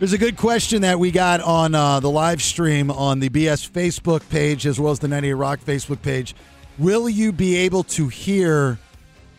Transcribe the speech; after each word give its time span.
There's 0.00 0.14
a 0.14 0.18
good 0.18 0.38
question 0.38 0.80
that 0.80 0.98
we 0.98 1.10
got 1.10 1.42
on 1.42 1.74
uh, 1.74 2.00
the 2.00 2.10
live 2.10 2.40
stream 2.40 2.90
on 2.90 3.20
the 3.20 3.28
BS 3.28 3.70
Facebook 3.70 4.26
page 4.30 4.66
as 4.66 4.80
well 4.80 4.92
as 4.92 4.98
the 4.98 5.08
98 5.08 5.34
Rock 5.34 5.60
Facebook 5.60 6.00
page. 6.00 6.34
Will 6.78 7.06
you 7.06 7.32
be 7.32 7.54
able 7.56 7.82
to 7.82 8.08
hear 8.08 8.78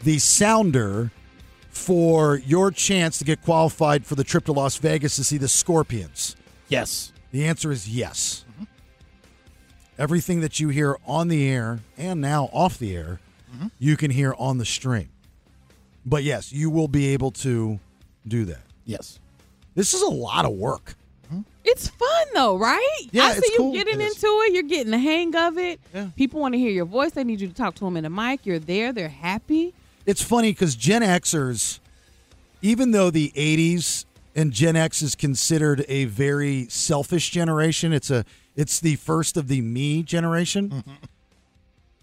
the 0.04 0.20
sounder 0.20 1.10
for 1.72 2.38
your 2.46 2.70
chance 2.70 3.18
to 3.18 3.24
get 3.24 3.42
qualified 3.42 4.06
for 4.06 4.14
the 4.14 4.24
trip 4.24 4.46
to 4.46 4.52
Las 4.52 4.78
Vegas 4.78 5.16
to 5.16 5.24
see 5.24 5.40
the 5.40 5.48
Scorpions? 5.48 6.36
Yes. 6.68 7.12
The 7.32 7.44
answer 7.48 7.72
is 7.72 7.90
yes. 7.90 8.46
Everything 9.98 10.42
that 10.42 10.60
you 10.60 10.70
hear 10.70 10.96
on 11.08 11.28
the 11.28 11.50
air 11.50 11.80
and 11.98 12.22
now 12.22 12.52
off 12.54 12.78
the 12.78 12.96
air, 12.96 13.20
you 13.80 13.98
can 13.98 14.12
hear 14.12 14.36
on 14.38 14.60
the 14.60 14.66
stream. 14.66 15.10
But 16.06 16.22
yes, 16.22 16.54
you 16.54 16.70
will 16.70 16.88
be 16.88 17.08
able 17.08 17.32
to 17.32 17.80
do 18.28 18.46
that. 18.46 18.62
Yes. 18.86 19.21
This 19.76 19.94
is 19.94 20.02
a 20.02 20.08
lot 20.10 20.46
of 20.46 20.54
work. 20.54 20.96
It's 21.64 21.88
fun 21.90 22.26
though, 22.34 22.58
right? 22.58 22.98
Yeah, 23.12 23.26
I 23.26 23.32
see 23.34 23.38
it's 23.38 23.50
you 23.52 23.58
cool. 23.58 23.74
getting 23.74 24.02
It 24.02 24.04
is. 24.04 24.16
into 24.16 24.28
it. 24.28 24.54
You're 24.54 24.64
getting 24.64 24.90
the 24.92 24.98
hang 24.98 25.36
of 25.36 25.60
it. 25.60 25.80
Yeah. 25.94 26.08
People 26.16 26.42
want 26.42 26.56
to 26.56 26.58
hear 26.58 26.72
your 26.72 26.86
voice. 26.86 27.12
They 27.12 27.24
need 27.24 27.40
you 27.40 27.48
to 27.48 27.54
talk 27.54 27.76
to 27.76 27.86
them 27.86 27.96
in 27.98 28.04
the 28.04 28.10
mic. 28.10 28.48
You're 28.48 28.58
there. 28.58 28.92
They're 28.92 29.10
happy. 29.10 29.76
It's 30.08 30.24
funny 30.24 30.52
because 30.54 30.76
Gen 30.76 31.04
Xers, 31.04 31.80
even 32.64 32.92
though 32.92 33.12
the 33.12 33.32
80s 33.36 34.06
and 34.36 34.52
Gen 34.52 34.76
X 34.76 35.04
is 35.04 35.14
considered 35.14 35.86
a 35.88 36.06
very 36.06 36.66
selfish 36.70 37.30
generation, 37.30 37.94
it's 37.94 38.10
a 38.10 38.26
it's 38.56 38.80
the 38.80 38.96
first 38.96 39.38
of 39.38 39.48
the 39.48 39.62
me 39.62 40.02
generation. 40.02 40.70
Mm-hmm. 40.70 40.92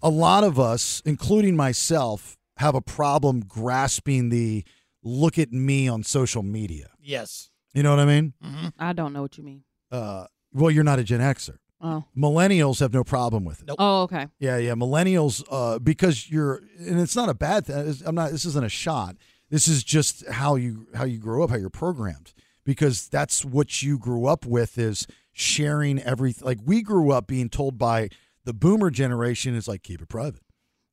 A 0.01 0.09
lot 0.09 0.45
of 0.45 0.57
us, 0.57 1.01
including 1.05 1.57
myself, 1.57 2.37
have 2.57 2.75
a 2.75 2.81
problem 2.81 3.41
grasping 3.41 4.29
the 4.29 4.63
look 5.03 5.37
at 5.37 5.51
me 5.51 5.89
on 5.89 6.03
social 6.03 6.43
media. 6.43 6.87
Yes. 7.03 7.49
You 7.73 7.83
know 7.83 7.91
what 7.91 7.99
I 7.99 8.05
mean? 8.05 8.33
I 8.79 8.93
don't 8.93 9.13
know 9.13 9.21
what 9.21 9.37
you 9.37 9.43
mean. 9.43 9.63
Uh, 9.91 10.25
well, 10.53 10.71
you're 10.71 10.83
not 10.83 10.99
a 10.99 11.03
Gen 11.03 11.19
Xer. 11.19 11.57
Oh. 11.81 12.03
Millennials 12.17 12.79
have 12.81 12.93
no 12.93 13.03
problem 13.03 13.45
with 13.45 13.61
it. 13.61 13.69
Oh, 13.79 14.01
okay. 14.03 14.27
Yeah, 14.39 14.57
yeah. 14.57 14.73
Millennials, 14.73 15.43
uh, 15.49 15.79
because 15.79 16.29
you're, 16.29 16.61
and 16.79 16.99
it's 16.99 17.15
not 17.15 17.29
a 17.29 17.33
bad 17.33 17.65
thing. 17.67 17.95
I'm 18.05 18.15
not. 18.15 18.31
This 18.31 18.43
isn't 18.45 18.65
a 18.65 18.69
shot. 18.69 19.15
This 19.49 19.67
is 19.67 19.83
just 19.83 20.27
how 20.27 20.55
you 20.55 20.87
how 20.93 21.05
you 21.05 21.17
grow 21.19 21.43
up, 21.43 21.51
how 21.51 21.55
you're 21.55 21.69
programmed. 21.69 22.33
Because 22.65 23.07
that's 23.07 23.45
what 23.45 23.81
you 23.81 23.97
grew 23.97 24.25
up 24.25 24.45
with 24.45 24.77
is 24.77 25.07
sharing 25.31 25.99
everything. 26.01 26.45
Like 26.45 26.59
we 26.65 26.81
grew 26.81 27.11
up 27.11 27.27
being 27.27 27.49
told 27.49 27.77
by 27.77 28.09
the 28.43 28.53
Boomer 28.53 28.89
generation 28.91 29.55
is 29.55 29.67
like 29.67 29.81
keep 29.81 30.01
it 30.01 30.09
private. 30.09 30.41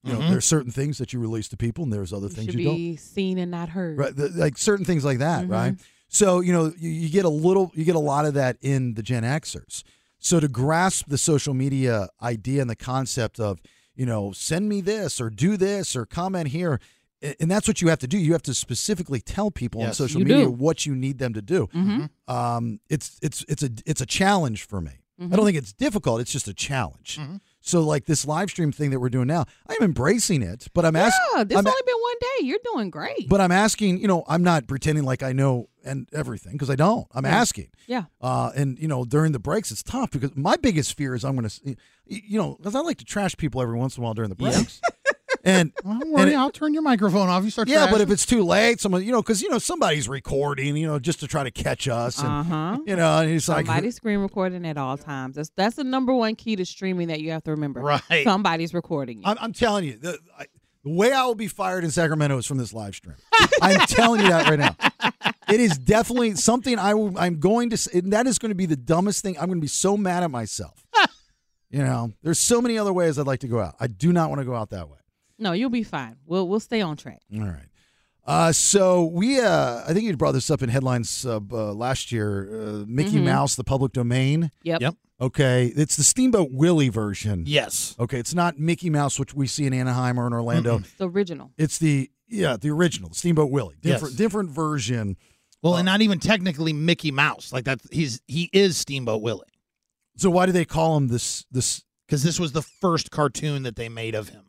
You 0.04 0.12
know, 0.12 0.20
Mhm. 0.20 0.30
there's 0.30 0.44
certain 0.44 0.70
things 0.70 0.98
that 0.98 1.12
you 1.12 1.18
release 1.18 1.48
to 1.48 1.56
people, 1.56 1.82
and 1.82 1.92
there's 1.92 2.12
other 2.12 2.28
You 2.28 2.32
things 2.34 2.50
should 2.52 2.60
you 2.60 2.66
don't. 2.66 2.76
be 2.76 2.96
seen 2.96 3.38
and 3.38 3.50
not 3.50 3.70
heard. 3.70 3.98
Right, 3.98 4.14
the- 4.14 4.28
like 4.28 4.56
certain 4.56 4.84
things 4.84 5.04
like 5.04 5.18
that, 5.18 5.46
Mhm. 5.46 5.50
right? 5.50 5.74
So 6.08 6.40
you 6.40 6.52
know, 6.52 6.72
you, 6.78 6.90
you 6.90 7.08
get 7.08 7.24
a 7.24 7.28
little, 7.30 7.70
you 7.74 7.84
get 7.84 7.96
a 7.96 8.00
lot 8.00 8.26
of 8.26 8.34
that 8.34 8.56
in 8.60 8.94
the 8.94 9.02
Gen 9.02 9.22
Xers. 9.22 9.82
So 10.18 10.40
to 10.40 10.48
grasp 10.48 11.06
the 11.08 11.18
social 11.18 11.54
media 11.54 12.08
idea 12.22 12.60
and 12.60 12.70
the 12.70 12.76
concept 12.76 13.38
of, 13.38 13.60
you 13.94 14.06
know, 14.06 14.32
send 14.32 14.68
me 14.68 14.80
this 14.80 15.20
or 15.20 15.30
do 15.30 15.56
this 15.56 15.94
or 15.94 16.06
comment 16.06 16.48
here, 16.48 16.80
and 17.40 17.50
that's 17.50 17.66
what 17.68 17.80
you 17.82 17.88
have 17.88 17.98
to 18.00 18.06
do. 18.06 18.18
You 18.18 18.32
have 18.32 18.42
to 18.42 18.54
specifically 18.54 19.20
tell 19.20 19.50
people 19.50 19.82
on 19.82 19.92
social 19.94 20.20
media 20.20 20.44
do. 20.44 20.50
what 20.50 20.84
you 20.86 20.94
need 20.94 21.18
them 21.18 21.32
to 21.34 21.42
do. 21.42 21.68
Mhm. 21.74 22.10
Um, 22.28 22.80
it's 22.88 23.18
it's 23.22 23.44
it's 23.48 23.62
a 23.62 23.70
it's 23.84 24.00
a 24.00 24.06
challenge 24.06 24.64
for 24.66 24.80
me. 24.80 24.92
I 25.18 25.22
Mhm. 25.24 25.30
don't 25.36 25.46
think 25.46 25.56
it's 25.56 25.72
difficult. 25.72 26.20
It's 26.20 26.30
just 26.32 26.46
a 26.46 26.52
challenge. 26.54 27.18
So 27.62 27.80
like 27.80 28.04
this 28.04 28.26
live 28.26 28.50
stream 28.50 28.70
thing 28.70 28.90
that 28.90 29.00
we're 29.00 29.08
doing 29.08 29.26
now, 29.26 29.44
I'm 29.68 29.82
embracing 29.82 30.42
it, 30.42 30.68
but 30.74 30.84
I'm 30.84 30.94
asking. 30.94 31.24
Yeah, 31.36 31.44
this 31.44 31.56
I'm, 31.58 31.66
only 31.66 31.82
been 31.86 32.00
one 32.00 32.14
day. 32.20 32.25
You're 32.42 32.58
doing 32.74 32.90
great. 32.90 33.28
but 33.28 33.40
I'm 33.40 33.52
asking, 33.52 33.98
you 33.98 34.08
know, 34.08 34.24
I'm 34.28 34.42
not 34.42 34.66
pretending 34.66 35.04
like 35.04 35.22
I 35.22 35.32
know 35.32 35.68
and 35.84 36.08
everything 36.12 36.52
because 36.52 36.70
I 36.70 36.76
don't. 36.76 37.06
I'm 37.14 37.24
Yeah. 37.24 37.36
asking. 37.40 37.68
Yeah. 37.86 38.04
Uh, 38.20 38.50
and 38.56 38.78
you 38.78 38.88
know, 38.88 39.04
during 39.04 39.32
the 39.32 39.38
breaks, 39.38 39.70
it's 39.70 39.82
tough 39.82 40.10
because 40.10 40.36
my 40.36 40.56
biggest 40.56 40.96
fear 40.96 41.14
is 41.14 41.24
I'm 41.24 41.36
going 41.36 41.48
to, 41.48 41.76
you 42.06 42.38
know, 42.38 42.54
because 42.56 42.74
I 42.74 42.80
like 42.80 42.98
to 42.98 43.04
trash 43.04 43.36
people 43.36 43.60
every 43.62 43.76
once 43.78 43.96
in 43.96 44.02
a 44.02 44.04
while 44.04 44.14
during 44.14 44.30
the 44.30 44.36
breaks. 44.36 44.80
And 45.44 45.72
Don't 45.84 46.10
worry, 46.10 46.22
and 46.22 46.30
it- 46.32 46.34
I'll 46.34 46.50
turn 46.50 46.72
your 46.74 46.82
microphone 46.82 47.28
off. 47.28 47.44
You 47.44 47.50
start. 47.50 47.68
yeah, 47.68 47.88
but 47.88 48.00
if 48.00 48.10
it's 48.10 48.26
too 48.26 48.42
late, 48.42 48.80
someone, 48.80 49.04
you 49.04 49.12
know, 49.12 49.22
because 49.22 49.42
you 49.42 49.48
know 49.48 49.58
somebody's 49.60 50.08
recording, 50.08 50.76
you 50.76 50.88
know, 50.88 50.98
just 50.98 51.20
to 51.20 51.28
try 51.28 51.44
to 51.44 51.52
catch 51.52 51.86
us, 51.86 52.20
Uh-huh. 52.20 52.78
you 52.84 52.96
know, 52.96 53.18
and 53.20 53.30
he's 53.30 53.48
like, 53.48 53.66
Somebody's 53.66 53.94
screen 53.94 54.18
recording 54.18 54.66
at 54.66 54.76
all 54.76 54.96
times. 54.96 55.36
That's 55.36 55.50
that's 55.54 55.76
the 55.76 55.84
number 55.84 56.12
one 56.12 56.34
key 56.34 56.56
to 56.56 56.64
streaming 56.66 57.06
that 57.08 57.20
you 57.20 57.30
have 57.30 57.44
to 57.44 57.52
remember. 57.52 57.80
Right. 57.80 58.24
Somebody's 58.24 58.74
recording 58.74 59.18
you. 59.18 59.24
I'm, 59.24 59.36
I'm 59.40 59.52
telling 59.52 59.84
you, 59.84 59.96
the, 59.98 60.18
I, 60.36 60.46
the 60.86 60.92
way 60.92 61.12
I 61.12 61.24
will 61.26 61.34
be 61.34 61.48
fired 61.48 61.82
in 61.84 61.90
Sacramento 61.90 62.38
is 62.38 62.46
from 62.46 62.58
this 62.58 62.72
live 62.72 62.94
stream. 62.94 63.16
I'm 63.62 63.80
telling 63.88 64.20
you 64.22 64.28
that 64.28 64.48
right 64.48 64.58
now. 64.58 64.76
It 65.48 65.60
is 65.60 65.76
definitely 65.78 66.34
something 66.36 66.78
I 66.78 66.94
will, 66.94 67.16
I'm 67.18 67.38
going 67.40 67.70
to, 67.70 67.74
s- 67.74 67.88
and 67.88 68.12
that 68.12 68.26
is 68.26 68.38
going 68.38 68.50
to 68.50 68.54
be 68.56 68.66
the 68.66 68.76
dumbest 68.76 69.22
thing. 69.22 69.36
I'm 69.38 69.46
going 69.46 69.58
to 69.58 69.62
be 69.62 69.66
so 69.68 69.96
mad 69.96 70.22
at 70.22 70.30
myself. 70.30 70.86
you 71.70 71.80
know, 71.82 72.12
there's 72.22 72.38
so 72.38 72.60
many 72.62 72.78
other 72.78 72.92
ways 72.92 73.18
I'd 73.18 73.26
like 73.26 73.40
to 73.40 73.48
go 73.48 73.60
out. 73.60 73.74
I 73.80 73.88
do 73.88 74.12
not 74.12 74.28
want 74.30 74.40
to 74.40 74.44
go 74.44 74.54
out 74.54 74.70
that 74.70 74.88
way. 74.88 74.98
no, 75.38 75.52
you'll 75.52 75.70
be 75.70 75.82
fine. 75.82 76.16
We'll 76.24 76.48
we'll 76.48 76.60
stay 76.60 76.80
on 76.80 76.96
track. 76.96 77.20
All 77.34 77.40
right. 77.46 77.66
Uh, 78.24 78.50
so 78.52 79.04
we, 79.04 79.38
uh, 79.40 79.82
I 79.86 79.92
think 79.92 80.04
you 80.04 80.16
brought 80.16 80.32
this 80.32 80.50
up 80.50 80.60
in 80.62 80.68
headlines 80.68 81.24
uh, 81.24 81.38
uh, 81.52 81.72
last 81.72 82.10
year. 82.10 82.48
Uh, 82.50 82.84
Mickey 82.88 83.18
Mhm. 83.18 83.24
Mouse, 83.24 83.54
the 83.54 83.62
public 83.64 83.92
domain. 83.92 84.50
Yep. 84.64 84.80
Yep. 84.80 84.94
Okay, 85.20 85.66
it's 85.74 85.96
the 85.96 86.04
Steamboat 86.04 86.50
Willie 86.52 86.90
version. 86.90 87.44
Yes. 87.46 87.96
Okay, 87.98 88.18
it's 88.18 88.34
not 88.34 88.58
Mickey 88.58 88.90
Mouse, 88.90 89.18
which 89.18 89.34
we 89.34 89.46
see 89.46 89.64
in 89.66 89.72
Anaheim 89.72 90.20
or 90.20 90.26
in 90.26 90.32
Orlando. 90.34 90.78
It's 90.80 90.92
the 90.94 91.08
original. 91.08 91.52
It's 91.56 91.78
the 91.78 92.10
yeah, 92.28 92.56
the 92.58 92.70
original 92.70 93.12
Steamboat 93.14 93.50
Willie. 93.50 93.76
Yes. 93.82 93.94
Different 94.00 94.16
different 94.18 94.50
version. 94.50 95.16
Well, 95.62 95.76
and 95.76 95.86
not 95.86 96.02
even 96.02 96.18
technically 96.18 96.72
Mickey 96.74 97.10
Mouse. 97.10 97.50
Like 97.52 97.64
that, 97.64 97.80
he's 97.90 98.20
he 98.26 98.50
is 98.52 98.76
Steamboat 98.76 99.22
Willie. 99.22 99.46
So 100.16 100.28
why 100.30 100.44
do 100.46 100.52
they 100.52 100.64
call 100.66 100.96
him 100.98 101.08
this 101.08 101.46
this 101.50 101.82
Because 102.06 102.22
this 102.22 102.38
was 102.38 102.52
the 102.52 102.62
first 102.62 103.10
cartoon 103.10 103.62
that 103.62 103.76
they 103.76 103.88
made 103.88 104.14
of 104.14 104.28
him. 104.28 104.44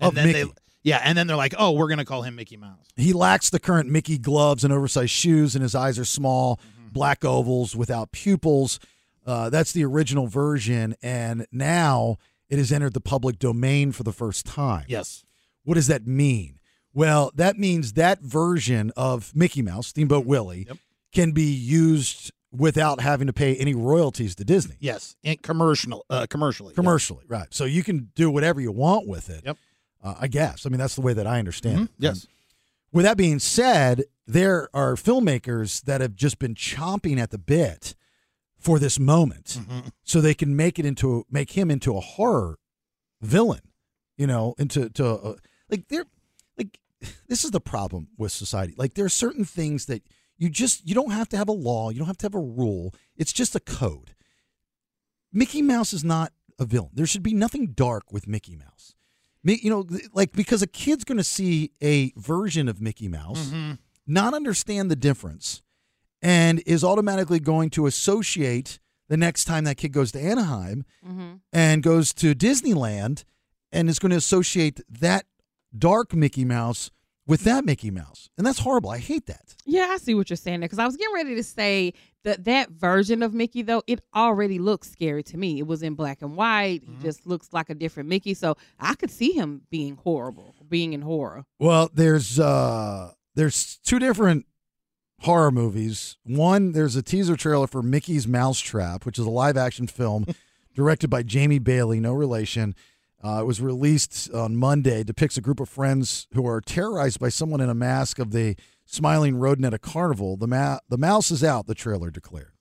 Of 0.00 0.14
then 0.16 0.26
Mickey. 0.26 0.42
they 0.44 0.50
yeah, 0.82 1.00
and 1.04 1.16
then 1.16 1.26
they're 1.28 1.36
like, 1.36 1.54
oh, 1.58 1.72
we're 1.72 1.88
gonna 1.88 2.04
call 2.04 2.22
him 2.22 2.34
Mickey 2.34 2.56
Mouse. 2.56 2.88
He 2.96 3.12
lacks 3.12 3.50
the 3.50 3.60
current 3.60 3.88
Mickey 3.88 4.18
gloves 4.18 4.64
and 4.64 4.72
oversized 4.72 5.10
shoes, 5.10 5.54
and 5.54 5.62
his 5.62 5.74
eyes 5.76 5.98
are 6.00 6.04
small, 6.04 6.56
Mm-hmm. 6.56 6.88
black 6.94 7.24
ovals 7.24 7.76
without 7.76 8.10
pupils. 8.10 8.80
Uh, 9.30 9.48
that's 9.48 9.70
the 9.72 9.84
original 9.84 10.26
version, 10.26 10.96
and 11.02 11.46
now 11.52 12.16
it 12.48 12.58
has 12.58 12.72
entered 12.72 12.94
the 12.94 13.00
public 13.00 13.38
domain 13.38 13.92
for 13.92 14.02
the 14.02 14.12
first 14.12 14.44
time. 14.44 14.84
Yes. 14.88 15.24
What 15.62 15.74
does 15.74 15.86
that 15.86 16.04
mean? 16.06 16.58
Well, 16.92 17.30
that 17.36 17.56
means 17.56 17.92
that 17.92 18.20
version 18.22 18.90
of 18.96 19.30
Mickey 19.36 19.62
Mouse, 19.62 19.86
Steamboat 19.86 20.26
Willie, 20.26 20.66
can 21.12 21.30
be 21.30 21.44
used 21.44 22.32
without 22.50 23.00
having 23.00 23.28
to 23.28 23.32
pay 23.32 23.54
any 23.54 23.72
royalties 23.72 24.34
to 24.34 24.44
Disney. 24.44 24.74
Yes, 24.80 25.14
and 25.22 25.40
commercial, 25.40 26.04
uh, 26.10 26.26
commercially. 26.28 26.74
commercially, 26.74 27.24
right? 27.28 27.46
So 27.54 27.64
you 27.66 27.84
can 27.84 28.10
do 28.16 28.32
whatever 28.32 28.60
you 28.60 28.72
want 28.72 29.06
with 29.06 29.30
it. 29.30 29.42
Yep. 29.46 29.56
Uh, 30.02 30.14
I 30.18 30.26
guess. 30.26 30.66
I 30.66 30.70
mean, 30.70 30.78
that's 30.80 30.96
the 30.96 31.02
way 31.02 31.12
that 31.12 31.28
I 31.28 31.38
understand 31.38 31.78
Mhm. 31.78 31.84
it. 31.84 31.90
Yes. 31.98 32.26
With 32.92 33.04
that 33.04 33.16
being 33.16 33.38
said, 33.38 34.04
there 34.26 34.68
are 34.74 34.96
filmmakers 34.96 35.82
that 35.82 36.00
have 36.00 36.16
just 36.16 36.40
been 36.40 36.56
chomping 36.56 37.18
at 37.18 37.30
the 37.30 37.38
bit 37.38 37.94
for 38.60 38.78
this 38.78 38.98
moment, 39.00 39.58
Mm-hmm. 39.58 39.88
so 40.04 40.20
they 40.20 40.34
can 40.34 40.54
make 40.54 40.78
it 40.78 40.84
into 40.86 41.24
make 41.30 41.52
him 41.52 41.70
into 41.70 41.96
a 41.96 42.00
horror 42.00 42.58
villain. 43.20 43.62
You 44.16 44.26
know, 44.26 44.54
into 44.58 44.88
to 44.90 45.06
uh, 45.06 45.34
like 45.70 45.88
they're 45.88 46.04
like 46.58 46.78
this 47.28 47.44
is 47.44 47.50
the 47.50 47.60
problem 47.60 48.08
with 48.18 48.32
society. 48.32 48.74
Like 48.76 48.94
there 48.94 49.04
are 49.06 49.08
certain 49.08 49.44
things 49.44 49.86
that 49.86 50.02
you 50.36 50.48
just 50.50 50.86
you 50.86 50.94
don't 50.94 51.12
have 51.12 51.28
to 51.30 51.36
have 51.36 51.48
a 51.48 51.52
law, 51.52 51.90
you 51.90 51.98
don't 51.98 52.06
have 52.06 52.18
to 52.18 52.26
have 52.26 52.34
a 52.34 52.38
rule. 52.40 52.94
It's 53.16 53.32
just 53.32 53.54
a 53.56 53.60
code. 53.60 54.14
Mickey 55.32 55.62
Mouse 55.62 55.92
is 55.92 56.04
not 56.04 56.32
a 56.58 56.64
villain. 56.64 56.90
There 56.94 57.06
should 57.06 57.22
be 57.22 57.34
nothing 57.34 57.68
dark 57.72 58.12
with 58.12 58.26
Mickey 58.26 58.56
Mouse. 58.56 58.94
You 59.42 59.70
know, 59.70 59.86
like 60.12 60.32
because 60.32 60.60
a 60.60 60.66
kid's 60.66 61.04
going 61.04 61.16
to 61.18 61.24
see 61.24 61.70
a 61.82 62.12
version 62.16 62.68
of 62.68 62.80
Mickey 62.82 63.08
Mouse, 63.08 63.50
not 64.06 64.34
understand 64.34 64.90
the 64.90 64.96
difference, 64.96 65.62
and 66.22 66.62
is 66.66 66.84
automatically 66.84 67.40
going 67.40 67.70
to 67.70 67.86
associate 67.86 68.78
the 69.08 69.16
next 69.16 69.44
time 69.44 69.64
that 69.64 69.76
kid 69.76 69.92
goes 69.92 70.12
to 70.12 70.20
Anaheim 70.20 70.84
Mm-hmm. 71.06 71.34
and 71.52 71.82
goes 71.82 72.12
to 72.14 72.34
Disneyland 72.34 73.24
and 73.72 73.88
is 73.88 73.98
going 73.98 74.10
to 74.10 74.16
associate 74.16 74.80
that 74.88 75.26
dark 75.76 76.14
Mickey 76.14 76.44
Mouse 76.44 76.90
with 77.26 77.42
that 77.44 77.64
Mickey 77.64 77.90
Mouse. 77.90 78.28
And 78.36 78.44
that's 78.46 78.58
horrible. 78.60 78.90
I 78.90 78.98
hate 78.98 79.26
that. 79.26 79.54
Yeah, 79.64 79.88
I 79.90 79.98
see 79.98 80.14
what 80.14 80.30
you're 80.30 80.36
saying 80.36 80.60
there. 80.60 80.68
Because 80.68 80.80
I 80.80 80.86
was 80.86 80.96
getting 80.96 81.14
ready 81.14 81.34
to 81.36 81.42
say 81.44 81.94
that 82.24 82.44
that 82.44 82.70
version 82.70 83.22
of 83.22 83.32
Mickey, 83.34 83.62
though, 83.62 83.82
it 83.86 84.00
already 84.14 84.58
looks 84.58 84.90
scary 84.90 85.22
to 85.24 85.36
me. 85.36 85.58
It 85.58 85.66
was 85.66 85.82
in 85.82 85.94
black 85.94 86.22
and 86.22 86.36
white. 86.36 86.82
He 86.84 86.92
just 87.02 87.26
looks 87.26 87.52
like 87.52 87.70
a 87.70 87.74
different 87.74 88.08
Mickey. 88.08 88.34
So 88.34 88.56
I 88.80 88.94
could 88.94 89.10
see 89.12 89.32
him 89.32 89.62
being 89.70 89.96
horrible, 89.96 90.54
being 90.68 90.92
in 90.92 91.02
horror. 91.02 91.44
Well, 91.60 91.88
there's 91.94 92.38
uh 92.40 93.12
there's 93.36 93.78
two 93.84 93.98
different 94.00 94.46
horror 95.20 95.50
movies. 95.50 96.16
One, 96.24 96.72
there's 96.72 96.96
a 96.96 97.02
teaser 97.02 97.36
trailer 97.36 97.66
for 97.66 97.82
Mickey's 97.82 98.26
Mousetrap, 98.26 99.04
which 99.06 99.18
is 99.18 99.26
a 99.26 99.30
live 99.30 99.56
action 99.56 99.86
film 99.86 100.26
directed 100.74 101.08
by 101.08 101.22
Jamie 101.22 101.58
Bailey, 101.58 102.00
no 102.00 102.12
relation. 102.12 102.74
Uh, 103.22 103.40
it 103.42 103.46
was 103.46 103.60
released 103.60 104.30
on 104.32 104.56
Monday. 104.56 105.02
Depicts 105.02 105.36
a 105.36 105.42
group 105.42 105.60
of 105.60 105.68
friends 105.68 106.26
who 106.32 106.46
are 106.46 106.60
terrorized 106.60 107.20
by 107.20 107.28
someone 107.28 107.60
in 107.60 107.68
a 107.68 107.74
mask 107.74 108.18
of 108.18 108.30
the 108.32 108.56
smiling 108.86 109.36
rodent 109.36 109.66
at 109.66 109.74
a 109.74 109.78
carnival. 109.78 110.36
The 110.38 110.46
ma- 110.46 110.78
the 110.88 110.96
mouse 110.96 111.30
is 111.30 111.44
out. 111.44 111.66
The 111.66 111.74
trailer 111.74 112.10
declared. 112.10 112.52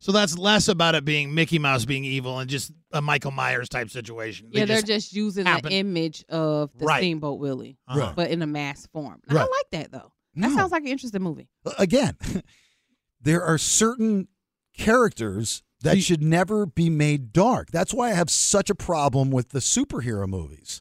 So 0.00 0.12
that's 0.12 0.38
less 0.38 0.68
about 0.68 0.94
it 0.94 1.04
being 1.04 1.34
Mickey 1.34 1.58
Mouse 1.58 1.84
being 1.84 2.04
evil 2.04 2.38
and 2.38 2.48
just 2.48 2.70
a 2.92 3.02
Michael 3.02 3.32
Myers 3.32 3.68
type 3.68 3.90
situation. 3.90 4.48
They 4.52 4.60
yeah, 4.60 4.64
they're 4.64 4.76
just- 4.76 4.86
just 4.86 5.12
using 5.12 5.44
happen. 5.44 5.70
the 5.70 5.76
image 5.76 6.24
of 6.28 6.70
the 6.78 6.86
Right. 6.86 6.98
Steamboat 7.00 7.38
Willie, 7.40 7.76
Uh-huh. 7.88 8.12
but 8.16 8.30
in 8.30 8.40
a 8.40 8.46
mass 8.46 8.86
form. 8.92 9.20
And 9.28 9.36
I 9.36 9.42
like 9.42 9.70
that 9.72 9.90
though. 9.90 10.12
That 10.42 10.52
sounds 10.52 10.72
like 10.72 10.82
an 10.82 10.88
interesting 10.88 11.22
movie. 11.22 11.48
again, 11.78 12.16
there 13.20 13.42
are 13.42 13.58
certain 13.58 14.28
characters 14.76 15.62
that 15.82 15.94
See- 15.94 16.00
should 16.00 16.22
never 16.22 16.66
be 16.66 16.88
made 16.90 17.32
dark. 17.32 17.70
That's 17.70 17.92
why 17.94 18.10
I 18.10 18.14
have 18.14 18.30
such 18.30 18.70
a 18.70 18.74
problem 18.74 19.30
with 19.30 19.50
the 19.50 19.58
superhero 19.60 20.26
movies. 20.26 20.80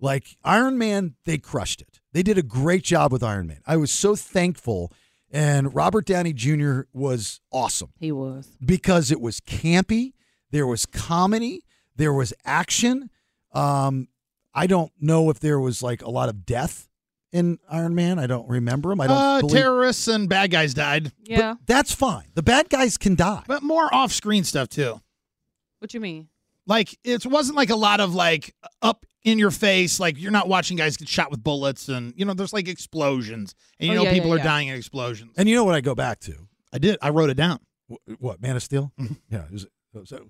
Like 0.00 0.36
Iron 0.44 0.78
Man, 0.78 1.16
they 1.24 1.38
crushed 1.38 1.80
it. 1.80 2.00
They 2.12 2.22
did 2.22 2.38
a 2.38 2.42
great 2.42 2.84
job 2.84 3.12
with 3.12 3.22
Iron 3.22 3.48
Man. 3.48 3.60
I 3.66 3.76
was 3.76 3.90
so 3.90 4.14
thankful. 4.14 4.92
And 5.30 5.74
Robert 5.74 6.06
Downey 6.06 6.32
Jr. 6.32 6.82
was 6.92 7.40
awesome 7.52 7.90
He 7.98 8.12
was. 8.12 8.56
because 8.64 9.10
it 9.10 9.20
was 9.20 9.40
campy, 9.40 10.12
there 10.52 10.66
was 10.66 10.86
comedy, 10.86 11.64
there 11.96 12.14
was 12.14 12.32
action. 12.46 13.10
Um, 13.52 14.08
I 14.54 14.66
don't 14.66 14.90
know 15.00 15.28
if 15.30 15.38
there 15.40 15.60
was 15.60 15.82
like 15.82 16.00
a 16.02 16.10
lot 16.10 16.28
of 16.30 16.46
death 16.46 16.87
in 17.32 17.58
Iron 17.70 17.94
Man. 17.94 18.18
I 18.18 18.26
don't 18.26 18.48
remember 18.48 18.92
him. 18.92 19.00
I 19.00 19.06
don't 19.06 19.16
uh, 19.16 19.40
believe 19.40 19.56
terrorists 19.56 20.08
and 20.08 20.28
bad 20.28 20.50
guys 20.50 20.74
died, 20.74 21.12
Yeah. 21.24 21.54
that's 21.66 21.92
fine. 21.94 22.24
The 22.34 22.42
bad 22.42 22.68
guys 22.68 22.96
can 22.98 23.14
die. 23.14 23.42
but 23.46 23.62
more 23.62 23.92
off-screen 23.94 24.44
stuff 24.44 24.68
too. 24.68 25.00
what 25.80 25.92
you 25.94 26.00
mean? 26.00 26.28
Like 26.66 26.98
it 27.04 27.24
wasn't 27.24 27.56
like 27.56 27.70
a 27.70 27.76
lot 27.76 28.00
of 28.00 28.14
like 28.14 28.54
up 28.82 29.06
in 29.24 29.38
your 29.38 29.50
face. 29.50 29.98
Like 29.98 30.18
you're 30.20 30.30
not 30.30 30.48
watching 30.48 30.76
guys 30.76 30.96
get 30.98 31.08
shot 31.08 31.30
with 31.30 31.42
bullets, 31.42 31.88
and 31.88 32.12
you 32.16 32.24
know 32.26 32.34
there's 32.34 32.52
like 32.52 32.68
explosions, 32.68 33.54
and 33.80 33.88
you 33.88 33.94
Oh, 33.94 33.96
know 33.98 34.02
yeah, 34.04 34.12
people 34.12 34.28
yeah, 34.28 34.34
are 34.34 34.38
yeah. 34.38 34.44
dying 34.44 34.68
in 34.68 34.74
explosions. 34.76 35.32
And 35.38 35.48
you 35.48 35.54
know 35.54 35.64
what 35.64 35.74
I 35.74 35.80
go 35.80 35.94
back 35.94 36.20
to? 36.20 36.34
I 36.72 36.76
did. 36.78 36.98
I 37.00 37.08
wrote 37.08 37.30
it 37.30 37.38
down. 37.38 37.60
What 38.18 38.42
Man 38.42 38.54
of 38.54 38.62
Steel? 38.62 38.92
Yeah, 39.30 39.44
is 39.50 39.64
it, 39.64 39.70
so 40.06 40.28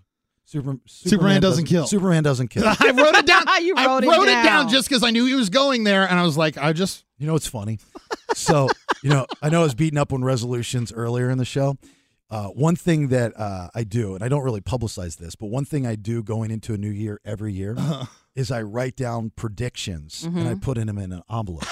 Super, 0.50 0.78
Superman 0.86 1.42
doesn't 1.42 1.66
kill. 1.66 1.86
Superman 1.86 2.22
doesn't 2.22 2.48
kill. 2.48 2.64
I 2.66 2.90
wrote 2.96 3.14
it 3.16 3.26
down. 3.26 3.44
You 3.60 3.74
I 3.76 3.86
wrote 3.86 4.02
it 4.04 4.08
wrote 4.08 4.22
it 4.22 4.32
down 4.32 4.44
down. 4.44 4.68
just 4.70 4.88
because 4.88 5.02
I 5.04 5.10
knew 5.10 5.26
he 5.26 5.34
was 5.34 5.50
going 5.50 5.84
there, 5.84 6.08
and 6.08 6.18
I 6.18 6.22
was 6.22 6.38
like, 6.38 6.56
I 6.56 6.72
just 6.72 7.04
You 7.18 7.26
know 7.26 7.34
it's 7.36 7.46
funny? 7.46 7.78
So, 8.34 8.68
you 9.02 9.10
know, 9.10 9.26
I 9.42 9.50
know 9.50 9.60
I 9.60 9.64
was 9.64 9.74
beating 9.74 9.98
up 9.98 10.10
on 10.12 10.24
resolutions 10.24 10.90
earlier 10.90 11.28
in 11.28 11.36
the 11.36 11.44
show. 11.44 11.76
Uh, 12.30 12.46
one 12.48 12.76
thing 12.76 13.08
that 13.08 13.38
uh, 13.38 13.68
I 13.74 13.84
do, 13.84 14.14
and 14.14 14.24
I 14.24 14.28
don't 14.28 14.42
really 14.42 14.60
publicize 14.62 15.18
this, 15.18 15.34
but 15.34 15.48
one 15.48 15.64
thing 15.66 15.86
I 15.86 15.96
do 15.96 16.22
going 16.22 16.50
into 16.50 16.72
a 16.72 16.78
new 16.78 16.90
year 16.90 17.20
every 17.26 17.52
year 17.52 17.76
is 18.34 18.50
I 18.50 18.62
write 18.62 18.96
down 18.96 19.32
predictions 19.36 20.22
and 20.24 20.48
I 20.48 20.54
put 20.54 20.78
in 20.78 20.86
them 20.86 20.96
in 20.98 21.12
an 21.12 21.22
envelope. 21.30 21.64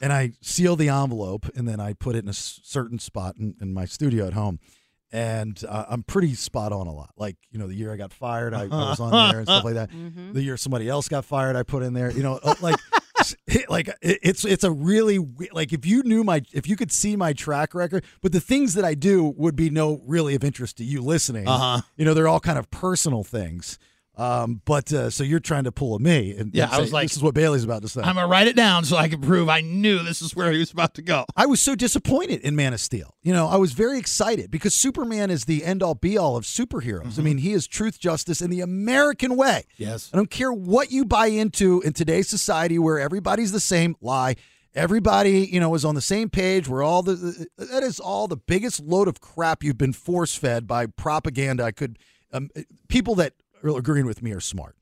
and 0.00 0.12
I 0.12 0.32
seal 0.40 0.76
the 0.76 0.88
envelope 0.88 1.46
and 1.56 1.66
then 1.68 1.80
I 1.80 1.92
put 1.92 2.14
it 2.14 2.20
in 2.20 2.28
a 2.28 2.30
s- 2.30 2.60
certain 2.62 2.98
spot 2.98 3.36
in, 3.38 3.56
in 3.60 3.74
my 3.74 3.84
studio 3.84 4.26
at 4.26 4.32
home. 4.34 4.60
And 5.10 5.62
uh, 5.66 5.86
I'm 5.88 6.02
pretty 6.02 6.34
spot 6.34 6.70
on 6.72 6.86
a 6.86 6.92
lot. 6.92 7.10
Like, 7.16 7.36
you 7.50 7.58
know, 7.58 7.66
the 7.66 7.74
year 7.74 7.92
I 7.92 7.96
got 7.96 8.12
fired, 8.12 8.52
I, 8.52 8.64
I 8.64 8.66
was 8.66 9.00
on 9.00 9.10
there 9.30 9.38
and 9.38 9.48
stuff 9.48 9.64
like 9.64 9.74
that. 9.74 9.90
Mm-hmm. 9.90 10.32
The 10.34 10.42
year 10.42 10.56
somebody 10.56 10.88
else 10.88 11.08
got 11.08 11.24
fired, 11.24 11.56
I 11.56 11.62
put 11.62 11.82
in 11.82 11.94
there. 11.94 12.10
You 12.10 12.22
know, 12.22 12.38
uh, 12.42 12.54
like, 12.60 12.76
like 13.68 13.88
it- 14.02 14.18
it's 14.22 14.44
it's 14.44 14.64
a 14.64 14.70
really 14.70 15.18
like 15.52 15.72
if 15.72 15.86
you 15.86 16.02
knew 16.02 16.24
my 16.24 16.42
if 16.52 16.68
you 16.68 16.76
could 16.76 16.92
see 16.92 17.16
my 17.16 17.32
track 17.32 17.74
record, 17.74 18.04
but 18.20 18.32
the 18.32 18.40
things 18.40 18.74
that 18.74 18.84
I 18.84 18.94
do 18.94 19.24
would 19.36 19.56
be 19.56 19.70
no 19.70 20.00
really 20.06 20.34
of 20.34 20.44
interest 20.44 20.76
to 20.78 20.84
you 20.84 21.00
listening. 21.02 21.48
Uh-huh. 21.48 21.80
You 21.96 22.04
know, 22.04 22.14
they're 22.14 22.28
all 22.28 22.40
kind 22.40 22.58
of 22.58 22.70
personal 22.70 23.24
things. 23.24 23.78
Um, 24.18 24.60
but 24.64 24.92
uh, 24.92 25.10
so 25.10 25.22
you're 25.22 25.38
trying 25.38 25.62
to 25.64 25.70
pull 25.72 25.94
a 25.94 26.00
me, 26.00 26.34
and 26.36 26.52
Yeah, 26.52 26.64
and 26.64 26.72
I 26.72 26.76
say, 26.76 26.82
was 26.82 26.92
like- 26.92 27.08
this 27.08 27.16
is 27.16 27.22
what 27.22 27.34
Bailey's 27.34 27.62
about 27.62 27.82
to 27.82 27.88
say. 27.88 28.00
I'm 28.02 28.16
gonna 28.16 28.26
write 28.26 28.48
it 28.48 28.56
down 28.56 28.84
so 28.84 28.96
I 28.96 29.08
can 29.08 29.20
prove 29.20 29.48
I 29.48 29.60
knew 29.60 30.00
this 30.02 30.20
is 30.20 30.34
where 30.34 30.50
he 30.50 30.58
was 30.58 30.72
about 30.72 30.94
to 30.94 31.02
go. 31.02 31.24
I 31.36 31.46
was 31.46 31.60
so 31.60 31.76
disappointed 31.76 32.40
in 32.40 32.56
Man 32.56 32.72
of 32.74 32.80
Steel. 32.80 33.14
You 33.22 33.32
know, 33.32 33.46
I 33.46 33.54
was 33.56 33.74
very 33.74 33.96
excited 33.96 34.50
because 34.50 34.74
Superman 34.74 35.30
is 35.30 35.44
the 35.44 35.64
end 35.64 35.84
all 35.84 35.94
be 35.94 36.18
all 36.18 36.36
of 36.36 36.44
superheroes. 36.44 37.16
I 37.18 37.22
mean, 37.22 37.38
he 37.38 37.52
is 37.52 37.68
truth, 37.68 38.00
justice, 38.00 38.40
in 38.42 38.50
the 38.50 38.60
American 38.60 39.36
way. 39.36 39.62
Yes. 39.76 40.10
I 40.12 40.16
don't 40.16 40.30
care 40.30 40.52
what 40.52 40.90
you 40.90 41.04
buy 41.04 41.28
into 41.28 41.80
in 41.82 41.92
today's 41.92 42.28
society 42.28 42.76
where 42.76 42.98
everybody's 42.98 43.52
the 43.52 43.60
same 43.60 43.94
lie. 44.00 44.34
Everybody, 44.74 45.48
you 45.50 45.60
know, 45.60 45.74
is 45.74 45.84
on 45.84 45.94
the 45.94 46.00
same 46.00 46.28
page. 46.28 46.68
Where 46.68 46.82
all 46.82 47.02
the 47.04 47.46
that 47.56 47.82
is 47.84 48.00
all 48.00 48.26
the 48.26 48.36
biggest 48.36 48.80
load 48.80 49.06
of 49.06 49.20
crap 49.20 49.62
you've 49.62 49.78
been 49.78 49.92
force 49.92 50.34
fed 50.34 50.66
by 50.66 50.86
propaganda. 50.86 51.62
I 51.64 51.70
could 51.70 51.98
um, 52.32 52.50
people 52.88 53.14
that 53.16 53.34
agreeing 53.62 54.06
with 54.06 54.22
me 54.22 54.32
are 54.32 54.40
smart. 54.40 54.76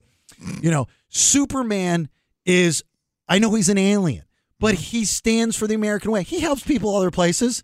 You 0.60 0.70
know, 0.70 0.86
Superman 1.08 2.08
is. 2.44 2.82
I 3.28 3.38
know 3.38 3.54
he's 3.54 3.68
an 3.68 3.78
alien, 3.78 4.24
but 4.60 4.74
he 4.74 5.04
stands 5.04 5.56
for 5.56 5.66
the 5.66 5.74
American 5.74 6.10
way. 6.10 6.22
He 6.22 6.40
helps 6.40 6.62
people 6.62 6.94
other 6.94 7.10
places, 7.10 7.62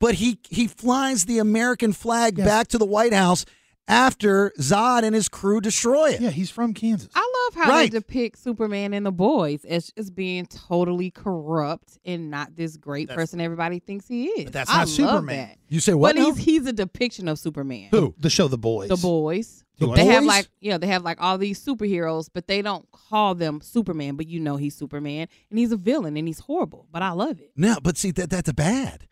but 0.00 0.14
he 0.14 0.38
he 0.48 0.66
flies 0.66 1.24
the 1.26 1.38
American 1.38 1.92
flag 1.92 2.36
back 2.36 2.68
to 2.68 2.78
the 2.78 2.86
White 2.86 3.12
House 3.12 3.44
after 3.86 4.50
Zod 4.58 5.02
and 5.02 5.14
his 5.14 5.28
crew 5.28 5.60
destroy 5.60 6.10
it. 6.10 6.20
Yeah, 6.20 6.30
he's 6.30 6.50
from 6.50 6.72
Kansas. 6.72 7.10
I 7.14 7.20
love 7.50 7.62
how 7.64 7.70
Right. 7.70 7.92
they 7.92 7.98
depict 7.98 8.38
Superman 8.38 8.94
and 8.94 9.04
the 9.04 9.12
boys 9.12 9.64
as 9.66 9.92
just 9.92 10.14
being 10.14 10.46
totally 10.46 11.10
corrupt 11.10 11.98
and 12.04 12.30
not 12.30 12.56
this 12.56 12.78
great 12.78 13.10
person 13.10 13.40
everybody 13.42 13.80
thinks 13.80 14.08
he 14.08 14.24
is. 14.26 14.44
But 14.44 14.52
that's 14.54 14.70
I 14.70 14.72
not 14.72 14.80
love 14.80 14.88
Superman. 14.88 15.48
That. 15.48 15.58
You 15.68 15.80
say 15.80 15.92
what? 15.94 16.14
But 16.16 16.20
now? 16.22 16.32
he's 16.32 16.44
he's 16.44 16.66
a 16.66 16.72
depiction 16.72 17.28
of 17.28 17.38
Superman. 17.38 17.88
Who? 17.90 18.14
The 18.18 18.30
show 18.30 18.48
The 18.48 18.56
Boys. 18.58 18.88
The 18.88 18.96
boys. 18.96 19.63
The 19.78 19.88
they 19.92 20.04
have 20.06 20.20
boys? 20.22 20.28
like 20.28 20.48
yeah, 20.60 20.78
they 20.78 20.86
have 20.86 21.02
like 21.02 21.20
all 21.20 21.36
these 21.36 21.62
superheroes, 21.64 22.28
but 22.32 22.46
they 22.46 22.62
don't 22.62 22.86
call 22.92 23.34
them 23.34 23.60
Superman, 23.60 24.14
but 24.16 24.28
you 24.28 24.38
know 24.40 24.56
he's 24.56 24.74
Superman 24.76 25.26
and 25.50 25.58
he's 25.58 25.72
a 25.72 25.76
villain 25.76 26.16
and 26.16 26.28
he's 26.28 26.38
horrible, 26.40 26.86
but 26.92 27.02
I 27.02 27.10
love 27.10 27.40
it. 27.40 27.50
No, 27.56 27.76
but 27.82 27.96
see 27.96 28.10
that 28.12 28.30
that's 28.30 28.48
a 28.48 28.54
bad. 28.54 29.08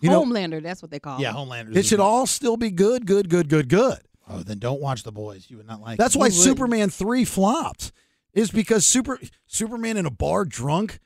You 0.00 0.10
know, 0.10 0.24
Homelander, 0.24 0.62
that's 0.62 0.82
what 0.82 0.90
they 0.90 0.98
call 0.98 1.20
Yeah, 1.20 1.30
him. 1.30 1.36
Homelanders. 1.48 1.70
it 1.70 1.76
is 1.78 1.86
should 1.86 2.00
the- 2.00 2.02
all 2.04 2.26
still 2.26 2.56
be 2.56 2.70
good, 2.70 3.06
good, 3.06 3.28
good, 3.30 3.48
good, 3.48 3.68
good. 3.68 3.98
Oh, 4.28 4.38
then 4.42 4.58
don't 4.58 4.80
watch 4.80 5.02
The 5.04 5.12
Boys. 5.12 5.46
You 5.48 5.58
would 5.58 5.66
not 5.66 5.80
like. 5.80 5.96
That's 5.98 6.14
it. 6.14 6.18
why 6.18 6.26
You 6.26 6.36
would. 6.36 6.42
Superman 6.44 6.90
three 6.90 7.24
flopped. 7.24 7.92
Is 8.34 8.50
because 8.50 8.84
super 8.86 9.18
Superman 9.46 9.96
in 9.96 10.06
a 10.06 10.10
bar 10.10 10.44
drunk, 10.44 10.98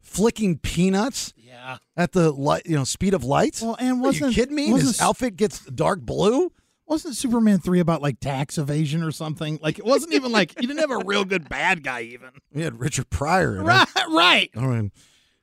flicking 0.00 0.58
peanuts 0.58 1.32
Yeah. 1.36 1.78
at 1.96 2.12
the 2.12 2.30
light, 2.30 2.62
you 2.66 2.76
know, 2.76 2.84
speed 2.84 3.14
of 3.14 3.24
light. 3.24 3.58
Well, 3.62 3.76
and 3.78 3.90
Are 3.90 3.94
you 3.96 4.02
wasn't- 4.02 4.34
kidding 4.34 4.54
me? 4.54 4.70
wasn't 4.72 4.88
His 4.90 5.00
outfit 5.00 5.36
gets 5.36 5.64
dark 5.66 6.00
blue. 6.02 6.52
Wasn't 6.88 7.14
Superman 7.16 7.58
three 7.58 7.80
about 7.80 8.00
like 8.00 8.18
tax 8.18 8.56
evasion 8.56 9.02
or 9.02 9.12
something? 9.12 9.58
Like 9.62 9.78
it 9.78 9.84
wasn't 9.84 10.14
even 10.14 10.32
like 10.32 10.60
you 10.60 10.66
didn't 10.66 10.80
have 10.80 10.90
a 10.90 11.04
real 11.04 11.24
good 11.24 11.48
bad 11.48 11.82
guy 11.82 12.02
even. 12.02 12.30
We 12.52 12.62
had 12.62 12.80
Richard 12.80 13.10
Pryor. 13.10 13.56
It. 13.56 13.62
Right. 13.62 13.88
Right. 14.08 14.50
I 14.56 14.60
mean, 14.66 14.90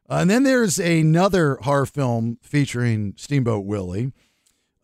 uh, 0.09 0.17
and 0.21 0.29
then 0.29 0.43
there's 0.43 0.79
another 0.79 1.57
horror 1.61 1.85
film 1.85 2.39
featuring 2.41 3.13
Steamboat 3.15 3.65
Willie. 3.65 4.11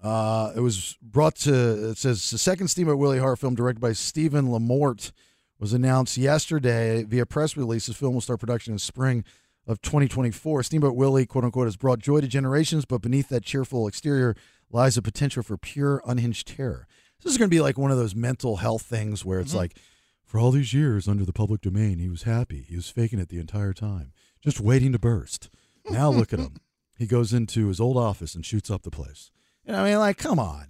Uh, 0.02 0.52
it 0.56 0.62
was 0.62 0.98
brought 1.02 1.35
to. 1.38 1.90
It 1.90 1.97
says 1.97 2.30
the 2.30 2.38
second 2.38 2.68
Steamboat 2.69 2.97
Willie 2.97 3.19
horror 3.19 3.35
film, 3.35 3.56
directed 3.56 3.81
by 3.81 3.94
Steven 3.94 4.47
LaMorte, 4.47 5.12
was 5.59 5.74
announced 5.74 6.18
yesterday 6.18 7.04
via 7.04 7.26
press 7.26 7.57
release. 7.57 7.88
The 7.88 7.94
film 7.94 8.14
will 8.14 8.21
start 8.21 8.40
production 8.40 8.74
in 8.74 8.80
spring 8.80 9.24
of 9.68 9.81
2024. 9.81 10.64
Steamboat 10.64 10.95
Willie, 10.95 11.26
quote 11.26 11.44
unquote, 11.44 11.68
has 11.68 11.78
brought 11.78 12.00
joy 12.00 12.21
to 12.21 12.28
generations, 12.28 12.85
but 12.85 13.02
beneath 13.02 13.30
that 13.30 13.44
cheerful 13.44 13.88
exterior 13.88 14.35
lies 14.73 14.97
a 14.97 15.01
potential 15.01 15.44
for 15.44 15.57
pure, 15.57 16.01
unhinged 16.06 16.47
terror. 16.47 16.87
This 17.23 17.31
is 17.31 17.37
going 17.37 17.49
to 17.49 17.56
be 17.56 17.61
like 17.61 17.78
one 17.78 17.92
of 17.92 17.97
those 17.97 18.16
mental 18.16 18.57
health 18.57 18.81
things 18.81 19.23
where 19.23 19.40
it's 19.40 19.54
like, 19.54 19.78
for 20.25 20.40
all 20.40 20.51
these 20.51 20.73
years 20.73 21.07
under 21.07 21.25
the 21.25 21.33
public 21.33 21.61
domain, 21.61 21.99
he 21.99 22.09
was 22.09 22.23
happy. 22.23 22.66
He 22.68 22.75
was 22.75 22.90
faking 22.90 23.19
it 23.19 23.30
the 23.30 23.40
entire 23.40 23.73
time, 23.73 24.13
just 24.44 24.59
waiting 24.59 24.92
to 24.94 24.99
burst. 24.99 25.49
Now 25.90 26.09
look 26.09 26.33
at 26.33 26.40
him. 26.40 26.56
He 26.97 27.07
goes 27.07 27.33
into 27.33 27.68
his 27.69 27.80
old 27.80 27.97
office 27.97 28.35
and 28.35 28.45
shoots 28.45 28.69
up 28.69 28.83
the 28.83 28.92
place. 28.92 29.31
You 29.66 29.71
know, 29.71 29.81
I 29.81 29.90
mean, 29.90 29.97
like, 29.97 30.19
come 30.19 30.37
on. 30.37 30.68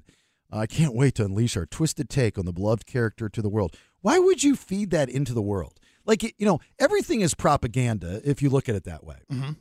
I 0.49 0.65
can't 0.65 0.95
wait 0.95 1.15
to 1.15 1.25
unleash 1.25 1.57
our 1.57 1.65
twisted 1.65 2.09
take 2.09 2.37
on 2.37 2.45
the 2.45 2.53
beloved 2.53 2.85
character 2.85 3.27
to 3.27 3.41
the 3.41 3.49
world. 3.49 3.75
Why 3.99 4.17
would 4.17 4.41
you 4.41 4.55
feed 4.55 4.91
that 4.91 5.09
into 5.09 5.33
the 5.33 5.41
world? 5.41 5.77
Like, 6.05 6.23
you 6.23 6.45
know, 6.45 6.59
everything 6.79 7.19
is 7.19 7.33
propaganda 7.35 8.21
if 8.23 8.41
you 8.41 8.49
look 8.49 8.69
at 8.69 8.75
it 8.75 8.85
that 8.85 9.03
way. 9.03 9.17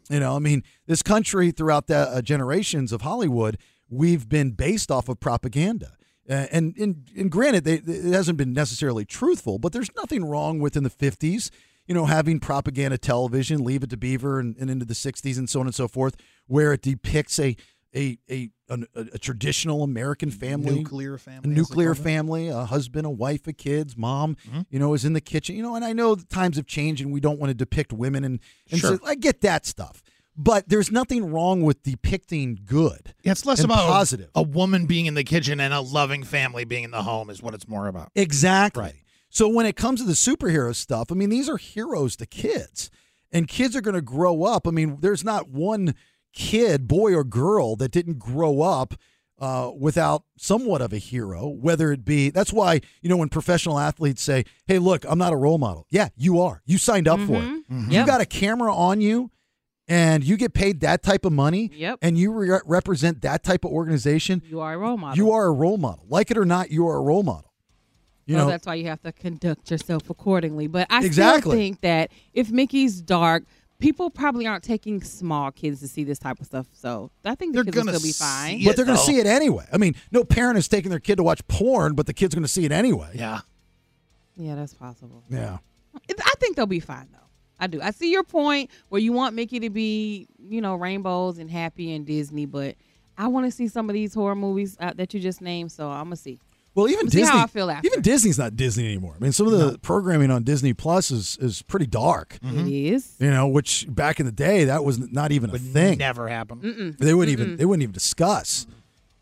You 0.08 0.20
know, 0.20 0.36
I 0.36 0.38
mean, 0.38 0.62
this 0.86 1.02
country 1.02 1.50
throughout 1.50 1.88
the 1.88 1.96
uh, 1.96 2.22
generations 2.22 2.92
of 2.92 3.02
Hollywood, 3.02 3.58
we've 3.90 4.28
been 4.28 4.52
based 4.52 4.90
off 4.90 5.08
of 5.08 5.20
propaganda. 5.20 5.96
Uh, 6.28 6.46
and, 6.52 6.76
and 6.78 7.08
and 7.16 7.30
granted, 7.30 7.64
they, 7.64 7.74
it 7.74 8.12
hasn't 8.12 8.38
been 8.38 8.52
necessarily 8.52 9.04
truthful, 9.04 9.58
but 9.58 9.72
there's 9.72 9.90
nothing 9.96 10.24
wrong 10.24 10.60
with 10.60 10.76
in 10.76 10.84
the 10.84 10.90
50s, 10.90 11.50
you 11.86 11.94
know, 11.94 12.04
having 12.06 12.38
propaganda 12.38 12.96
television, 12.98 13.64
Leave 13.64 13.82
It 13.82 13.90
to 13.90 13.96
Beaver, 13.96 14.38
and, 14.38 14.54
and 14.56 14.70
into 14.70 14.84
the 14.84 14.94
60s, 14.94 15.36
and 15.38 15.50
so 15.50 15.58
on 15.60 15.66
and 15.66 15.74
so 15.74 15.88
forth, 15.88 16.16
where 16.46 16.72
it 16.72 16.82
depicts 16.82 17.38
a 17.40 17.56
a 17.96 18.16
a, 18.30 18.50
a, 18.68 18.78
a 19.14 19.18
traditional 19.18 19.82
American 19.82 20.30
family, 20.30 20.76
Nuclear 20.76 21.14
a 21.14 21.18
family. 21.18 21.48
they 21.48 21.54
nuclear 21.56 21.96
family, 21.96 22.46
a 22.46 22.64
husband, 22.64 23.06
a 23.06 23.10
wife, 23.10 23.48
a 23.48 23.52
kids, 23.52 23.96
mom, 23.96 24.36
Mm-hmm. 24.48 24.60
you 24.70 24.78
know, 24.78 24.94
is 24.94 25.04
in 25.04 25.14
the 25.14 25.20
kitchen. 25.20 25.56
You 25.56 25.62
know, 25.64 25.74
and 25.74 25.84
I 25.84 25.92
know 25.92 26.14
the 26.14 26.24
times 26.26 26.56
have 26.58 26.66
changed 26.66 27.02
and 27.02 27.12
we 27.12 27.18
don't 27.18 27.40
want 27.40 27.50
to 27.50 27.54
depict 27.54 27.92
women 27.92 28.22
and, 28.22 28.38
and 28.70 28.78
Sure. 28.78 28.98
so 28.98 29.04
I 29.04 29.16
get 29.16 29.40
that 29.40 29.66
stuff. 29.66 30.00
But 30.36 30.68
there's 30.68 30.90
nothing 30.90 31.30
wrong 31.30 31.62
with 31.62 31.82
depicting 31.82 32.58
good. 32.64 33.14
Yeah, 33.22 33.32
it's 33.32 33.44
less 33.44 33.58
and 33.60 33.66
about 33.66 33.88
positive. 33.88 34.30
A, 34.34 34.42
woman 34.42 34.86
being 34.86 35.06
in 35.06 35.14
the 35.14 35.24
kitchen 35.24 35.60
and 35.60 35.74
a 35.74 35.80
loving 35.80 36.22
family 36.24 36.64
being 36.64 36.84
in 36.84 36.90
the 36.92 37.02
home 37.02 37.28
is 37.30 37.42
what 37.42 37.52
it's 37.52 37.68
more 37.68 37.88
about. 37.88 38.10
Exactly. 38.14 38.82
Right. 38.82 38.94
So 39.28 39.48
when 39.48 39.66
it 39.66 39.76
comes 39.76 40.00
to 40.00 40.06
the 40.06 40.14
superhero 40.14 40.74
stuff, 40.74 41.12
I 41.12 41.14
mean, 41.14 41.28
these 41.30 41.48
are 41.48 41.56
heroes 41.58 42.16
to 42.16 42.26
kids. 42.26 42.90
and 43.32 43.46
kids 43.46 43.76
are 43.76 43.80
going 43.80 43.94
to 43.94 44.00
grow 44.02 44.42
up. 44.44 44.66
I 44.66 44.70
mean, 44.72 44.96
there's 45.00 45.22
not 45.24 45.48
one 45.48 45.94
kid, 46.32 46.88
boy 46.88 47.14
or 47.14 47.22
girl, 47.22 47.76
that 47.76 47.92
didn't 47.92 48.18
grow 48.18 48.62
up 48.62 48.94
uh, 49.38 49.70
without 49.78 50.24
somewhat 50.36 50.80
of 50.82 50.92
a 50.92 50.98
hero, 50.98 51.46
whether 51.48 51.92
it 51.92 52.04
be 52.04 52.30
that's 52.30 52.52
why, 52.52 52.80
you 53.02 53.08
know, 53.08 53.16
when 53.16 53.28
professional 53.28 53.78
athletes 53.78 54.20
say, 54.22 54.44
Hey, 54.66 54.78
look, 54.78 55.04
I'm 55.08 55.18
not 55.18 55.32
a 55.32 55.36
role 55.36 55.58
model. 55.58 55.86
Yeah, 55.90 56.08
you 56.16 56.40
are. 56.40 56.60
You 56.66 56.76
signed 56.78 57.06
up 57.08 57.20
for 57.20 57.36
it. 57.36 57.70
Mhm. 57.70 57.86
You 57.86 57.98
Yep. 57.98 58.06
got 58.06 58.20
a 58.20 58.26
camera 58.26 58.74
on 58.74 59.00
you 59.00 59.30
and 59.90 60.24
you 60.24 60.36
get 60.38 60.54
paid 60.54 60.80
that 60.80 61.02
type 61.02 61.24
of 61.26 61.32
money 61.32 61.70
Yep. 61.74 61.98
and 62.00 62.16
you 62.16 62.32
re- 62.32 62.60
represent 62.64 63.20
that 63.22 63.42
type 63.42 63.64
of 63.64 63.72
organization, 63.72 64.40
You 64.48 64.60
are 64.60 64.72
a 64.74 64.78
role 64.78 64.96
model. 64.96 65.16
you 65.16 65.32
are 65.32 65.46
a 65.46 65.52
role 65.52 65.76
model. 65.76 66.04
Like 66.08 66.30
it 66.30 66.38
or 66.38 66.44
not, 66.46 66.70
you 66.70 66.86
are 66.88 66.96
a 66.96 67.02
role 67.02 67.22
model. 67.22 67.52
You 68.26 68.36
so 68.36 68.44
know, 68.44 68.48
that's 68.50 68.66
why 68.66 68.76
you 68.76 68.86
have 68.86 69.02
to 69.02 69.12
conduct 69.12 69.70
yourself 69.70 70.08
accordingly. 70.08 70.68
But 70.68 70.86
I 70.88 71.04
Exactly. 71.04 71.40
still 71.40 71.52
think 71.52 71.80
that 71.80 72.12
if 72.32 72.50
Mickey's 72.52 73.00
dark, 73.02 73.44
people 73.80 74.08
probably 74.10 74.46
aren't 74.46 74.62
taking 74.62 75.02
small 75.02 75.50
kids 75.50 75.80
to 75.80 75.88
see 75.88 76.04
this 76.04 76.18
type 76.20 76.38
of 76.38 76.46
stuff. 76.46 76.66
So 76.72 77.10
I 77.24 77.34
think 77.34 77.54
the 77.54 77.56
They're 77.56 77.64
kids 77.64 77.76
will 77.78 77.84
gonna 77.86 77.98
still 77.98 78.08
be 78.08 78.12
fine. 78.12 78.64
but 78.64 78.76
they're 78.76 78.84
going 78.84 78.98
to 78.98 79.02
see 79.04 79.16
it 79.18 79.26
anyway. 79.26 79.66
I 79.72 79.78
mean, 79.78 79.96
no 80.12 80.22
parent 80.22 80.58
is 80.58 80.68
taking 80.68 80.90
their 80.90 81.00
kid 81.00 81.16
to 81.16 81.22
watch 81.24 81.44
porn, 81.48 81.94
but 81.94 82.06
the 82.06 82.12
kid's 82.12 82.34
going 82.34 82.44
to 82.44 82.48
see 82.48 82.64
it 82.64 82.70
anyway. 82.72 83.10
Yeah. 83.14 83.40
Yeah, 84.36 84.54
that's 84.54 84.74
possible. 84.74 85.24
Yeah. 85.28 85.58
I 85.96 86.34
think 86.38 86.54
they'll 86.56 86.66
be 86.66 86.78
fine 86.78 87.08
though. 87.10 87.18
I 87.60 87.66
do. 87.66 87.80
I 87.80 87.90
see 87.92 88.10
your 88.10 88.24
point 88.24 88.70
where 88.88 89.00
you 89.00 89.12
want 89.12 89.34
Mickey 89.34 89.60
to 89.60 89.70
be, 89.70 90.26
you 90.48 90.60
know, 90.60 90.74
rainbows 90.74 91.38
and 91.38 91.50
happy 91.50 91.94
and 91.94 92.06
Disney, 92.06 92.46
but 92.46 92.74
I 93.18 93.28
want 93.28 93.46
to 93.46 93.50
see 93.52 93.68
some 93.68 93.88
of 93.90 93.94
these 93.94 94.14
horror 94.14 94.34
movies 94.34 94.76
uh, 94.80 94.92
that 94.96 95.12
you 95.14 95.20
just 95.20 95.40
named. 95.40 95.70
So 95.72 95.88
I'm 95.88 96.04
gonna 96.06 96.16
see. 96.16 96.38
Well, 96.74 96.88
even 96.88 97.06
We'll 97.06 97.10
see 97.10 97.18
Disney, 97.18 97.36
how 97.36 97.44
I 97.44 97.46
feel 97.48 97.68
after. 97.70 97.86
even 97.88 98.00
Disney's 98.00 98.38
not 98.38 98.54
Disney 98.56 98.84
anymore. 98.86 99.14
I 99.18 99.22
mean, 99.22 99.32
some 99.32 99.46
of 99.48 99.52
the 99.52 99.76
programming 99.80 100.30
on 100.30 100.44
Disney 100.44 100.72
Plus 100.72 101.10
is 101.10 101.36
is 101.40 101.62
pretty 101.62 101.86
dark. 101.86 102.38
It 102.42 102.68
is. 102.68 103.16
You 103.18 103.30
know, 103.30 103.48
which 103.48 103.86
back 103.88 104.20
in 104.20 104.26
the 104.26 104.32
day 104.32 104.64
that 104.64 104.84
was 104.84 104.98
not 105.12 105.32
even 105.32 105.50
a 105.50 105.58
thing. 105.58 105.98
never 105.98 106.28
happened. 106.28 106.62
Mm-mm. 106.62 106.96
They 106.98 107.12
wouldn't 107.12 107.38
even 107.38 107.56
they 107.56 107.64
wouldn't 107.66 107.82
even 107.82 107.92
discuss. 107.92 108.66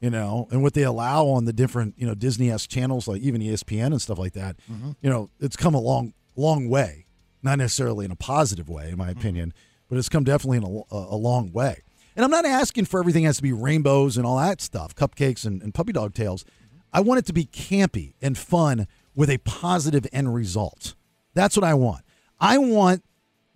You 0.01 0.11
know, 0.11 0.47
and 0.53 0.63
what 0.63 0.75
they 0.75 0.85
allow 0.85 1.27
on 1.27 1.45
the 1.47 1.53
different 1.53 1.95
you 1.99 2.07
know 2.07 2.15
Disney 2.15 2.53
esque 2.53 2.71
channels 2.71 3.09
like 3.09 3.21
even 3.23 3.41
ESPN 3.41 3.87
and 3.87 4.01
stuff 4.01 4.19
like 4.19 4.35
that. 4.35 4.55
You 5.01 5.11
know, 5.11 5.29
it's 5.41 5.57
come 5.57 5.75
a 5.75 5.81
long 5.81 6.13
long 6.37 6.69
way. 6.69 7.07
Not 7.43 7.59
necessarily 7.59 8.05
in 8.05 8.11
a 8.11 8.17
positive 8.17 8.69
way, 8.69 8.91
in 8.91 8.99
my 8.99 9.11
mm-hmm. 9.11 9.19
opinion, 9.19 9.55
but 9.89 9.99
it's 9.99 10.09
come 10.09 10.25
definitely 10.25 10.59
in 10.59 10.65
a, 10.65 10.95
a, 10.95 11.15
a 11.15 11.17
long 11.17 11.53
way. 11.53 11.83
And 12.17 12.25
I'm 12.25 12.31
not 12.31 12.45
asking 12.45 12.87
for 12.87 12.99
everything 12.99 13.25
has 13.25 13.37
to 13.37 13.43
be 13.43 13.53
rainbows 13.53 14.17
and 14.17 14.27
all 14.27 14.39
that 14.39 14.61
stuff, 14.61 14.95
cupcakes 14.95 15.45
and, 15.47 15.63
and 15.63 15.73
puppy 15.73 15.93
dog 15.93 16.15
tails. 16.15 16.45
Mm-hmm. 16.45 16.79
I 16.93 17.01
want 17.01 17.19
it 17.19 17.27
to 17.27 17.33
be 17.33 17.45
campy 17.45 18.15
and 18.21 18.37
fun 18.37 18.89
with 19.15 19.31
a 19.31 19.39
positive 19.39 20.07
end 20.13 20.35
result. 20.35 20.95
That's 21.35 21.57
what 21.57 21.65
I 21.65 21.75
want. 21.75 22.03
I 22.41 22.59
want 22.59 23.05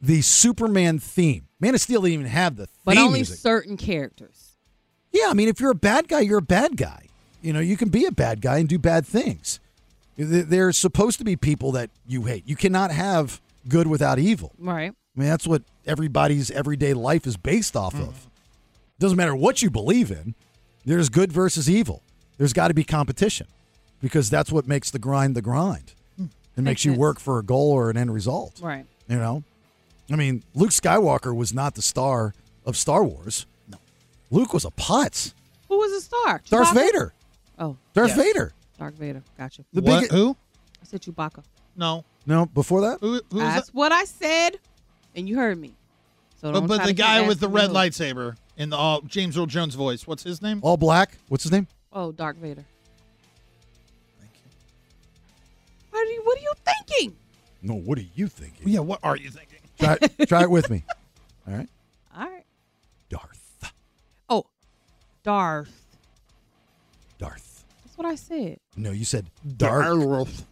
the 0.01 0.23
Superman 0.23 0.99
theme. 0.99 1.49
Man 1.61 1.75
of 1.75 1.81
Steel 1.81 2.03
didn't 2.03 2.15
even 2.15 2.27
have 2.27 2.57
the 2.57 2.67
theme 2.67 2.81
But 2.85 2.99
only 2.99 3.19
music. 3.21 3.39
certain 3.39 3.77
characters. 3.77 4.57
Yeah, 5.13 5.27
I 5.29 5.35
mean, 5.35 5.49
if 5.49 5.61
you're 5.61 5.73
a 5.73 5.75
bad 5.75 6.09
guy, 6.09 6.21
you're 6.21 6.39
a 6.39 6.43
bad 6.43 6.77
guy. 6.77 7.07
You 7.43 7.53
know, 7.53 7.61
you 7.61 7.77
can 7.77 7.89
be 7.89 8.07
a 8.07 8.13
bad 8.13 8.41
guy 8.41 8.59
and 8.59 8.69
do 8.69 8.79
bad 8.79 9.07
things. 9.07 9.59
There's 10.17 10.79
supposed 10.79 11.19
to 11.19 11.25
be 11.25 11.35
people 11.35 11.73
that 11.73 11.91
you 12.07 12.23
hate. 12.23 12.47
You 12.47 12.55
cannot 12.55 12.93
have 12.93 13.41
good 13.69 13.87
without 13.87 14.19
evil. 14.19 14.53
Right. 14.59 14.93
I 15.17 15.21
mean, 15.21 15.29
that's 15.29 15.47
what 15.47 15.63
everybody's 15.87 16.51
everyday 16.51 16.95
life 16.95 17.27
is 17.27 17.37
based 17.37 17.77
off 17.77 17.95
of. 17.95 18.01
Mm-hmm. 18.01 18.29
Doesn't 18.99 19.17
matter 19.17 19.35
what 19.35 19.63
you 19.63 19.71
believe 19.71 20.11
in, 20.11 20.35
there's 20.85 21.09
good 21.09 21.33
versus 21.33 21.69
evil. 21.69 22.03
There's 22.39 22.53
got 22.53 22.69
to 22.69 22.75
be 22.75 22.85
competition 22.85 23.47
because 24.01 24.31
that's 24.31 24.51
what 24.51 24.67
makes 24.67 24.91
the 24.91 24.99
grind 24.99 25.35
the 25.37 25.43
grind. 25.43 25.95
Hmm. 26.17 26.25
It 26.57 26.63
makes 26.63 26.65
Makes 26.65 26.85
you 26.87 26.95
work 26.95 27.21
for 27.21 27.39
a 27.39 27.43
goal 27.43 27.73
or 27.73 27.91
an 27.91 27.97
end 27.97 28.13
result. 28.13 28.61
Right. 28.63 28.87
You 29.09 29.17
know, 29.19 29.45
I 30.11 30.17
mean, 30.17 30.43
Luke 30.55 30.71
Skywalker 30.71 31.35
was 31.35 31.53
not 31.53 31.75
the 31.75 31.83
star 31.83 32.35
of 32.65 32.77
Star 32.77 33.05
Wars. 33.05 33.47
No, 33.69 33.79
Luke 34.31 34.53
was 34.55 34.65
a 34.65 34.71
putz. 34.71 35.35
Who 35.69 35.79
was 35.79 35.93
the 35.93 36.01
star? 36.01 36.41
Darth 36.49 36.69
Chewbacca? 36.69 36.75
Vader. 36.75 37.13
Oh, 37.59 37.77
Darth 37.95 38.09
Yes. 38.09 38.17
Vader. 38.17 38.53
Darth 38.79 38.95
Vader. 38.95 39.23
Gotcha. 39.39 39.65
The 39.73 39.83
what? 39.83 40.03
big 40.03 40.11
Who? 40.11 40.37
I 40.81 40.85
said 40.85 41.03
Chewbacca. 41.03 41.43
No. 41.77 42.05
No 42.27 42.47
before 42.47 42.81
that. 42.83 42.99
Who? 43.01 43.21
Who's 43.31 43.43
That's 43.43 43.67
that? 43.67 43.75
what 43.75 43.93
I 43.93 44.05
said, 44.05 44.59
and 45.15 45.29
you 45.29 45.37
heard 45.37 45.59
me. 45.59 45.75
So 46.41 46.51
But, 46.53 46.59
don't 46.61 46.67
but 46.69 46.77
try 46.77 46.87
the 46.87 46.93
guy 46.93 47.27
with 47.27 47.41
the 47.41 47.49
red 47.49 47.69
who. 47.69 47.75
lightsaber 47.75 48.37
in 48.57 48.71
the 48.71 48.79
uh, 48.79 49.01
James 49.07 49.37
Earl 49.39 49.47
Jones 49.47 49.75
voice. 49.75 50.07
What's 50.07 50.23
his 50.23 50.43
name? 50.43 50.61
All 50.63 50.77
black. 50.77 51.17
What's 51.29 51.45
his 51.45 51.53
name? 51.53 51.69
Oh, 51.93 52.11
Darth 52.13 52.37
Vader. 52.37 52.65
What 55.91 56.01
are 56.07 56.11
you? 56.11 56.23
What 56.25 56.39
are 56.39 56.43
you 56.43 56.53
thinking? 56.65 57.17
No. 57.63 57.75
What 57.75 57.99
are 57.99 58.05
you 58.15 58.27
thinking? 58.29 58.69
Yeah. 58.69 58.81
What 58.81 59.01
are 59.03 59.17
you 59.17 59.31
thinking? 59.31 59.59
Try, 59.79 59.97
try 60.27 60.43
it 60.43 60.51
with 60.51 60.71
me. 60.71 60.85
All 61.47 61.55
right. 61.55 61.69
All 62.17 62.29
right. 62.29 62.45
Darth. 63.09 63.73
Oh, 64.29 64.47
Darth. 65.23 65.97
Darth. 67.19 67.65
That's 67.85 67.99
what 67.99 68.07
I 68.07 68.15
said. 68.15 68.59
No, 68.77 68.91
you 68.91 69.05
said 69.05 69.27
Darth. 69.57 69.85
Darth. 69.97 70.47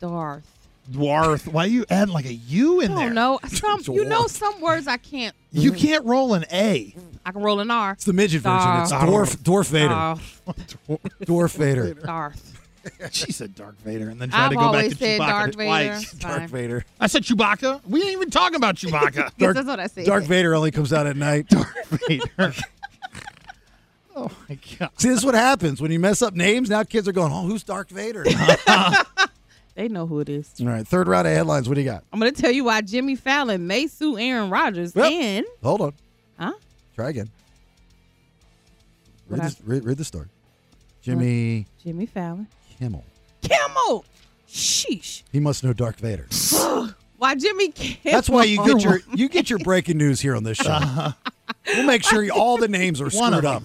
Darth. 0.00 0.57
Dwarf. 0.90 1.46
Why 1.52 1.64
are 1.64 1.68
you 1.68 1.84
adding 1.90 2.14
like 2.14 2.24
a 2.26 2.32
U 2.34 2.80
in 2.80 2.92
I 2.92 2.94
there? 2.94 3.04
don't 3.06 3.14
know. 3.14 3.40
Some 3.48 3.80
you 3.94 4.04
know 4.04 4.26
some 4.26 4.60
words 4.60 4.86
I 4.86 4.96
can't. 4.96 5.34
You 5.52 5.72
can't 5.72 6.04
roll 6.04 6.34
an 6.34 6.44
A. 6.52 6.94
I 7.26 7.32
can 7.32 7.42
roll 7.42 7.60
an 7.60 7.70
R. 7.70 7.92
It's 7.92 8.04
the 8.04 8.12
midget 8.12 8.42
version. 8.42 8.80
It's 8.80 8.90
Darth. 8.90 9.08
Dwarf. 9.08 9.36
Dwarf 9.36 9.68
Vader. 9.70 9.88
Darth. 9.88 10.42
Dwarf 11.22 11.56
Vader. 11.56 11.94
Darth. 11.94 12.54
she 13.10 13.32
said 13.32 13.54
Dark 13.54 13.76
Vader, 13.80 14.08
and 14.08 14.18
then 14.20 14.30
tried 14.30 14.44
I've 14.44 14.50
to 14.50 14.54
go 14.56 14.60
back 14.62 14.66
always 14.68 14.92
to 14.92 14.98
said 14.98 15.20
Chewbacca 15.20 15.26
Darth 15.28 15.54
Vader. 15.56 15.66
twice. 15.66 16.02
It's 16.04 16.12
Darth 16.14 16.38
fine. 16.38 16.48
Vader. 16.48 16.84
I 17.00 17.06
said 17.06 17.22
Chewbacca. 17.24 17.80
We 17.86 18.00
ain't 18.00 18.12
even 18.12 18.30
talking 18.30 18.56
about 18.56 18.76
Chewbacca. 18.76 19.14
Yes, 19.16 19.32
Darth- 19.38 19.54
that's 19.56 19.66
what 19.66 19.80
I 19.80 19.86
said. 19.88 20.06
Darth 20.06 20.24
Vader 20.26 20.54
only 20.54 20.70
comes 20.70 20.92
out 20.92 21.06
at 21.06 21.16
night. 21.16 21.48
Dark 21.50 21.68
Vader. 22.08 22.54
oh 24.16 24.30
my 24.48 24.58
god. 24.78 24.90
See, 24.96 25.08
this 25.10 25.18
is 25.18 25.24
what 25.26 25.34
happens 25.34 25.82
when 25.82 25.90
you 25.90 25.98
mess 26.00 26.22
up 26.22 26.34
names. 26.34 26.70
Now 26.70 26.82
kids 26.82 27.06
are 27.08 27.12
going, 27.12 27.32
"Oh, 27.32 27.42
who's 27.46 27.62
Darth 27.62 27.90
Vader?" 27.90 28.24
They 29.78 29.86
know 29.86 30.08
who 30.08 30.18
it 30.18 30.28
is. 30.28 30.52
All 30.60 30.66
right, 30.66 30.84
third 30.84 31.06
round 31.06 31.28
of 31.28 31.32
headlines. 31.32 31.68
What 31.68 31.76
do 31.76 31.80
you 31.80 31.84
got? 31.84 32.02
I'm 32.12 32.18
gonna 32.18 32.32
tell 32.32 32.50
you 32.50 32.64
why 32.64 32.80
Jimmy 32.80 33.14
Fallon 33.14 33.68
may 33.68 33.86
sue 33.86 34.18
Aaron 34.18 34.50
Rodgers 34.50 34.92
Yep. 34.96 35.04
and 35.12 35.46
Hold 35.62 35.80
on. 35.82 35.92
huh? 36.36 36.52
Try 36.96 37.10
again. 37.10 37.30
Read, 39.28 39.38
What 39.38 39.44
this, 39.44 39.60
read, 39.64 39.84
read 39.84 39.96
the 39.96 40.04
story. 40.04 40.26
Jimmy 41.00 41.66
Jimmy 41.84 42.06
Fallon. 42.06 42.48
Kimmel. 42.76 43.04
Kimmel. 43.40 44.04
Sheesh. 44.48 45.22
He 45.30 45.38
must 45.38 45.62
know 45.62 45.72
Dark 45.72 45.94
Vader. 45.98 46.26
Why 47.16 47.36
Jimmy 47.36 47.68
Kimmel? 47.68 47.98
That's 48.02 48.28
why 48.28 48.42
you 48.44 48.56
get 48.66 48.82
your 48.82 48.98
you 49.14 49.28
get 49.28 49.48
your 49.48 49.60
breaking 49.60 49.96
news 49.96 50.20
here 50.20 50.34
on 50.34 50.42
this 50.42 50.58
show. 50.58 51.12
We'll 51.66 51.84
make 51.86 52.04
sure 52.04 52.26
all 52.32 52.56
the 52.56 52.68
names 52.68 53.00
are 53.00 53.10
screwed 53.10 53.44
up. 53.44 53.62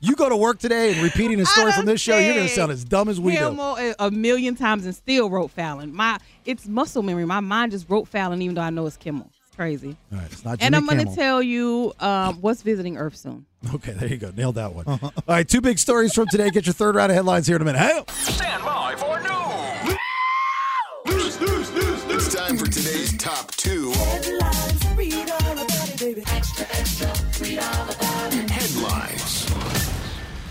You 0.00 0.14
go 0.14 0.28
to 0.28 0.36
work 0.36 0.58
today 0.58 0.92
and 0.92 1.02
repeating 1.02 1.40
a 1.40 1.46
story 1.46 1.72
from 1.72 1.86
this 1.86 2.00
show, 2.00 2.18
you're 2.18 2.34
going 2.34 2.46
to 2.46 2.52
sound 2.54 2.70
as 2.70 2.84
dumb 2.84 3.08
as 3.08 3.20
we 3.20 3.32
do. 3.32 3.48
Kimmel 3.48 3.76
a, 3.76 3.94
a 3.98 4.10
million 4.10 4.54
times 4.54 4.84
and 4.84 4.94
still 4.94 5.30
wrote 5.30 5.50
Fallon. 5.50 5.94
My 5.94 6.18
it's 6.44 6.66
muscle 6.66 7.02
memory. 7.02 7.24
My 7.24 7.40
mind 7.40 7.72
just 7.72 7.88
wrote 7.88 8.06
Fallon 8.08 8.42
even 8.42 8.54
though 8.54 8.62
I 8.62 8.70
know 8.70 8.86
it's 8.86 8.96
Kimmel. 8.96 9.30
It's 9.46 9.56
crazy. 9.56 9.96
All 10.12 10.18
right, 10.18 10.26
it's 10.30 10.44
not 10.44 10.58
Jimmy 10.58 10.66
and 10.66 10.76
I'm 10.76 10.86
gonna 10.86 11.14
tell 11.14 11.42
you 11.42 11.92
um, 11.98 12.36
what's 12.40 12.62
visiting 12.62 12.96
Earth 12.98 13.16
soon. 13.16 13.46
Okay, 13.74 13.92
there 13.92 14.08
you 14.08 14.16
go. 14.16 14.30
Nailed 14.36 14.56
that 14.56 14.74
one. 14.74 14.84
All 14.88 15.12
right, 15.26 15.48
two 15.48 15.60
big 15.60 15.78
stories 15.78 16.12
from 16.14 16.26
today. 16.28 16.50
Get 16.50 16.66
your 16.66 16.74
third 16.74 16.94
round 16.94 17.10
of 17.10 17.16
headlines 17.16 17.46
here 17.46 17.56
in 17.56 17.62
a 17.62 17.64
minute. 17.64 17.78
Hey! 17.78 18.02
Stand 18.08 18.62
by 18.64 18.94
for 18.96 19.18
news. 19.20 19.96
News, 21.06 21.40
news, 21.40 21.72
news, 21.74 22.04
It's 22.10 22.34
time 22.34 22.56
for 22.58 22.66
today's 22.66 23.16
top 23.16 23.50
two 23.52 23.90
headlines. 23.92 24.45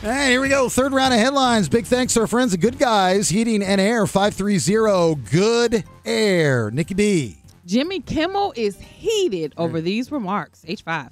Hey, 0.01 0.29
here 0.31 0.41
we 0.41 0.49
go. 0.49 0.69
Third 0.69 0.93
round 0.93 1.15
of 1.15 1.19
headlines. 1.19 1.67
Big 1.67 1.85
thanks 1.85 2.13
to 2.13 2.21
our 2.21 2.27
friends 2.27 2.53
at 2.53 2.59
Good 2.59 2.77
Guys 2.77 3.29
Heating 3.29 3.63
and 3.63 3.81
Air 3.81 4.05
530 4.05 5.15
Good 5.31 5.83
Air. 6.05 6.69
Nicky 6.69 6.93
D. 6.93 7.37
Jimmy 7.65 8.01
Kimmel 8.01 8.53
is 8.55 8.77
heated 8.79 9.53
over 9.57 9.81
these 9.81 10.11
remarks. 10.11 10.63
H5. 10.67 11.09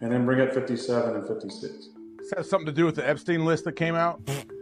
and 0.00 0.10
then 0.10 0.24
bring 0.24 0.40
up 0.40 0.54
57 0.54 1.16
and 1.16 1.28
56. 1.28 1.88
This 2.18 2.32
has 2.34 2.48
something 2.48 2.64
to 2.66 2.72
do 2.72 2.86
with 2.86 2.94
the 2.94 3.06
Epstein 3.06 3.44
list 3.44 3.64
that 3.64 3.76
came 3.76 3.94
out. 3.94 4.22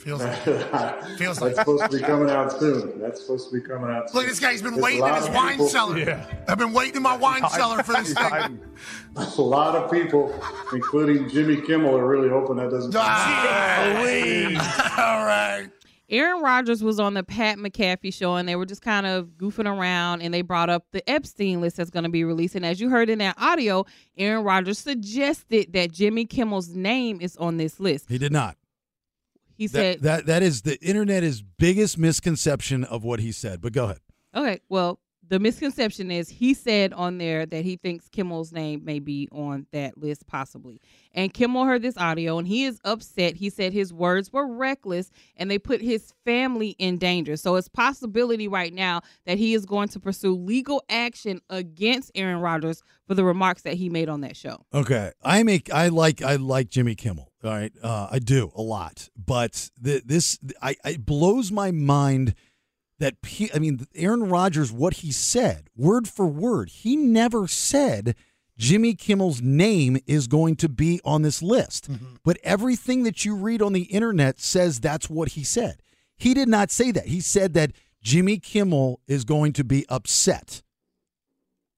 Feels 0.00 0.22
like, 0.22 0.38
feels 1.18 1.38
That's 1.38 1.40
like. 1.40 1.54
supposed 1.56 1.90
to 1.90 1.98
be 1.98 2.02
coming 2.02 2.30
out 2.30 2.58
soon. 2.58 2.98
That's 3.00 3.20
supposed 3.20 3.50
to 3.50 3.54
be 3.54 3.60
coming 3.60 3.90
out. 3.90 4.08
Soon. 4.08 4.14
Look, 4.14 4.22
soon. 4.22 4.30
this 4.30 4.40
guy's 4.40 4.62
been 4.62 4.72
There's 4.72 4.82
waiting 4.84 5.06
in 5.06 5.14
his 5.14 5.26
of 5.28 5.34
wine 5.34 5.50
people- 5.52 5.68
cellar. 5.68 5.98
Yeah. 5.98 6.26
I've 6.48 6.56
been 6.58 6.72
waiting 6.72 6.96
in 6.96 7.02
my 7.02 7.16
wine 7.18 7.46
cellar 7.50 7.82
for 7.82 7.92
this 7.92 8.14
thing. 8.14 8.60
A 9.16 9.42
lot 9.42 9.76
of 9.76 9.90
people, 9.90 10.32
including 10.72 11.28
Jimmy 11.28 11.60
Kimmel, 11.60 11.94
are 11.96 12.06
really 12.06 12.30
hoping 12.30 12.56
that 12.56 12.70
doesn't. 12.70 12.94
Ah, 12.96 13.88
all 14.98 15.26
right. 15.26 15.68
Aaron 16.08 16.42
Rodgers 16.42 16.82
was 16.82 16.98
on 16.98 17.14
the 17.14 17.22
Pat 17.22 17.58
McAfee 17.58 18.12
show 18.12 18.34
and 18.34 18.48
they 18.48 18.56
were 18.56 18.66
just 18.66 18.82
kind 18.82 19.06
of 19.06 19.28
goofing 19.38 19.66
around 19.70 20.22
and 20.22 20.34
they 20.34 20.42
brought 20.42 20.68
up 20.68 20.86
the 20.90 21.08
Epstein 21.08 21.60
list 21.60 21.76
that's 21.76 21.90
going 21.90 22.02
to 22.02 22.08
be 22.10 22.24
released. 22.24 22.56
And 22.56 22.66
as 22.66 22.80
you 22.80 22.88
heard 22.90 23.08
in 23.08 23.18
that 23.20 23.36
audio, 23.38 23.84
Aaron 24.18 24.42
Rodgers 24.44 24.80
suggested 24.80 25.72
that 25.72 25.92
Jimmy 25.92 26.24
Kimmel's 26.24 26.74
name 26.74 27.20
is 27.20 27.36
on 27.36 27.58
this 27.58 27.78
list. 27.78 28.06
He 28.08 28.18
did 28.18 28.32
not. 28.32 28.56
He 29.60 29.66
That, 29.66 29.72
said, 29.72 30.02
that 30.04 30.26
that 30.26 30.42
is 30.42 30.62
the 30.62 30.82
internet 30.82 31.22
is 31.22 31.42
biggest 31.42 31.98
misconception 31.98 32.82
of 32.84 33.04
what 33.04 33.20
he 33.20 33.30
said. 33.30 33.60
But 33.60 33.74
go 33.74 33.84
ahead. 33.84 33.98
okay, 34.34 34.60
well, 34.70 35.00
the 35.28 35.38
misconception 35.38 36.10
is 36.10 36.30
he 36.30 36.54
said 36.54 36.94
on 36.94 37.18
there 37.18 37.44
that 37.44 37.62
he 37.64 37.76
thinks 37.76 38.08
Kimmel's 38.08 38.52
name 38.52 38.84
may 38.86 38.98
be 39.00 39.28
on 39.30 39.66
that 39.70 39.98
list 39.98 40.26
possibly. 40.26 40.80
And 41.12 41.32
Kimmel 41.32 41.66
heard 41.66 41.82
this 41.82 41.96
audio 41.98 42.38
and 42.38 42.48
he 42.48 42.64
is 42.64 42.80
upset. 42.84 43.36
He 43.36 43.50
said 43.50 43.72
his 43.74 43.92
words 43.92 44.32
were 44.32 44.46
reckless 44.46 45.10
and 45.36 45.50
they 45.50 45.58
put 45.58 45.82
his 45.82 46.12
family 46.24 46.70
in 46.78 46.96
danger. 46.98 47.36
So 47.36 47.54
it's 47.56 47.68
possibility 47.68 48.48
right 48.48 48.72
now 48.72 49.02
that 49.26 49.36
he 49.38 49.52
is 49.54 49.66
going 49.66 49.88
to 49.88 50.00
pursue 50.00 50.34
legal 50.34 50.82
action 50.88 51.40
against 51.50 52.10
Aaron 52.14 52.40
Rodgers 52.40 52.82
for 53.06 53.14
the 53.14 53.22
remarks 53.22 53.62
that 53.62 53.74
he 53.74 53.88
made 53.90 54.08
on 54.08 54.22
that 54.22 54.36
show. 54.36 54.64
Okay, 54.74 55.12
I 55.22 55.42
make 55.44 55.70
I 55.72 55.88
like 55.88 56.22
I 56.22 56.36
like 56.36 56.70
Jimmy 56.70 56.94
Kimmel. 56.96 57.29
All 57.42 57.50
right, 57.50 57.72
uh, 57.82 58.08
I 58.10 58.18
do 58.18 58.52
a 58.54 58.60
lot, 58.60 59.08
but 59.16 59.70
the, 59.80 60.02
this 60.04 60.38
I 60.60 60.76
it 60.84 61.06
blows 61.06 61.50
my 61.50 61.70
mind 61.70 62.34
that 62.98 63.22
P, 63.22 63.50
I 63.54 63.58
mean 63.58 63.86
Aaron 63.94 64.24
Rodgers 64.28 64.70
what 64.70 64.94
he 64.94 65.10
said 65.10 65.70
word 65.74 66.06
for 66.06 66.26
word. 66.26 66.68
He 66.68 66.96
never 66.96 67.48
said 67.48 68.14
Jimmy 68.58 68.94
Kimmel's 68.94 69.40
name 69.40 69.96
is 70.06 70.26
going 70.26 70.56
to 70.56 70.68
be 70.68 71.00
on 71.02 71.22
this 71.22 71.42
list, 71.42 71.88
but 72.22 72.36
everything 72.42 73.04
that 73.04 73.24
you 73.24 73.34
read 73.34 73.62
on 73.62 73.72
the 73.72 73.84
internet 73.84 74.38
says 74.38 74.78
that's 74.78 75.08
what 75.08 75.30
he 75.30 75.42
said. 75.42 75.82
He 76.18 76.34
did 76.34 76.48
not 76.48 76.70
say 76.70 76.90
that. 76.90 77.06
He 77.06 77.22
said 77.22 77.54
that 77.54 77.72
Jimmy 78.02 78.38
Kimmel 78.38 79.00
is 79.06 79.24
going 79.24 79.54
to 79.54 79.64
be 79.64 79.86
upset 79.88 80.62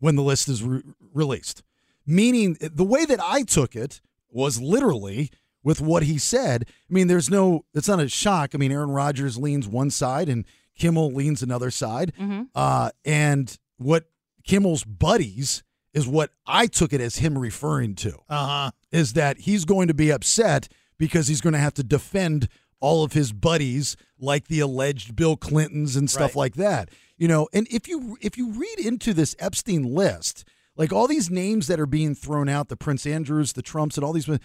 when 0.01 0.17
the 0.17 0.23
list 0.23 0.49
is 0.49 0.65
re- 0.65 0.83
released. 1.15 1.63
Meaning, 2.05 2.57
the 2.61 2.83
way 2.83 3.05
that 3.05 3.21
I 3.23 3.43
took 3.43 3.77
it 3.77 4.01
was 4.29 4.61
literally 4.61 5.31
with 5.65 5.81
what 5.81 6.03
he 6.05 6.19
said. 6.19 6.65
I 6.69 6.93
mean, 6.93 7.07
there's 7.09 7.31
no, 7.31 7.65
it's 7.75 7.89
not 7.89 8.01
a 8.01 8.09
shock. 8.09 8.51
I 8.55 8.59
mean, 8.59 8.73
Aaron 8.73 8.91
Rodgers 8.91 9.37
leans 9.39 9.69
one 9.69 9.91
side 9.91 10.29
and 10.29 10.45
Kimmel 10.79 11.13
leans 11.13 11.43
another 11.43 11.71
side. 11.71 12.13
Uh, 12.55 12.91
and 13.05 13.57
what 13.77 14.05
Kimmel's 14.45 14.85
buddies 14.85 15.63
is 15.95 16.09
what 16.09 16.31
I 16.47 16.67
took 16.67 16.93
it 16.93 17.01
as 17.01 17.17
him 17.17 17.37
referring 17.39 17.95
to 17.97 18.15
Uh 18.29 18.47
huh. 18.47 18.71
is 18.91 19.13
that 19.13 19.41
he's 19.41 19.65
going 19.65 19.89
to 19.89 19.95
be 19.95 20.11
upset 20.11 20.69
because 20.99 21.29
he's 21.29 21.41
going 21.43 21.53
to 21.53 21.59
have 21.59 21.75
to 21.75 21.83
defend 21.83 22.49
all 22.81 23.05
of 23.05 23.13
his 23.13 23.33
buddies 23.33 23.97
like 24.19 24.49
the 24.49 24.61
alleged 24.61 25.15
Bill 25.15 25.37
Clintons 25.37 25.95
and 25.95 26.11
stuff 26.11 26.31
Right. 26.31 26.37
like 26.37 26.55
that. 26.55 26.89
You 27.19 27.29
know, 27.29 27.47
and 27.53 27.69
if 27.71 27.87
you 27.87 28.17
if 28.21 28.37
you 28.37 28.51
read 28.53 28.79
into 28.81 29.13
this 29.15 29.37
Epstein 29.39 29.83
list, 29.95 30.45
like 30.77 30.93
all 30.93 31.07
these 31.07 31.31
names 31.31 31.67
that 31.69 31.79
are 31.79 31.87
being 31.87 32.15
thrown 32.17 32.49
out, 32.49 32.69
the 32.69 32.77
Prince 32.77 33.07
Andrews, 33.07 33.53
the 33.53 33.63
Trumps 33.63 33.97
and 33.97 34.03
all 34.05 34.13
these 34.13 34.27
the- 34.27 34.41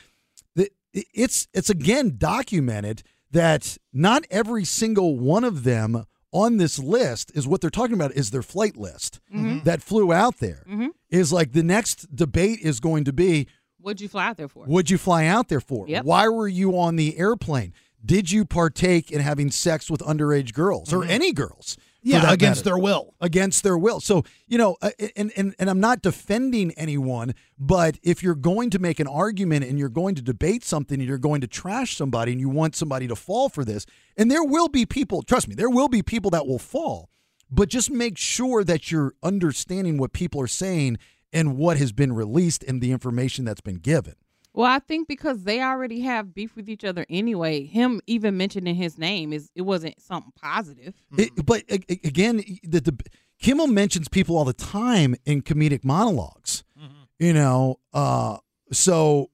it's 1.13 1.47
it's 1.53 1.69
again 1.69 2.15
documented 2.17 3.03
that 3.31 3.77
not 3.93 4.25
every 4.31 4.63
single 4.63 5.17
one 5.17 5.43
of 5.43 5.63
them 5.63 6.05
on 6.31 6.57
this 6.57 6.77
list 6.79 7.31
is 7.33 7.47
what 7.47 7.61
they're 7.61 7.69
talking 7.69 7.95
about 7.95 8.11
is 8.11 8.31
their 8.31 8.43
flight 8.43 8.77
list 8.77 9.19
mm-hmm. 9.33 9.63
that 9.63 9.81
flew 9.81 10.13
out 10.13 10.37
there. 10.37 10.63
Mm-hmm. 10.67 10.87
Is 11.09 11.31
like 11.31 11.53
the 11.53 11.63
next 11.63 12.15
debate 12.15 12.59
is 12.61 12.79
going 12.79 13.05
to 13.05 13.13
be 13.13 13.47
What'd 13.79 14.01
you 14.01 14.09
fly 14.09 14.27
out 14.27 14.37
there 14.37 14.49
for? 14.49 14.65
What'd 14.65 14.89
you 14.89 14.97
fly 14.97 15.25
out 15.25 15.47
there 15.47 15.61
for? 15.61 15.87
Yep. 15.87 16.03
Why 16.03 16.27
were 16.27 16.47
you 16.47 16.77
on 16.77 16.97
the 16.97 17.17
airplane? 17.17 17.73
Did 18.05 18.31
you 18.31 18.43
partake 18.43 19.11
in 19.11 19.21
having 19.21 19.49
sex 19.49 19.89
with 19.89 20.01
underage 20.01 20.53
girls 20.53 20.93
or 20.93 21.01
mm-hmm. 21.01 21.11
any 21.11 21.31
girls? 21.31 21.77
Yeah, 22.07 22.31
against 22.31 22.59
matter? 22.59 22.75
their 22.75 22.77
will. 22.77 23.13
against 23.19 23.63
their 23.63 23.77
will. 23.77 23.99
So, 23.99 24.23
you 24.47 24.57
know, 24.57 24.77
uh, 24.81 24.91
and, 25.15 25.31
and, 25.35 25.55
and 25.59 25.69
I'm 25.69 25.79
not 25.79 26.01
defending 26.01 26.71
anyone, 26.73 27.35
but 27.59 27.99
if 28.01 28.23
you're 28.23 28.35
going 28.35 28.69
to 28.69 28.79
make 28.79 28.99
an 28.99 29.07
argument 29.07 29.65
and 29.65 29.77
you're 29.77 29.89
going 29.89 30.15
to 30.15 30.21
debate 30.21 30.63
something 30.63 30.99
and 30.99 31.07
you're 31.07 31.17
going 31.17 31.41
to 31.41 31.47
trash 31.47 31.97
somebody 31.97 32.31
and 32.31 32.39
you 32.39 32.49
want 32.49 32.75
somebody 32.75 33.07
to 33.07 33.15
fall 33.15 33.49
for 33.49 33.65
this, 33.65 33.85
and 34.15 34.31
there 34.31 34.43
will 34.43 34.69
be 34.69 34.85
people, 34.85 35.21
trust 35.21 35.47
me, 35.47 35.55
there 35.55 35.69
will 35.69 35.89
be 35.89 36.01
people 36.01 36.31
that 36.31 36.47
will 36.47 36.59
fall, 36.59 37.09
but 37.51 37.67
just 37.67 37.91
make 37.91 38.17
sure 38.17 38.63
that 38.63 38.89
you're 38.91 39.13
understanding 39.21 39.97
what 39.97 40.13
people 40.13 40.41
are 40.41 40.47
saying 40.47 40.97
and 41.33 41.57
what 41.57 41.77
has 41.77 41.91
been 41.91 42.13
released 42.13 42.63
and 42.63 42.81
the 42.81 42.91
information 42.91 43.43
that's 43.43 43.61
been 43.61 43.79
given. 43.79 44.15
Well, 44.53 44.65
I 44.65 44.79
think 44.79 45.07
because 45.07 45.43
they 45.43 45.61
already 45.61 46.01
have 46.01 46.33
beef 46.33 46.55
with 46.55 46.67
each 46.67 46.83
other 46.83 47.05
anyway, 47.09 47.65
him 47.65 48.01
even 48.07 48.37
mentioning 48.37 48.73
his 48.75 48.97
name 48.97 49.31
is 49.31 49.51
it 49.55 49.61
wasn't 49.61 50.01
something 50.01 50.33
positive. 50.41 50.95
It, 51.17 51.29
hmm. 51.29 51.41
but 51.41 51.63
a- 51.69 51.83
a- 51.89 52.07
again, 52.07 52.37
the, 52.63 52.79
the 52.79 52.97
Kimmel 53.39 53.67
mentions 53.67 54.07
people 54.07 54.35
all 54.35 54.45
the 54.45 54.53
time 54.53 55.15
in 55.25 55.43
comedic 55.43 55.81
monologs. 55.81 56.63
Mm-hmm. 56.79 56.93
You 57.19 57.33
know, 57.33 57.79
uh, 57.93 58.37
so 58.71 59.29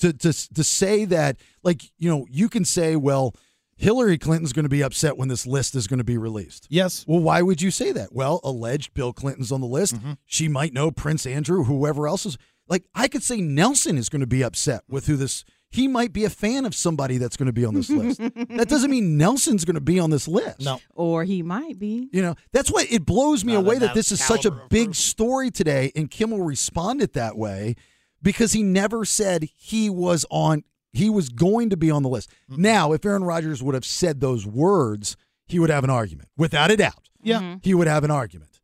to, 0.00 0.12
to 0.12 0.54
to 0.54 0.64
say 0.64 1.04
that, 1.04 1.38
like, 1.62 1.82
you 1.98 2.10
know, 2.10 2.26
you 2.30 2.48
can 2.48 2.64
say, 2.64 2.96
well, 2.96 3.34
Hillary 3.76 4.16
Clinton's 4.16 4.54
going 4.54 4.64
to 4.64 4.70
be 4.70 4.82
upset 4.82 5.18
when 5.18 5.28
this 5.28 5.46
list 5.46 5.74
is 5.74 5.86
going 5.86 5.98
to 5.98 6.04
be 6.04 6.16
released. 6.16 6.66
Yes. 6.70 7.04
Well, 7.06 7.20
why 7.20 7.42
would 7.42 7.60
you 7.60 7.70
say 7.70 7.92
that? 7.92 8.12
Well, 8.12 8.40
alleged 8.42 8.94
Bill 8.94 9.12
Clinton's 9.12 9.52
on 9.52 9.60
the 9.60 9.66
list. 9.66 9.96
Mm-hmm. 9.96 10.12
She 10.24 10.48
might 10.48 10.72
know 10.72 10.90
Prince 10.90 11.26
Andrew, 11.26 11.64
whoever 11.64 12.08
else 12.08 12.24
is. 12.24 12.38
Like, 12.68 12.84
I 12.94 13.08
could 13.08 13.22
say 13.22 13.40
Nelson 13.40 13.96
is 13.96 14.08
going 14.08 14.20
to 14.20 14.26
be 14.26 14.42
upset 14.42 14.82
with 14.88 15.06
who 15.06 15.16
this. 15.16 15.44
He 15.70 15.88
might 15.88 16.12
be 16.12 16.24
a 16.24 16.30
fan 16.30 16.64
of 16.64 16.74
somebody 16.74 17.18
that's 17.18 17.36
going 17.36 17.46
to 17.46 17.52
be 17.52 17.64
on 17.64 17.74
this 17.74 17.90
list. 17.90 18.20
that 18.50 18.68
doesn't 18.68 18.90
mean 18.90 19.18
Nelson's 19.18 19.64
going 19.64 19.74
to 19.74 19.80
be 19.80 19.98
on 19.98 20.10
this 20.10 20.26
list. 20.28 20.60
No. 20.60 20.80
Or 20.94 21.24
he 21.24 21.42
might 21.42 21.78
be. 21.78 22.08
You 22.12 22.22
know, 22.22 22.34
that's 22.52 22.70
why 22.70 22.86
it 22.88 23.04
blows 23.04 23.44
me 23.44 23.52
Not 23.52 23.60
away 23.60 23.74
that 23.78 23.86
that 23.86 23.94
this 23.94 24.12
is 24.12 24.24
such 24.24 24.44
a 24.44 24.50
big 24.50 24.88
person. 24.88 24.94
story 24.94 25.50
today, 25.50 25.92
and 25.94 26.10
Kimmel 26.10 26.40
responded 26.42 27.12
that 27.14 27.36
way 27.36 27.74
because 28.22 28.52
he 28.52 28.62
never 28.62 29.04
said 29.04 29.48
he 29.56 29.90
was 29.90 30.24
on. 30.30 30.62
He 30.92 31.10
was 31.10 31.28
going 31.28 31.70
to 31.70 31.76
be 31.76 31.90
on 31.90 32.02
the 32.02 32.08
list. 32.08 32.30
Now, 32.48 32.92
if 32.92 33.04
Aaron 33.04 33.24
Rodgers 33.24 33.62
would 33.62 33.74
have 33.74 33.84
said 33.84 34.20
those 34.20 34.46
words, 34.46 35.16
he 35.46 35.58
would 35.58 35.68
have 35.68 35.84
an 35.84 35.90
argument, 35.90 36.30
without 36.38 36.70
a 36.70 36.76
doubt. 36.76 37.10
Yeah. 37.22 37.40
Mm-hmm. 37.40 37.58
He 37.62 37.74
would 37.74 37.86
have 37.86 38.02
an 38.04 38.10
argument, 38.10 38.60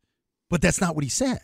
but 0.49 0.61
that's 0.61 0.81
not 0.81 0.95
what 0.95 1.03
he 1.03 1.09
said. 1.09 1.41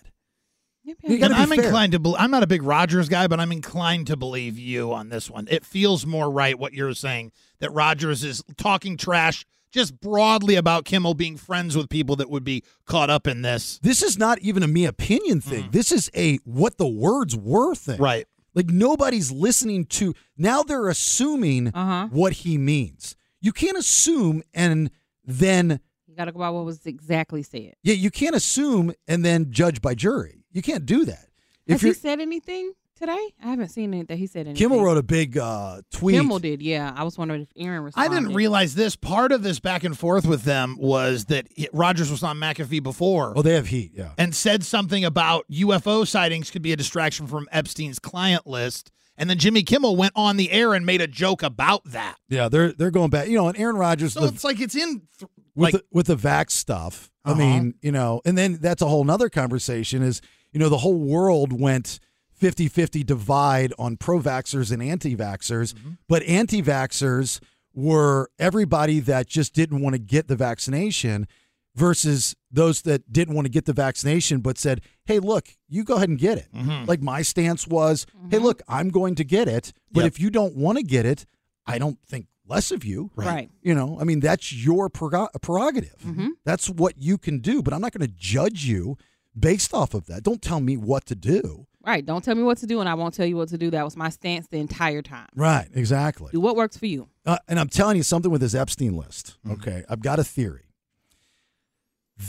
I'm 1.08 1.50
fair. 1.50 1.64
inclined 1.66 1.92
to. 1.94 2.00
Be- 2.00 2.16
I'm 2.18 2.32
not 2.32 2.44
a 2.44 2.48
big 2.48 2.64
Rodgers 2.64 3.10
guy, 3.10 3.28
but 3.28 3.40
I'm 3.40 3.52
inclined 3.52 4.08
to 4.08 4.18
believe 4.18 4.58
you 4.58 4.94
on 4.94 5.10
this 5.10 5.30
one. 5.30 5.48
It 5.50 5.66
feels 5.66 6.06
more 6.06 6.30
right 6.30 6.58
what 6.58 6.74
you're 6.74 6.94
saying 6.94 7.32
that 7.60 7.72
Rodgers 7.72 8.24
is 8.24 8.44
talking 8.58 8.98
trash 8.98 9.46
just 9.72 10.00
broadly 10.00 10.56
about 10.56 10.84
Kimmel 10.86 11.14
being 11.14 11.38
friends 11.38 11.78
with 11.78 11.90
people 11.90 12.16
that 12.16 12.30
would 12.30 12.44
be 12.44 12.64
caught 12.86 13.10
up 13.12 13.28
in 13.28 13.44
this. 13.44 13.80
This 13.84 14.02
is 14.02 14.18
not 14.18 14.40
even 14.40 14.64
a 14.64 14.68
me 14.68 14.86
opinion 14.86 15.42
thing. 15.42 15.70
This 15.72 15.92
is 15.92 16.10
a 16.16 16.38
what 16.38 16.78
the 16.78 16.88
words 16.88 17.36
were 17.36 17.76
thing. 17.76 18.00
Right. 18.02 18.26
Like 18.56 18.70
nobody's 18.72 19.32
listening 19.32 19.86
to 19.86 20.16
now 20.38 20.64
they're 20.64 20.90
assuming 20.90 21.68
Uh-huh. 21.68 22.08
what 22.12 22.34
he 22.34 22.58
means. 22.58 23.16
You 23.42 23.52
can't 23.54 23.78
assume 23.78 24.42
and 24.56 24.90
then 25.24 25.80
You 26.08 26.16
got 26.16 26.26
to 26.26 26.32
go 26.32 26.40
by 26.40 26.50
what 26.50 26.66
was 26.66 26.84
exactly 26.88 27.44
said. 27.44 27.76
yeah, 27.84 27.94
you 27.94 28.10
can't 28.10 28.36
assume 28.36 28.92
and 29.08 29.24
then 29.24 29.52
judge 29.52 29.82
by 29.84 29.94
jury. 29.94 30.39
You 30.52 30.62
can't 30.62 30.86
do 30.86 31.06
that. 31.06 31.26
If 31.68 31.82
Has 31.82 31.82
he 31.82 31.94
said 31.94 32.20
anything 32.20 32.74
today? 32.98 33.34
I 33.44 33.48
haven't 33.48 33.70
seen 33.70 33.94
it 33.94 34.08
that 34.08 34.18
he 34.18 34.26
said 34.26 34.48
anything. 34.48 34.56
Kimmel 34.56 34.84
wrote 34.84 34.98
a 34.98 35.04
big 35.04 35.38
uh, 35.38 35.82
tweet. 35.92 36.16
Kimmel 36.16 36.40
did, 36.40 36.62
yeah. 36.62 36.92
I 36.96 37.04
was 37.04 37.18
wondering 37.18 37.42
if 37.44 37.50
Aaron 37.56 37.84
responded. 37.84 38.12
I 38.12 38.20
didn't 38.20 38.34
realize 38.34 38.74
this. 38.76 38.96
Part 38.96 39.32
of 39.32 39.44
this 39.44 39.60
back 39.60 39.84
and 39.84 39.98
forth 39.98 40.26
with 40.26 40.44
them 40.44 40.78
was 40.80 41.26
that 41.26 41.48
Rodgers 41.72 42.10
was 42.10 42.24
on 42.24 42.38
McAfee 42.38 42.82
before. 42.82 43.34
Oh, 43.36 43.42
they 43.44 43.54
have 43.54 43.68
heat. 43.68 43.92
Yeah. 43.94 44.12
and 44.18 44.36
said 44.36 44.64
something 44.64 45.06
about 45.06 45.46
UFO 45.52 46.08
sightings 46.08 46.50
could 46.50 46.64
be 46.64 46.72
a 46.74 46.76
distraction 46.76 47.28
from 47.28 47.48
Epstein's 47.52 48.00
client 48.00 48.48
list. 48.48 48.92
And 49.16 49.30
then 49.30 49.38
Jimmy 49.38 49.64
Kimmel 49.64 49.96
went 49.98 50.14
on 50.16 50.38
the 50.38 50.50
air 50.50 50.74
and 50.74 50.86
made 50.86 51.02
a 51.02 51.08
joke 51.08 51.44
about 51.44 51.84
that. 51.92 52.16
Yeah, 52.30 52.48
they're 52.48 52.72
they're 52.72 52.90
going 52.90 53.10
back. 53.10 53.28
You 53.28 53.36
know, 53.36 53.50
and 53.50 53.58
Aaron 53.60 53.76
Rodgers 53.76 54.14
So 54.14 54.22
the- 54.22 54.28
it's 54.28 54.46
like 54.46 54.62
it's 54.62 54.76
in 54.76 55.02
th- 55.20 55.30
with 55.56 55.64
like 55.64 55.74
the, 55.74 55.84
with 55.92 56.08
the 56.08 56.16
vax 56.16 56.52
stuff. 56.52 57.12
I 57.26 57.32
Uh-huh. 57.32 57.40
mean, 57.40 57.74
you 57.82 57.92
know, 57.92 58.22
and 58.24 58.38
then 58.38 58.60
that's 58.62 58.82
a 58.82 58.88
whole 58.88 59.04
nother 59.04 59.28
conversation 59.30 60.02
is, 60.04 60.22
you 60.52 60.60
know, 60.60 60.70
the 60.70 60.80
whole 60.80 60.98
world 61.00 61.54
went 61.60 62.00
50-50 62.42 63.06
divide 63.06 63.74
on 63.78 63.98
pro-vaxxers 63.98 64.72
and 64.72 64.82
anti-vaxxers, 64.82 65.74
Mm-hmm. 65.74 65.90
but 66.08 66.24
anti-vaxxers 66.24 67.40
were 67.74 68.30
everybody 68.40 69.00
that 69.02 69.28
just 69.28 69.54
didn't 69.54 69.82
want 69.82 69.94
to 69.94 70.00
get 70.00 70.28
the 70.28 70.36
vaccination 70.36 71.28
versus 71.76 72.36
those 72.52 72.82
that 72.82 73.12
didn't 73.12 73.36
want 73.36 73.46
to 73.46 73.50
get 73.52 73.66
the 73.66 73.74
vaccination 73.74 74.40
but 74.40 74.58
said, 74.58 74.82
"Hey, 75.06 75.20
look, 75.20 75.50
you 75.68 75.84
go 75.84 75.96
ahead 75.96 76.10
and 76.10 76.18
get 76.18 76.38
it." 76.38 76.48
Mm-hmm. 76.54 76.86
Like 76.86 77.02
my 77.02 77.22
stance 77.22 77.68
was, 77.68 78.06
"Hey, 78.30 78.38
look, 78.40 78.62
I'm 78.68 78.90
going 78.90 79.16
to 79.16 79.24
get 79.24 79.48
it, 79.48 79.72
but 79.92 80.02
Yep. 80.04 80.08
if 80.14 80.20
you 80.20 80.30
don't 80.30 80.56
want 80.56 80.78
to 80.78 80.84
get 80.84 81.06
it, 81.06 81.26
I 81.66 81.78
don't 81.78 82.00
think 82.06 82.28
less 82.48 82.72
of 82.72 82.84
you." 82.84 83.12
Right. 83.16 83.50
You 83.62 83.76
know, 83.76 83.98
I 84.02 84.04
mean, 84.04 84.20
that's 84.20 84.52
your 84.52 84.90
prerog- 84.90 85.30
prerogative. 85.42 86.04
That's 86.44 86.70
what 86.70 86.96
you 86.98 87.18
can 87.18 87.40
do, 87.40 87.62
but 87.62 87.74
I'm 87.74 87.82
not 87.82 87.94
going 87.94 88.08
to 88.08 88.14
judge 88.18 88.66
you 88.66 88.98
based 89.38 89.74
off 89.74 89.94
of 89.94 90.08
that. 90.08 90.24
Don't 90.24 90.42
tell 90.42 90.60
me 90.60 90.78
what 90.78 91.06
to 91.08 91.16
do. 91.16 91.68
Right. 91.86 92.06
Don't 92.06 92.24
tell 92.24 92.36
me 92.36 92.44
what 92.44 92.58
to 92.60 92.68
do, 92.68 92.82
and 92.82 92.90
I 92.90 92.94
won't 92.94 93.14
tell 93.14 93.26
you 93.26 93.38
what 93.38 93.50
to 93.50 93.58
do. 93.58 93.72
That 93.72 93.86
was 93.86 93.96
my 93.96 94.10
stance 94.10 94.48
the 94.48 94.58
entire 94.58 95.02
time. 95.02 95.28
Right, 95.36 95.68
exactly. 95.74 96.30
Do 96.32 96.42
what 96.42 96.56
works 96.56 96.78
for 96.78 96.86
you. 96.86 97.08
Uh, 97.26 97.38
and 97.48 97.60
I'm 97.60 97.70
telling 97.70 97.98
you 97.98 98.04
something 98.04 98.32
with 98.32 98.42
this 98.42 98.54
Epstein 98.54 98.96
list. 98.96 99.38
Okay, 99.50 99.86
I've 99.90 100.02
got 100.02 100.20
a 100.20 100.24
theory 100.24 100.74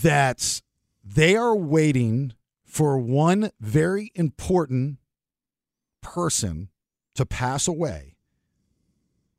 that 0.03 0.63
they 1.05 1.35
are 1.37 1.57
waiting 1.57 2.33
for 2.65 2.99
one 2.99 3.51
very 3.61 4.13
important 4.15 4.99
person 6.01 6.69
to 7.17 7.27
pass 7.27 7.67
away 7.67 8.15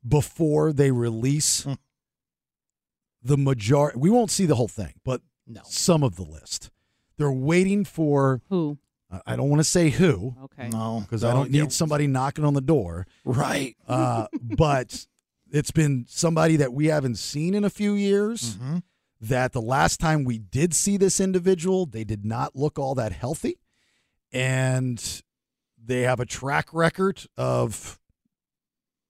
before 0.06 0.72
they 0.72 0.90
release 0.90 1.66
the 3.22 3.38
majority. 3.38 3.98
We 3.98 4.10
won't 4.10 4.30
see 4.30 4.46
the 4.46 4.56
whole 4.56 4.68
thing, 4.68 4.94
but 5.04 5.22
no. 5.46 5.62
some 5.64 6.02
of 6.02 6.16
the 6.16 6.22
list. 6.22 6.70
They're 7.22 7.32
waiting 7.32 7.84
for. 7.84 8.42
Who? 8.48 8.78
I- 9.10 9.20
I 9.26 9.36
don't 9.36 9.50
want 9.50 9.60
to 9.60 9.64
say 9.64 9.90
who 9.90 10.34
Okay. 10.44 10.68
No, 10.70 11.00
because 11.02 11.22
I 11.22 11.32
don't 11.32 11.50
need 11.50 11.70
somebody 11.72 12.06
knocking 12.06 12.44
on 12.44 12.54
the 12.54 12.60
door. 12.62 13.06
Right. 13.24 13.76
Uh, 13.86 14.26
but 14.42 15.06
it's 15.50 15.70
been 15.70 16.06
somebody 16.08 16.56
that 16.56 16.72
we 16.72 16.86
haven't 16.86 17.16
seen 17.16 17.54
in 17.54 17.62
a 17.64 17.70
few 17.70 17.92
years. 17.92 18.56
Mm-hmm. 18.56 18.78
That 19.20 19.52
the 19.52 19.62
last 19.62 20.00
time 20.00 20.24
we 20.24 20.38
did 20.38 20.74
see 20.74 20.96
this 20.96 21.20
individual, 21.20 21.86
they 21.86 22.02
did 22.02 22.24
not 22.24 22.56
look 22.56 22.76
all 22.76 22.96
that 22.96 23.12
healthy, 23.12 23.60
and 24.32 25.22
they 25.80 26.02
have 26.02 26.18
a 26.18 26.26
track 26.26 26.72
record 26.72 27.24
of 27.36 28.00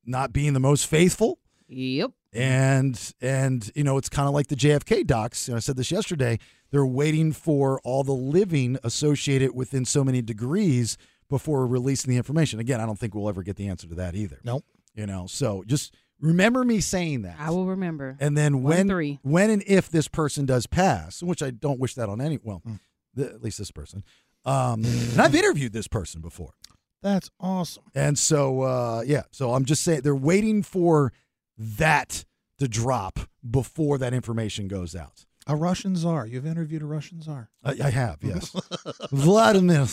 not 0.04 0.32
being 0.32 0.52
the 0.52 0.60
most 0.60 0.86
faithful. 0.86 1.38
Yep. 1.68 2.10
And 2.34 3.14
and 3.22 3.70
you 3.74 3.84
know 3.84 3.96
it's 3.96 4.08
kind 4.08 4.28
of 4.28 4.34
like 4.34 4.48
the 4.48 4.56
JFK 4.56 5.06
docs. 5.06 5.48
You 5.48 5.52
know, 5.52 5.56
I 5.56 5.60
said 5.60 5.76
this 5.76 5.90
yesterday. 5.90 6.38
They're 6.72 6.84
waiting 6.86 7.32
for 7.32 7.80
all 7.84 8.02
the 8.02 8.12
living 8.12 8.78
associated 8.82 9.54
within 9.54 9.84
so 9.84 10.02
many 10.02 10.20
degrees 10.22 10.96
before 11.28 11.66
releasing 11.66 12.10
the 12.10 12.16
information. 12.16 12.58
Again, 12.58 12.80
I 12.80 12.86
don't 12.86 12.98
think 12.98 13.14
we'll 13.14 13.28
ever 13.28 13.42
get 13.44 13.54
the 13.56 13.68
answer 13.68 13.86
to 13.86 13.94
that 13.94 14.14
either. 14.16 14.40
Nope. 14.42 14.64
You 14.94 15.06
know, 15.06 15.26
so 15.26 15.62
just 15.66 15.94
remember 16.20 16.64
me 16.64 16.80
saying 16.80 17.22
that. 17.22 17.36
I 17.38 17.50
will 17.50 17.66
remember. 17.66 18.16
And 18.20 18.36
then 18.36 18.62
One, 18.62 18.74
when 18.76 18.88
three. 18.88 19.18
when 19.22 19.48
and 19.50 19.62
if 19.66 19.88
this 19.90 20.08
person 20.08 20.44
does 20.46 20.66
pass, 20.66 21.22
which 21.22 21.42
I 21.42 21.50
don't 21.50 21.78
wish 21.78 21.94
that 21.94 22.08
on 22.08 22.20
any 22.20 22.38
well, 22.42 22.62
Hmm. 22.64 22.74
th- 23.16 23.28
at 23.30 23.42
least 23.42 23.58
this 23.58 23.70
person. 23.70 24.02
Um, 24.44 24.84
and 24.84 25.20
I've 25.20 25.34
interviewed 25.34 25.72
this 25.72 25.86
person 25.88 26.20
before. 26.20 26.54
That's 27.00 27.30
awesome. 27.40 27.84
And 27.94 28.18
so, 28.18 28.62
uh, 28.62 29.02
yeah, 29.06 29.22
so 29.30 29.54
I'm 29.54 29.64
just 29.64 29.82
saying 29.82 30.02
they're 30.02 30.14
waiting 30.14 30.62
for 30.62 31.12
that 31.56 32.24
to 32.58 32.68
drop 32.68 33.18
before 33.48 33.98
that 33.98 34.12
information 34.14 34.68
goes 34.68 34.94
out. 34.94 35.26
A 35.46 35.56
Russian 35.56 35.96
czar. 35.96 36.26
You've 36.26 36.46
interviewed 36.46 36.82
a 36.82 36.86
Russian 36.86 37.20
czar. 37.20 37.50
I, 37.64 37.76
I 37.84 37.90
have, 37.90 38.18
yes. 38.22 38.50
Vladimir 39.10 39.80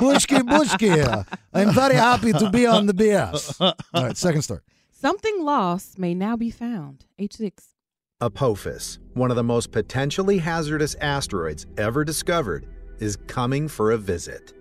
Bushki 0.00 0.40
Bushki. 0.40 1.26
I'm 1.52 1.72
very 1.72 1.94
happy 1.94 2.32
to 2.32 2.50
be 2.50 2.66
on 2.66 2.86
the 2.86 2.94
BS. 2.94 3.60
All 3.60 3.74
right, 4.04 4.16
second 4.16 4.42
story. 4.42 4.60
Something 4.90 5.44
lost 5.44 5.98
may 5.98 6.14
now 6.14 6.36
be 6.36 6.50
found. 6.50 7.04
H6. 7.20 7.52
Apophis, 8.22 8.98
one 9.12 9.30
of 9.30 9.36
the 9.36 9.44
most 9.44 9.72
potentially 9.72 10.38
hazardous 10.38 10.94
asteroids 11.02 11.66
ever 11.76 12.02
discovered, 12.02 12.66
is 12.98 13.16
coming 13.26 13.68
for 13.68 13.90
a 13.92 13.98
visit. 13.98 14.54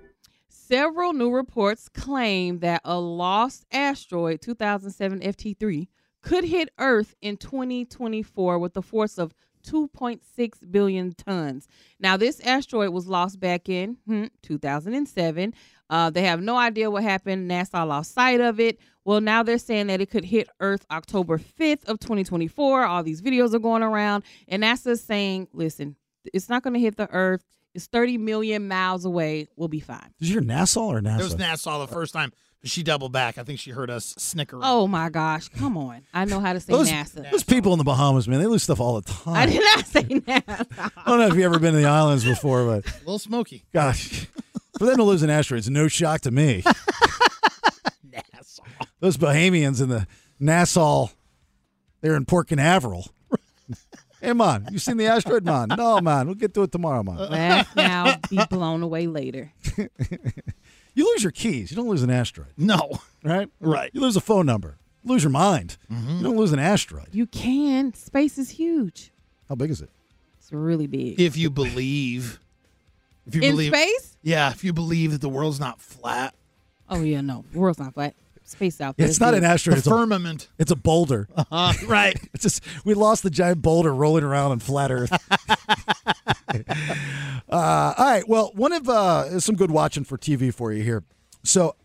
Several 0.50 1.14
new 1.14 1.32
reports 1.32 1.88
claim 1.88 2.60
that 2.60 2.82
a 2.84 3.00
lost 3.00 3.66
asteroid 3.72 4.42
2007 4.42 5.22
FT3 5.22 5.88
could 6.26 6.44
hit 6.44 6.70
Earth 6.80 7.16
in 7.22 7.38
2024 7.38 8.58
with 8.58 8.76
a 8.76 8.82
force 8.82 9.18
of 9.20 9.34
2.6 9.66 10.72
billion 10.72 11.14
tons. 11.14 11.68
Now, 12.00 12.18
this 12.18 12.40
asteroid 12.42 12.90
was 12.90 13.08
lost 13.08 13.40
back 13.40 13.70
in 13.70 13.98
hmm, 14.06 14.26
2007. 14.42 15.54
Uh, 15.90 16.10
they 16.10 16.24
have 16.24 16.42
no 16.42 16.58
idea 16.58 16.90
what 16.90 17.04
happened. 17.04 17.50
NASA 17.50 17.88
lost 17.88 18.14
sight 18.14 18.42
of 18.42 18.60
it. 18.60 18.80
Well, 19.06 19.22
now 19.22 19.44
they're 19.44 19.60
saying 19.60 19.88
that 19.88 20.02
it 20.02 20.10
could 20.10 20.26
hit 20.26 20.50
Earth 20.60 20.86
October 20.90 21.38
5th 21.38 21.86
of 21.86 22.00
2024. 22.00 22.86
All 22.86 23.04
these 23.04 23.22
videos 23.22 23.54
are 23.54 23.60
going 23.60 23.84
around, 23.84 24.24
and 24.48 24.64
NASA's 24.64 25.02
saying, 25.02 25.48
"Listen, 25.54 25.96
it's 26.34 26.50
not 26.50 26.64
going 26.64 26.74
to 26.74 26.80
hit 26.80 26.98
the 26.98 27.08
Earth. 27.12 27.44
It's 27.76 27.86
30 27.86 28.18
million 28.18 28.68
miles 28.68 29.06
away. 29.06 29.48
We'll 29.56 29.68
be 29.68 29.80
fine." 29.80 30.12
Did 30.20 30.30
you 30.30 30.34
hear 30.36 30.42
Nassau 30.42 30.88
or 30.88 31.02
NASA? 31.02 31.20
It 31.20 31.24
was 31.24 31.38
Nassau 31.38 31.86
the 31.86 31.94
first 31.94 32.14
time, 32.14 32.32
but 32.32 32.36
she 32.66 32.84
doubled 32.84 33.12
back. 33.12 33.38
I 33.38 33.44
think 33.44 33.60
she 33.60 33.72
heard 33.72 33.90
us 33.90 34.16
snicker. 34.18 34.60
Oh 34.62 34.88
my 34.88 35.10
gosh, 35.10 35.50
come 35.50 35.78
on. 35.78 36.02
I 36.14 36.26
know 36.26 36.40
how 36.40 36.54
to 36.54 36.60
say 36.60 36.74
those, 36.74 36.90
NASA. 36.90 37.30
those 37.32 37.44
people 37.44 37.72
in 37.74 37.78
the 37.78 37.84
Bahamas, 37.84 38.28
man, 38.28 38.40
they 38.40 38.48
lose 38.48 38.64
stuff 38.64 38.80
all 38.80 39.00
the 39.00 39.10
time. 39.12 39.36
I 39.36 39.46
did 39.46 39.62
not 39.62 39.86
say 39.86 40.04
NASA. 40.04 40.92
I 40.98 41.10
don't 41.10 41.20
know 41.20 41.28
if 41.28 41.34
you've 41.36 41.44
ever 41.46 41.60
been 41.60 41.74
to 41.74 41.80
the 41.80 41.86
islands 41.88 42.26
before, 42.26 42.66
but 42.66 42.86
A 42.88 42.98
little 43.00 43.20
smoky. 43.20 43.64
gosh, 43.74 44.28
for 44.78 44.86
them 44.86 44.98
to 44.98 45.04
lose 45.04 45.24
an 45.24 45.30
asteroid 45.30 45.60
is 45.60 45.70
no 45.70 45.88
shock 45.88 46.22
to 46.22 46.32
me. 46.32 46.64
Nassau. 48.12 48.64
Those 49.00 49.18
Bahamians 49.18 49.82
in 49.82 49.90
the 49.90 50.08
Nassau, 50.40 51.08
they're 52.02 52.16
in 52.16 52.26
Port 52.26 52.48
Canaveral. 52.48 53.08
hey, 54.22 54.34
man, 54.34 54.68
you 54.72 54.80
seen 54.80 54.98
the 54.98 55.06
asteroid, 55.06 55.46
man? 55.46 55.68
No, 55.70 56.00
man, 56.02 56.26
we'll 56.26 56.36
get 56.36 56.54
to 56.56 56.64
it 56.64 56.72
tomorrow, 56.72 57.04
man. 57.04 57.18
Laugh 57.18 57.76
now, 57.76 58.16
be 58.30 58.40
blown 58.50 58.82
away 58.84 59.08
later. 59.08 59.52
You 60.96 61.06
lose 61.12 61.22
your 61.24 61.32
keys. 61.32 61.70
You 61.72 61.78
don't 61.78 61.88
lose 61.90 62.02
an 62.04 62.10
asteroid, 62.10 62.50
No. 62.58 63.00
right? 63.24 63.50
Right. 63.60 63.92
You 63.94 64.02
lose 64.02 64.16
a 64.16 64.22
phone 64.22 64.46
number. 64.48 64.78
Lose 65.04 65.24
your 65.24 65.30
mind. 65.32 65.78
You 65.90 66.24
don't 66.24 66.36
lose 66.38 66.52
an 66.52 66.58
asteroid. 66.60 67.10
You 67.12 67.28
can. 67.28 67.94
Space 67.94 68.38
is 68.40 68.50
huge. 68.52 69.12
How 69.48 69.54
big 69.56 69.70
is 69.70 69.82
it? 69.82 69.90
It's 70.40 70.52
really 70.52 70.88
big. 70.88 71.20
If 71.22 71.38
you 71.38 71.50
believe. 71.52 72.40
If 73.28 73.36
you 73.36 73.42
In 73.44 73.52
believe. 73.52 73.72
space? 73.74 74.18
Yeah, 74.24 74.50
if 74.52 74.64
you 74.64 74.74
believe 74.74 75.12
that 75.12 75.22
the 75.22 75.30
world's 75.30 75.60
not 75.60 75.80
flat. 75.82 76.34
Oh 76.90 77.02
yeah, 77.02 77.22
no. 77.22 77.46
The 77.52 77.60
world's 77.60 77.80
not 77.80 77.94
flat. 77.94 78.16
Space 78.44 78.80
out 78.80 78.96
there. 78.98 79.08
It's 79.08 79.20
not 79.20 79.32
big. 79.32 79.38
an 79.40 79.44
The 79.44 79.50
asteroid. 79.50 79.78
It's 79.80 79.88
a, 79.88 79.90
firmament. 79.90 80.50
it's 80.60 80.70
a 80.72 80.76
boulder. 80.76 81.28
Uh, 81.36 81.74
right. 81.88 82.16
It's 82.34 82.44
just 82.44 82.62
we 82.86 82.94
lost 82.94 83.24
the 83.24 83.30
giant 83.32 83.62
boulder 83.64 83.94
rolling 83.94 84.24
around 84.24 84.52
on 84.52 84.60
flat 84.60 84.92
Earth. 84.92 85.12
uh, 87.50 87.94
all 87.98 88.06
right. 88.06 88.28
Well, 88.28 88.52
one 88.56 88.74
of 88.74 88.88
uh, 88.90 89.40
some 89.40 89.56
good 89.56 89.72
watching 89.72 90.04
for 90.04 90.18
TV 90.18 90.54
for 90.54 90.72
you 90.72 90.84
here. 90.84 91.04
So 91.44 91.76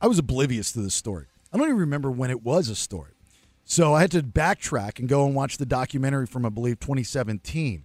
I 0.00 0.06
was 0.06 0.18
oblivious 0.18 0.72
to 0.72 0.80
this 0.80 0.94
story. 0.94 1.26
I 1.52 1.56
don't 1.58 1.66
even 1.68 1.78
remember 1.78 2.10
when 2.10 2.30
it 2.30 2.42
was 2.42 2.68
a 2.68 2.74
story. 2.74 3.12
So 3.64 3.94
I 3.94 4.00
had 4.02 4.10
to 4.12 4.22
backtrack 4.22 4.98
and 4.98 5.08
go 5.08 5.26
and 5.26 5.34
watch 5.34 5.56
the 5.58 5.66
documentary 5.66 6.26
from 6.26 6.44
I 6.46 6.50
believe 6.50 6.78
2017. 6.80 7.84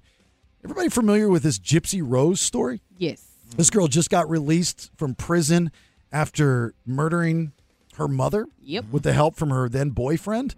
Everybody 0.63 0.89
familiar 0.89 1.27
with 1.29 1.41
this 1.43 1.57
Gypsy 1.57 2.03
Rose 2.05 2.39
story? 2.39 2.81
Yes. 2.97 3.23
This 3.57 3.69
girl 3.69 3.87
just 3.87 4.09
got 4.09 4.29
released 4.29 4.91
from 4.95 5.15
prison 5.15 5.71
after 6.11 6.73
murdering 6.85 7.51
her 7.95 8.07
mother 8.07 8.45
Yep. 8.61 8.85
with 8.91 9.03
the 9.03 9.13
help 9.13 9.35
from 9.35 9.49
her 9.49 9.67
then 9.67 9.89
boyfriend. 9.89 10.55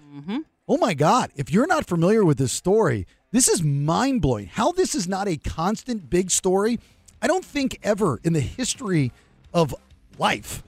Oh 0.67 0.77
my 0.77 0.93
God. 0.93 1.31
If 1.35 1.51
you're 1.51 1.67
not 1.67 1.85
familiar 1.87 2.23
with 2.25 2.37
this 2.37 2.51
story, 2.51 3.05
this 3.33 3.49
is 3.49 3.61
mind 3.61 4.21
blowing. 4.21 4.45
How 4.45 4.71
this 4.71 4.95
is 4.95 5.07
not 5.07 5.27
a 5.27 5.35
constant 5.35 6.09
big 6.09 6.31
story, 6.31 6.79
I 7.21 7.27
don't 7.27 7.43
think 7.43 7.79
ever 7.83 8.21
in 8.23 8.31
the 8.31 8.39
history 8.39 9.11
of 9.53 9.75
life 10.17 10.63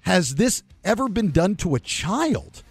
has 0.00 0.36
this 0.36 0.62
ever 0.84 1.08
been 1.08 1.32
done 1.32 1.56
to 1.56 1.74
a 1.74 1.80
child. 1.80 2.62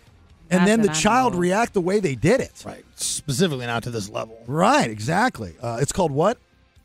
And 0.50 0.62
Not 0.62 0.65
then 0.65 0.82
the 0.82 0.88
that 0.88 0.95
child 0.95 1.34
know 1.34 1.39
react 1.39 1.74
the 1.74 1.82
way 1.82 2.00
they 2.00 2.15
did 2.15 2.41
it. 2.41 2.63
Right. 2.65 2.84
Specifically 2.95 3.65
not 3.65 3.84
to 3.84 3.91
this 3.91 4.10
level. 4.10 4.38
Right, 4.47 4.89
exactly. 4.89 5.56
Uh, 5.62 5.80
it's 5.82 5.91
called 5.93 6.12
what? 6.12 6.38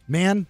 Man, 0.07 0.47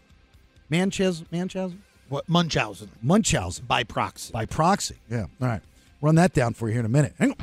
Manchez, 0.68 1.22
Manchausen? 1.32 1.78
What? 2.08 2.28
Munchausen. 2.28 2.90
Munchausen. 3.02 3.64
By 3.66 3.84
proxy. 3.84 4.32
by 4.32 4.46
proxy. 4.46 4.96
Yeah. 5.10 5.26
All 5.40 5.48
right. 5.48 5.62
Run 6.00 6.14
that 6.16 6.32
down 6.32 6.54
for 6.54 6.68
you 6.68 6.72
here 6.72 6.80
in 6.80 6.86
a 6.86 6.90
minute. 6.90 7.14
Hang 7.18 7.30
on. 7.30 7.36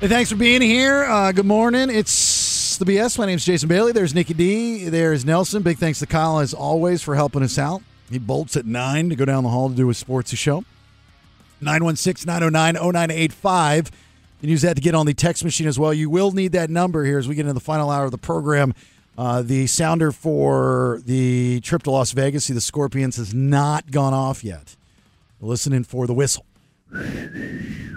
Hey, 0.00 0.08
thanks 0.08 0.30
for 0.30 0.36
being 0.36 0.62
here. 0.62 1.04
Uh, 1.04 1.32
good 1.32 1.46
morning. 1.46 1.90
It's 1.90 2.12
the 2.78 2.84
BS. 2.84 3.18
My 3.18 3.26
name's 3.26 3.44
Jason 3.44 3.68
Bailey. 3.68 3.92
There's 3.92 4.14
Nicky 4.14 4.34
D. 4.34 4.88
There's 4.88 5.24
Nelson. 5.24 5.62
Big 5.62 5.78
thanks 5.78 5.98
to 6.00 6.06
Kyle, 6.06 6.38
as 6.38 6.52
always, 6.52 7.02
for 7.02 7.14
helping 7.14 7.42
us 7.42 7.58
out. 7.58 7.82
He 8.10 8.18
bolts 8.18 8.56
at 8.56 8.66
9 8.66 9.10
to 9.10 9.16
go 9.16 9.24
down 9.24 9.44
the 9.44 9.50
hall 9.50 9.68
to 9.68 9.74
do 9.74 9.88
his 9.88 9.98
sports 9.98 10.34
show. 10.34 10.64
916 11.60 12.26
909 12.26 12.74
0985. 12.74 13.90
You 14.40 14.50
use 14.50 14.62
that 14.62 14.74
to 14.74 14.82
get 14.82 14.94
on 14.94 15.06
the 15.06 15.14
text 15.14 15.44
machine 15.44 15.66
as 15.66 15.78
well. 15.78 15.94
You 15.94 16.10
will 16.10 16.32
need 16.32 16.52
that 16.52 16.68
number 16.68 17.04
here 17.04 17.18
as 17.18 17.26
we 17.26 17.34
get 17.34 17.42
into 17.42 17.54
the 17.54 17.60
final 17.60 17.90
hour 17.90 18.04
of 18.04 18.10
the 18.10 18.18
program. 18.18 18.74
Uh, 19.16 19.42
the 19.42 19.66
sounder 19.66 20.12
for 20.12 21.00
the 21.04 21.60
trip 21.60 21.82
to 21.84 21.90
Las 21.90 22.12
Vegas, 22.12 22.44
see 22.44 22.52
the 22.52 22.60
Scorpions, 22.60 23.16
has 23.16 23.32
not 23.32 23.90
gone 23.90 24.12
off 24.12 24.44
yet. 24.44 24.76
Listening 25.40 25.84
for 25.84 26.06
the 26.06 26.14
whistle. 26.14 26.44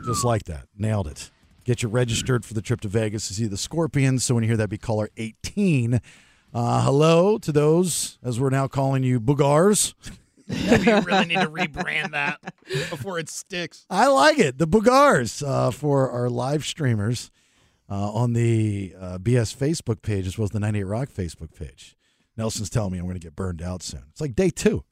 Just 0.05 0.23
like 0.23 0.43
that. 0.45 0.65
Nailed 0.77 1.07
it. 1.07 1.29
Get 1.63 1.83
you 1.83 1.89
registered 1.89 2.45
for 2.45 2.53
the 2.53 2.61
trip 2.61 2.81
to 2.81 2.87
Vegas 2.87 3.27
to 3.27 3.33
see 3.33 3.45
the 3.45 3.57
Scorpions. 3.57 4.23
So 4.23 4.35
when 4.35 4.43
you 4.43 4.49
hear 4.49 4.57
that, 4.57 4.69
be 4.69 4.77
caller 4.77 5.09
18. 5.17 6.01
Uh, 6.51 6.83
hello 6.83 7.37
to 7.37 7.51
those, 7.51 8.17
as 8.23 8.39
we're 8.39 8.49
now 8.49 8.67
calling 8.67 9.03
you, 9.03 9.19
Boogars. 9.19 9.93
you 10.47 10.99
really 11.01 11.25
need 11.25 11.39
to 11.39 11.49
rebrand 11.49 12.11
that 12.11 12.39
before 12.89 13.19
it 13.19 13.29
sticks. 13.29 13.85
I 13.89 14.07
like 14.07 14.39
it. 14.39 14.57
The 14.57 14.67
Boogars 14.67 15.47
uh, 15.47 15.69
for 15.69 16.09
our 16.09 16.27
live 16.27 16.65
streamers 16.65 17.29
uh, 17.87 18.11
on 18.11 18.33
the 18.33 18.95
uh, 18.99 19.17
BS 19.19 19.55
Facebook 19.55 20.01
page 20.01 20.25
as 20.25 20.37
well 20.37 20.45
as 20.45 20.51
the 20.51 20.59
98 20.59 20.83
Rock 20.83 21.09
Facebook 21.09 21.53
page. 21.53 21.95
Nelson's 22.35 22.69
telling 22.69 22.93
me 22.93 22.97
I'm 22.97 23.05
going 23.05 23.15
to 23.15 23.19
get 23.19 23.35
burned 23.35 23.61
out 23.61 23.83
soon. 23.83 24.03
It's 24.09 24.21
like 24.21 24.35
day 24.35 24.49
two. 24.49 24.83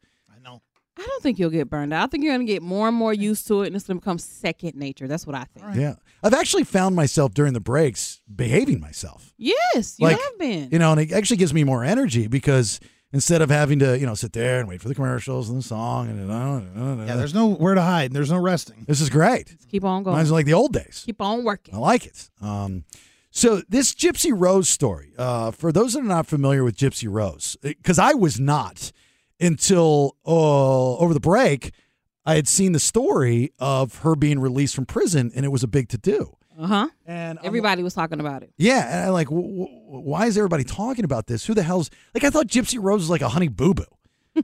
I 0.97 1.05
don't 1.05 1.21
think 1.23 1.39
you'll 1.39 1.49
get 1.49 1.69
burned 1.69 1.93
out. 1.93 2.03
I 2.03 2.07
think 2.07 2.23
you're 2.23 2.33
going 2.36 2.45
to 2.47 2.51
get 2.51 2.62
more 2.63 2.88
and 2.88 2.97
more 2.97 3.13
used 3.13 3.47
to 3.47 3.62
it, 3.62 3.67
and 3.67 3.75
it's 3.75 3.86
going 3.88 3.97
to 3.97 4.01
become 4.01 4.17
second 4.17 4.75
nature. 4.75 5.07
That's 5.07 5.27
what 5.27 5.36
I 5.36 5.45
think. 5.45 5.75
Yeah. 5.75 5.95
I've 6.23 6.33
actually 6.33 6.63
found 6.63 6.95
myself 6.95 7.33
during 7.33 7.53
the 7.53 7.60
breaks 7.60 8.21
behaving 8.33 8.79
myself. 8.79 9.33
Yes, 9.38 9.95
you 9.99 10.07
Like, 10.07 10.19
have 10.19 10.39
been. 10.39 10.69
You 10.71 10.79
know, 10.79 10.91
and 10.93 11.01
it 11.01 11.12
actually 11.12 11.38
gives 11.38 11.53
me 11.53 11.63
more 11.63 11.83
energy 11.83 12.27
because 12.27 12.79
instead 13.13 13.41
of 13.41 13.49
having 13.49 13.79
to, 13.79 13.97
you 13.97 14.05
know, 14.05 14.15
sit 14.15 14.33
there 14.33 14.60
and 14.60 14.67
wait 14.67 14.81
for 14.81 14.88
the 14.88 14.95
commercials 14.95 15.49
and 15.49 15.60
the 15.60 15.63
song 15.63 16.10
and 16.10 16.31
uh, 16.31 17.05
Yeah, 17.05 17.15
there's 17.15 17.33
nowhere 17.33 17.75
to 17.75 17.81
hide. 17.81 18.05
And 18.05 18.15
There's 18.15 18.31
no 18.31 18.39
resting. 18.39 18.83
this 18.88 18.99
is 18.99 19.10
great. 19.10 19.55
Keep 19.69 19.83
on 19.86 20.03
going. 20.03 20.17
Mine's 20.17 20.31
like 20.31 20.45
the 20.45 20.53
old 20.53 20.73
days. 20.73 21.03
Keep 21.05 21.21
on 21.21 21.43
working. 21.43 21.75
I 21.75 21.77
like 21.77 22.05
it. 22.05 22.29
Um, 22.41 22.83
So 23.29 23.62
this 23.69 23.93
Gypsy 23.93 24.31
Rose 24.36 24.67
story, 24.67 25.13
uh, 25.17 25.51
for 25.51 25.71
those 25.71 25.93
that 25.93 25.99
are 25.99 26.03
not 26.03 26.25
familiar 26.25 26.63
with 26.63 26.75
Gypsy 26.75 27.07
Rose, 27.10 27.55
because 27.62 27.99
I 27.99 28.13
was 28.13 28.39
not 28.39 28.91
until 29.39 30.15
uh, 30.26 30.95
over 30.97 31.13
the 31.13 31.19
break, 31.19 31.71
I 32.26 32.36
had 32.36 32.47
seen 32.47 32.71
the 32.73 32.80
story 32.80 33.52
of 33.60 34.00
her 34.00 34.15
being 34.15 34.39
released 34.39 34.76
from 34.76 34.86
prison, 34.86 35.32
and 35.36 35.45
it 35.45 35.50
was 35.50 35.63
a 35.63 35.67
big 35.67 35.89
to 35.89 35.97
do. 35.97 36.36
Uh 36.60 36.65
huh. 36.67 36.88
And 37.06 37.38
I'm 37.39 37.45
Everybody 37.45 37.84
was 37.84 37.93
talking 37.93 38.19
about 38.19 38.41
it. 38.43 38.52
Yeah, 38.58 38.88
and 38.97 39.06
I'm 39.08 39.13
like, 39.13 39.28
w- 39.30 39.47
w- 39.47 39.80
why 40.02 40.26
is 40.26 40.38
everybody 40.38 40.63
talking 40.63 41.06
about 41.06 41.28
this? 41.28 41.45
Who 41.45 41.54
the 41.54 41.62
hell's 41.63 41.91
like? 42.15 42.23
I 42.23 42.30
thought 42.32 42.47
Gypsy 42.47 42.80
Rose 42.82 43.02
was 43.02 43.10
like 43.12 43.21
a 43.21 43.30
honey 43.30 43.47
boo 43.47 43.73
boo. 43.76 43.86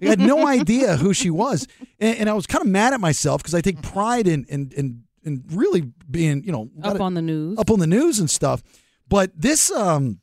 I 0.01 0.05
had 0.05 0.19
no 0.19 0.45
idea 0.59 0.97
who 0.97 1.13
she 1.13 1.29
was, 1.31 1.67
and, 1.99 2.17
and 2.19 2.29
I 2.29 2.33
was 2.33 2.45
kind 2.45 2.61
of 2.63 2.67
mad 2.67 2.93
at 2.93 2.99
myself 3.01 3.41
because 3.41 3.55
I 3.55 3.61
take 3.61 3.81
pride 3.81 4.27
in 4.27 4.45
in 4.47 4.71
in, 4.77 5.03
in 5.23 5.43
really 5.49 5.91
being 6.09 6.43
you 6.43 6.51
know 6.51 6.69
Up 6.83 7.01
on 7.01 7.15
the 7.15 7.21
news. 7.21 7.57
up 7.57 7.71
on 7.71 7.79
the 7.79 7.87
news 7.87 8.19
and 8.19 8.29
stuff. 8.29 8.61
But 9.09 9.31
this 9.35 9.71
um 9.71 10.19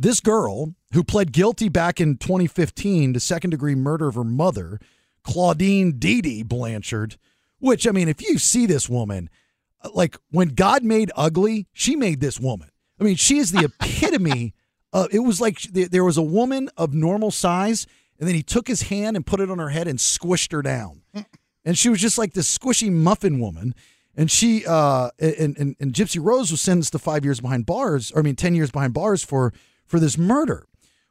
this 0.00 0.20
girl 0.20 0.74
who 0.92 1.04
pled 1.04 1.30
guilty 1.32 1.68
back 1.68 2.00
in 2.00 2.16
2015 2.16 3.12
to 3.12 3.20
second 3.20 3.50
degree 3.50 3.74
murder 3.74 4.08
of 4.08 4.14
her 4.14 4.24
mother, 4.24 4.80
Clauddine 5.24 5.98
Dee 5.98 6.22
Dee 6.22 6.42
Blanchard, 6.42 7.16
which 7.58 7.86
I 7.86 7.90
mean, 7.90 8.08
if 8.08 8.22
you 8.22 8.38
see 8.38 8.64
this 8.64 8.88
woman, 8.88 9.28
uh, 9.82 9.90
like 9.92 10.16
when 10.30 10.48
God 10.48 10.82
made 10.82 11.12
ugly, 11.14 11.66
she 11.72 11.96
made 11.96 12.20
this 12.20 12.40
woman. 12.40 12.70
I 12.98 13.04
mean, 13.04 13.16
she 13.16 13.38
is 13.38 13.52
the 13.52 13.64
epitome. 13.64 14.54
of 14.92 15.08
it 15.12 15.20
was 15.20 15.40
like 15.40 15.60
there 15.60 16.04
was 16.04 16.16
a 16.16 16.22
woman 16.22 16.70
of 16.76 16.94
normal 16.94 17.30
size, 17.30 17.86
and 18.18 18.26
then 18.26 18.34
he 18.34 18.42
took 18.42 18.66
his 18.66 18.82
hand 18.82 19.16
and 19.16 19.26
put 19.26 19.40
it 19.40 19.50
on 19.50 19.58
her 19.58 19.68
head 19.68 19.86
and 19.86 19.98
squished 19.98 20.52
her 20.52 20.62
down, 20.62 21.02
and 21.64 21.78
she 21.78 21.90
was 21.90 22.00
just 22.00 22.18
like 22.18 22.32
this 22.32 22.58
squishy 22.58 22.90
muffin 22.90 23.38
woman. 23.38 23.74
And 24.16 24.30
she 24.30 24.64
uh 24.66 25.10
and, 25.20 25.56
and 25.56 25.76
and 25.78 25.92
Gypsy 25.92 26.22
Rose 26.22 26.50
was 26.50 26.60
sentenced 26.60 26.92
to 26.92 26.98
five 26.98 27.24
years 27.24 27.40
behind 27.40 27.66
bars, 27.66 28.10
or 28.10 28.18
I 28.18 28.22
mean 28.22 28.34
ten 28.34 28.54
years 28.56 28.70
behind 28.70 28.92
bars 28.92 29.22
for 29.22 29.52
for 29.90 29.98
this 29.98 30.16
murder. 30.16 30.66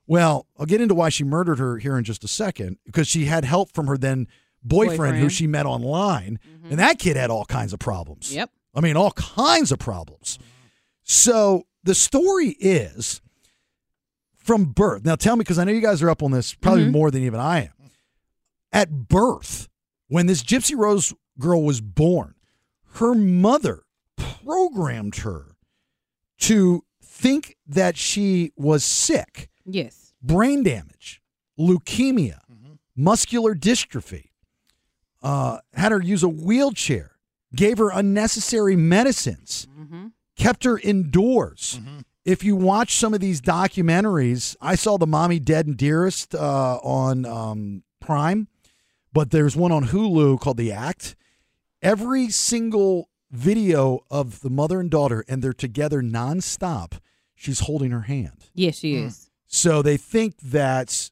Well, 0.08 0.48
I'll 0.58 0.65
get 0.65 0.82
into 0.82 0.96
why 0.96 1.10
she 1.10 1.24
murdered 1.24 1.60
her 1.60 1.78
here 1.78 1.98
in 1.98 2.04
just 2.04 2.24
a 2.24 2.28
second 2.28 2.78
because 2.86 3.08
she 3.08 3.26
had 3.26 3.44
help 3.46 3.74
from 3.74 3.88
her 3.88 3.98
then 3.98 4.28
boyfriend, 4.63 5.18
who 5.18 5.30
she 5.30 5.46
met 5.46 5.65
online, 5.65 6.39
mm-hmm. 6.48 6.72
and 6.72 6.80
that 6.80 6.98
kid 6.98 7.15
had 7.15 7.30
all 7.30 7.46
kinds 7.46 7.74
of 7.74 7.80
problems. 7.80 8.34
Yep. 8.34 8.50
I 8.74 8.82
mean, 8.82 8.96
all 8.96 9.12
kinds 9.12 9.72
of 9.72 9.80
problems. 9.80 10.39
So 11.04 11.65
the 11.84 11.94
story 11.94 12.56
is 12.60 13.22
from 14.36 14.65
birth. 14.65 15.06
Now, 15.06 15.15
tell 15.15 15.36
me, 15.36 15.42
because 15.42 15.60
I 15.60 15.63
know 15.63 15.72
you 15.72 15.82
guys 15.82 16.02
are 16.02 16.10
up 16.10 16.24
on 16.24 16.32
this 16.32 16.54
probably 16.56 16.84
mm-hmm. 16.84 16.92
more 16.92 17.12
than 17.12 17.24
even 17.24 17.39
I 17.39 17.65
am. 17.65 17.74
At 18.72 19.08
birth, 19.10 19.68
when 20.08 20.26
this 20.26 20.42
Gypsy 20.44 20.76
Rose 20.76 21.13
girl 21.38 21.63
was 21.63 21.82
born, 21.82 22.36
her 22.94 23.13
mother 23.13 23.84
programmed 24.18 25.18
her 25.18 25.56
to 26.39 26.84
think 27.19 27.58
that 27.67 27.97
she 27.97 28.51
was 28.55 28.84
sick 28.84 29.49
Yes. 29.65 30.13
brain 30.21 30.63
damage, 30.63 31.21
leukemia, 31.60 32.39
muscular 32.95 33.53
dystrophy, 33.55 34.29
uh, 35.21 35.60
had 35.73 35.91
her 35.91 36.01
use 36.01 36.23
a 36.23 36.29
wheelchair, 36.29 37.12
gave 37.55 37.77
her 37.77 37.89
unnecessary 37.91 38.75
medicines, 38.75 39.67
kept 40.38 40.63
her 40.63 40.79
indoors. 40.79 41.79
If 42.25 42.43
you 42.43 42.55
watch 42.55 42.95
some 42.95 43.13
of 43.13 43.19
these 43.19 43.41
documentaries, 43.41 44.55
I 44.62 44.75
saw 44.75 44.97
the 44.97 45.08
Mommy 45.08 45.39
Dead 45.39 45.67
and 45.67 45.75
Dearest 45.77 46.36
uh, 46.36 46.77
on 46.84 47.25
um, 47.25 47.84
Prime, 47.99 48.47
but 49.12 49.32
there's 49.32 49.55
one 49.55 49.71
on 49.71 49.88
Hulu 49.88 50.39
called 50.39 50.58
The 50.58 50.71
Act. 50.71 51.15
Every 51.82 52.29
single 52.29 53.10
video 53.32 54.01
of 54.10 54.41
the 54.41 54.49
mother 54.49 54.79
and 54.79 54.89
daughter, 54.89 55.23
and 55.27 55.41
they're 55.41 55.53
together 55.53 56.01
nonstop, 56.01 56.99
she's 57.39 57.62
holding 57.62 57.91
her 57.91 58.02
hand. 58.02 58.45
Yes, 58.54 58.78
she 58.80 58.95
is. 58.95 59.30
So 59.47 59.82
they 59.82 59.97
think 59.97 60.38
that 60.41 61.10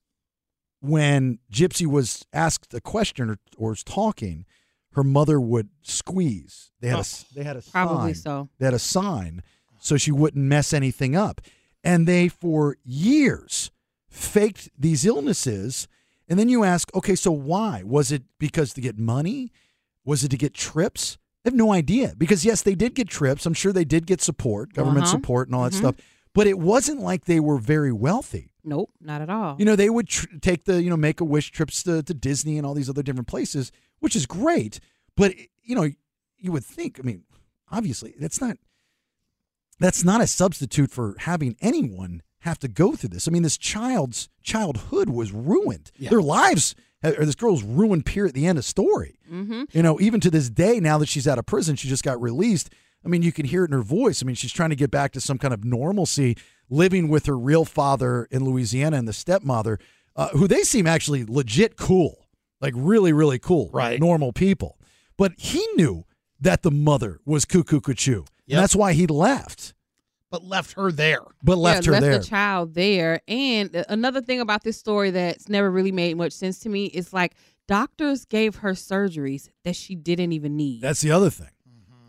when 0.80 1.40
Gypsy 1.52 1.88
was 1.88 2.26
asked 2.34 2.74
a 2.74 2.82
question 2.82 3.30
or, 3.30 3.38
or 3.58 3.70
was 3.70 3.84
talking, 3.84 4.46
her 4.92 5.04
mother 5.04 5.40
would 5.40 5.70
squeeze. 5.82 6.72
They 6.82 6.90
had 6.90 7.00
a 7.00 7.06
they 7.36 7.44
had 7.44 7.56
a 7.58 7.62
Probably 7.62 8.14
sign. 8.14 8.22
so. 8.22 8.50
They 8.60 8.66
had 8.66 8.74
a 8.74 8.80
sign 8.80 9.42
so 9.80 9.96
she 9.98 10.12
wouldn't 10.12 10.44
mess 10.44 10.74
anything 10.74 11.16
up. 11.16 11.42
And 11.84 12.08
they 12.08 12.28
for 12.28 12.78
years 12.84 13.72
faked 14.10 14.70
these 14.78 15.06
illnesses. 15.06 15.88
And 16.28 16.38
then 16.38 16.50
you 16.50 16.64
ask, 16.64 16.94
okay, 16.96 17.16
so 17.16 17.32
why? 17.32 17.84
Was 17.86 18.12
it 18.12 18.24
because 18.40 18.74
to 18.74 18.82
get 18.82 18.98
money? 18.98 19.52
Was 20.04 20.24
it 20.24 20.30
to 20.30 20.38
get 20.38 20.54
trips? 20.54 21.18
I 21.46 21.50
have 21.50 21.56
no 21.56 21.72
idea. 21.72 22.14
Because 22.18 22.44
yes, 22.44 22.62
they 22.64 22.76
did 22.76 22.96
get 22.96 23.08
trips. 23.08 23.46
I'm 23.46 23.54
sure 23.54 23.72
they 23.72 23.86
did 23.86 24.06
get 24.08 24.22
support, 24.22 24.74
government 24.74 25.06
Uh-huh. 25.06 25.16
support, 25.16 25.48
and 25.48 25.56
all 25.56 25.64
that 25.64 25.74
Mhm. 25.74 25.78
stuff. 25.78 25.96
But 26.38 26.46
it 26.46 26.60
wasn't 26.60 27.02
like 27.02 27.26
they 27.26 27.40
were 27.40 27.58
very 27.58 27.92
wealthy. 27.92 28.54
Nope, 28.64 28.92
not 29.02 29.24
at 29.24 29.30
all. 29.32 29.56
You 29.58 29.66
know, 29.66 29.76
they 29.76 29.90
would 29.90 30.08
tr- 30.08 30.28
take 30.40 30.66
the, 30.66 30.84
you 30.84 30.90
know, 30.92 30.96
make 30.96 31.20
a 31.20 31.26
wish 31.26 31.50
trips 31.50 31.82
to, 31.82 32.04
to 32.04 32.14
Disney 32.14 32.58
and 32.60 32.68
all 32.68 32.76
these 32.76 32.92
other 32.92 33.02
different 33.02 33.28
places, 33.28 33.72
which 34.02 34.16
is 34.16 34.28
great. 34.28 34.80
But, 35.16 35.34
you 35.64 35.76
know, 35.76 35.90
you 36.38 36.52
would 36.52 36.64
think, 36.64 37.00
I 37.00 37.02
mean, 37.02 37.24
obviously, 37.72 38.14
that's 38.20 38.40
not, 38.40 38.58
that's 39.80 40.04
not 40.04 40.22
a 40.22 40.28
substitute 40.28 40.92
for 40.92 41.16
having 41.18 41.58
anyone 41.60 42.22
have 42.42 42.60
to 42.60 42.68
go 42.68 42.96
through 42.96 43.10
this. 43.10 43.28
I 43.28 43.32
mean, 43.32 43.42
this 43.42 43.58
child's 43.58 44.30
childhood 44.44 45.10
was 45.10 45.32
ruined. 45.32 45.92
Their 46.00 46.22
lives, 46.22 46.76
or 47.04 47.26
this 47.26 47.34
girl's 47.34 47.64
ruined, 47.64 48.06
period, 48.06 48.30
At 48.30 48.36
the 48.36 48.46
end 48.46 48.60
of 48.60 48.66
story. 48.66 49.18
Mm-hmm. 49.28 49.64
You 49.72 49.82
know, 49.82 50.00
even 50.00 50.20
to 50.20 50.30
this 50.30 50.52
day, 50.52 50.80
now 50.80 51.00
that 51.00 51.10
she's 51.10 51.28
out 51.28 51.40
of 51.40 51.48
prison, 51.48 51.76
she 51.76 51.88
just 51.90 52.04
got 52.04 52.22
released. 52.22 52.70
I 53.06 53.10
mean, 53.10 53.22
you 53.22 53.32
can 53.32 53.46
hear 53.46 53.64
it 53.64 53.70
in 53.70 53.74
her 53.74 53.84
voice. 53.84 54.22
I 54.22 54.26
mean, 54.26 54.36
she's 54.36 54.52
trying 54.52 54.72
to 54.72 54.76
get 54.76 54.92
back 54.92 55.12
to 55.14 55.22
some 55.22 55.38
kind 55.38 55.54
of 55.54 55.64
normalcy, 55.64 56.36
living 56.70 57.08
with 57.08 57.26
her 57.28 57.38
real 57.38 57.64
father 57.66 58.28
in 58.32 58.44
Louisiana 58.44 58.98
and 58.98 59.08
the 59.08 59.14
stepmother, 59.14 59.80
uh, 60.16 60.30
who 60.30 60.48
they 60.48 60.64
seem 60.64 60.88
actually 60.88 61.24
legit 61.26 61.78
cool, 61.78 62.28
like 62.60 62.74
really, 62.76 63.14
really 63.14 63.40
cool, 63.40 63.70
Right. 63.72 64.00
Normal 64.00 64.34
people. 64.34 64.78
But 65.18 65.34
he 65.38 65.66
knew 65.76 66.06
that 66.40 66.64
the 66.64 66.72
mother 66.72 67.20
was 67.26 67.46
cuckoo 67.46 67.80
cuckoo. 67.82 68.24
Yep. 68.24 68.28
And 68.50 68.60
that's 68.60 68.76
why 68.76 68.94
he 68.94 69.08
left, 69.08 69.74
but 70.30 70.44
left 70.44 70.74
her 70.74 70.92
there. 70.92 71.22
but 71.44 71.58
left 71.58 71.86
yeah, 71.86 71.88
her 71.88 71.92
left 71.94 72.02
there. 72.02 72.20
the 72.20 72.24
child 72.26 72.74
there. 72.76 73.22
And 73.28 73.76
uh, 73.76 73.84
another 73.90 74.22
thing 74.22 74.40
about 74.40 74.64
this 74.64 74.78
story 74.78 75.12
that's 75.12 75.50
never 75.50 75.70
really 75.72 75.92
made 75.92 76.16
much 76.18 76.34
sense 76.34 76.60
to 76.60 76.70
me 76.70 76.86
is 76.86 77.14
like 77.14 77.36
doctors 77.68 78.26
gave 78.26 78.58
her 78.58 78.72
surgeries 78.72 79.50
that 79.64 79.76
she 79.76 79.96
didn't 79.96 80.32
even 80.34 80.56
need. 80.56 80.82
That's 80.82 81.02
the 81.02 81.12
other 81.12 81.30
thing. 81.30 81.50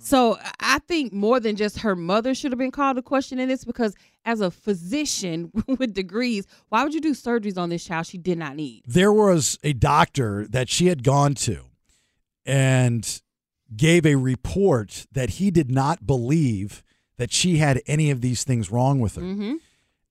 So 0.09 0.39
I 0.59 0.79
think 0.79 1.13
more 1.13 1.39
than 1.39 1.55
just 1.55 1.81
her 1.81 1.95
mother 1.95 2.35
should 2.35 2.51
have 2.51 2.59
been 2.59 2.71
called 2.71 2.97
to 2.97 3.03
question 3.03 3.39
in 3.39 3.47
this 3.51 3.63
because 3.63 3.95
as 4.25 4.41
a 4.41 4.51
physician 4.51 5.53
with 5.67 5.93
degrees, 5.93 6.47
why 6.71 6.83
would 6.83 6.95
you 6.95 7.01
do 7.03 7.13
surgeries 7.13 7.59
on 7.59 7.69
this 7.69 7.85
child 7.85 8.07
she 8.07 8.17
did 8.17 8.39
not 8.39 8.57
need? 8.57 8.85
there 8.87 9.13
was 9.13 9.59
a 9.63 9.75
doctor 9.75 10.47
that 10.49 10.71
she 10.71 10.87
had 10.87 11.05
gone 11.05 11.35
to 11.35 11.61
and 12.47 13.21
gave 13.77 14.07
a 14.07 14.15
report 14.15 15.07
that 15.13 15.31
he 15.31 15.51
did 15.51 15.71
not 15.71 16.07
believe 16.07 16.83
that 17.19 17.31
she 17.31 17.59
had 17.59 17.83
any 17.87 18.11
of 18.11 18.23
these 18.23 18.45
things 18.45 18.71
wrong 18.71 19.01
with 19.01 19.17
her. 19.17 19.23
Mm-hmm. 19.23 19.57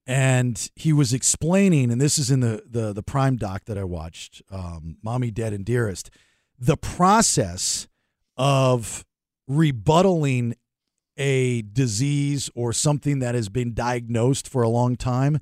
And 0.06 0.70
he 0.76 0.94
was 0.94 1.12
explaining, 1.12 1.92
and 1.92 2.00
this 2.00 2.20
is 2.20 2.30
in 2.30 2.42
the 2.42 2.64
the, 2.70 2.94
the 2.94 3.04
Prime 3.04 3.36
doc 3.36 3.66
that 3.66 3.78
I 3.80 3.84
watched, 3.84 4.44
um, 4.52 4.98
"Mommy 5.02 5.32
Dead 5.32 5.54
and 5.54 5.66
Dearest," 5.66 6.12
the 6.60 6.78
process 6.78 7.88
of 8.38 9.04
rebuttaling 9.50 10.54
a 11.18 11.64
disease 11.64 12.50
or 12.56 12.74
something 12.74 13.20
that 13.20 13.36
has 13.36 13.50
been 13.50 13.74
diagnosed 13.74 14.48
for 14.48 14.62
a 14.62 14.70
long 14.70 14.96
time 14.96 15.40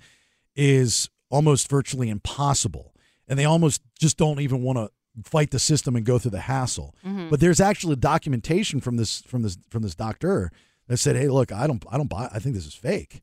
is 0.55 1.09
almost 1.29 1.69
virtually 1.69 2.09
impossible. 2.09 2.93
And 3.27 3.37
they 3.37 3.45
almost 3.45 3.81
just 3.99 4.17
don't 4.17 4.39
even 4.39 4.61
want 4.61 4.77
to 4.77 4.89
fight 5.29 5.51
the 5.51 5.59
system 5.59 5.95
and 5.95 6.05
go 6.05 6.19
through 6.19 6.31
the 6.31 6.41
hassle. 6.41 6.95
Mhm. 7.05 7.29
But 7.29 7.39
there's 7.39 7.59
actually 7.59 7.95
documentation 7.95 8.79
from 8.79 8.97
this 8.97 9.21
from 9.21 9.41
this 9.41 9.57
from 9.69 9.81
this 9.81 9.95
doctor 9.95 10.51
that 10.87 10.97
said, 10.97 11.15
"Hey, 11.15 11.27
look, 11.27 11.51
I 11.51 11.67
don't 11.67 11.83
I 11.89 11.97
don't 11.97 12.09
buy 12.09 12.29
I 12.31 12.39
think 12.39 12.55
this 12.55 12.65
is 12.65 12.73
fake." 12.75 13.21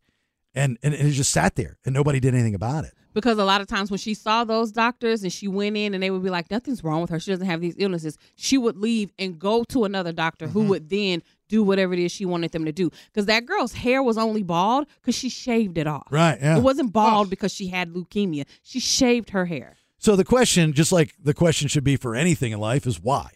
And 0.55 0.79
and, 0.83 0.95
and 0.95 1.09
it 1.09 1.13
just 1.13 1.31
sat 1.33 1.55
there 1.55 1.79
and 1.85 1.95
nobody 1.95 2.19
did 2.21 2.35
anything 2.35 2.55
about 2.55 2.85
it. 2.85 2.95
Because 3.15 3.39
a 3.39 3.45
lot 3.45 3.61
of 3.61 3.67
times 3.67 3.91
when 3.91 3.99
she 3.99 4.15
saw 4.15 4.45
those 4.45 4.73
doctors 4.73 5.23
and 5.23 5.33
she 5.33 5.49
went 5.49 5.77
in 5.77 5.95
and 5.95 6.03
they 6.03 6.11
would 6.11 6.23
be 6.23 6.31
like, 6.31 6.51
nothing's 6.51 6.83
wrong 6.83 7.01
with 7.01 7.11
her. 7.11 7.21
She 7.21 7.31
doesn't 7.31 7.47
have 7.47 7.61
these 7.61 7.75
illnesses. 7.79 8.17
She 8.37 8.59
would 8.59 8.77
leave 8.77 9.13
and 9.19 9.39
go 9.39 9.65
to 9.65 9.85
another 9.85 10.13
doctor 10.13 10.49
who 10.49 10.63
would 10.65 10.89
then 10.89 11.23
do 11.49 11.63
whatever 11.63 11.93
it 11.93 11.99
is 11.99 12.11
she 12.11 12.25
wanted 12.25 12.53
them 12.53 12.65
to 12.65 12.73
do. 12.73 12.91
Because 13.13 13.27
that 13.27 13.45
girl's 13.45 13.75
hair 13.75 14.03
was 14.03 14.17
only 14.17 14.43
bald 14.43 14.87
because 15.01 15.15
she 15.15 15.29
shaved 15.29 15.77
it 15.77 15.87
off. 15.87 16.07
Right, 16.11 16.39
yeah. 16.41 16.57
It 16.57 16.63
wasn't 16.63 16.93
bald 16.93 17.29
because 17.29 17.53
she 17.53 17.69
had 17.69 17.93
leukemia. 17.93 18.47
She 18.63 18.81
shaved 18.81 19.31
her 19.31 19.45
hair. 19.47 19.77
So 19.99 20.17
the 20.17 20.25
question, 20.25 20.73
just 20.73 20.91
like 20.91 21.15
the 21.23 21.35
question 21.35 21.69
should 21.69 21.85
be 21.85 21.97
for 21.97 22.17
anything 22.17 22.53
in 22.53 22.59
life, 22.59 22.87
is 22.87 23.01
why? 23.01 23.31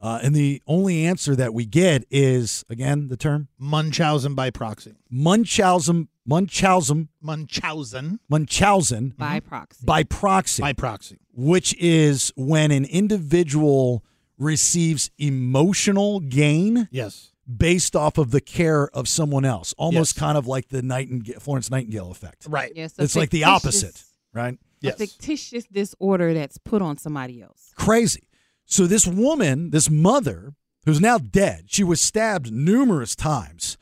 Uh, 0.00 0.18
and 0.22 0.34
the 0.34 0.60
only 0.66 1.06
answer 1.06 1.36
that 1.36 1.54
we 1.54 1.64
get 1.64 2.04
is 2.10 2.64
again 2.68 3.08
the 3.08 3.16
term 3.16 3.48
Munchausen 3.58 4.34
by 4.34 4.50
proxy. 4.50 4.92
Munchausen, 5.08 6.08
Munchausen, 6.26 7.08
Munchausen 7.20 8.18
Munchausen 8.28 9.14
By 9.16 9.38
mm-hmm. 9.40 9.48
proxy. 9.48 9.84
by 9.86 10.02
proxy, 10.04 10.62
by 10.62 10.72
proxy. 10.72 11.18
which 11.34 11.74
is 11.78 12.32
when 12.36 12.70
an 12.70 12.84
individual 12.86 14.04
receives 14.38 15.10
emotional 15.18 16.20
gain 16.20 16.88
Yes. 16.90 17.30
based 17.56 17.94
off 17.94 18.18
of 18.18 18.30
the 18.30 18.40
care 18.40 18.88
of 18.88 19.06
someone 19.08 19.44
else, 19.44 19.74
almost 19.78 20.16
Yes. 20.16 20.20
kind 20.20 20.38
of 20.38 20.46
like 20.46 20.68
the 20.68 20.82
Nightingale, 20.82 21.40
Florence 21.40 21.70
Nightingale 21.70 22.10
effect. 22.10 22.46
Right. 22.48 22.72
Yes, 22.74 22.98
a 22.98 23.02
It's 23.02 23.16
like 23.16 23.30
the 23.30 23.44
opposite, 23.44 24.02
right? 24.32 24.58
A 24.82 24.92
fictitious 24.92 25.64
disorder 25.64 26.34
that's 26.34 26.58
put 26.58 26.82
on 26.82 26.98
somebody 26.98 27.40
else. 27.40 27.72
Crazy. 27.74 28.24
So 28.66 28.86
this 28.86 29.06
woman, 29.06 29.70
this 29.70 29.88
mother, 29.88 30.54
who's 30.84 31.00
now 31.00 31.16
dead, 31.18 31.64
she 31.68 31.82
was 31.84 32.00
stabbed 32.02 32.52
numerous 32.52 33.14
times 33.16 33.78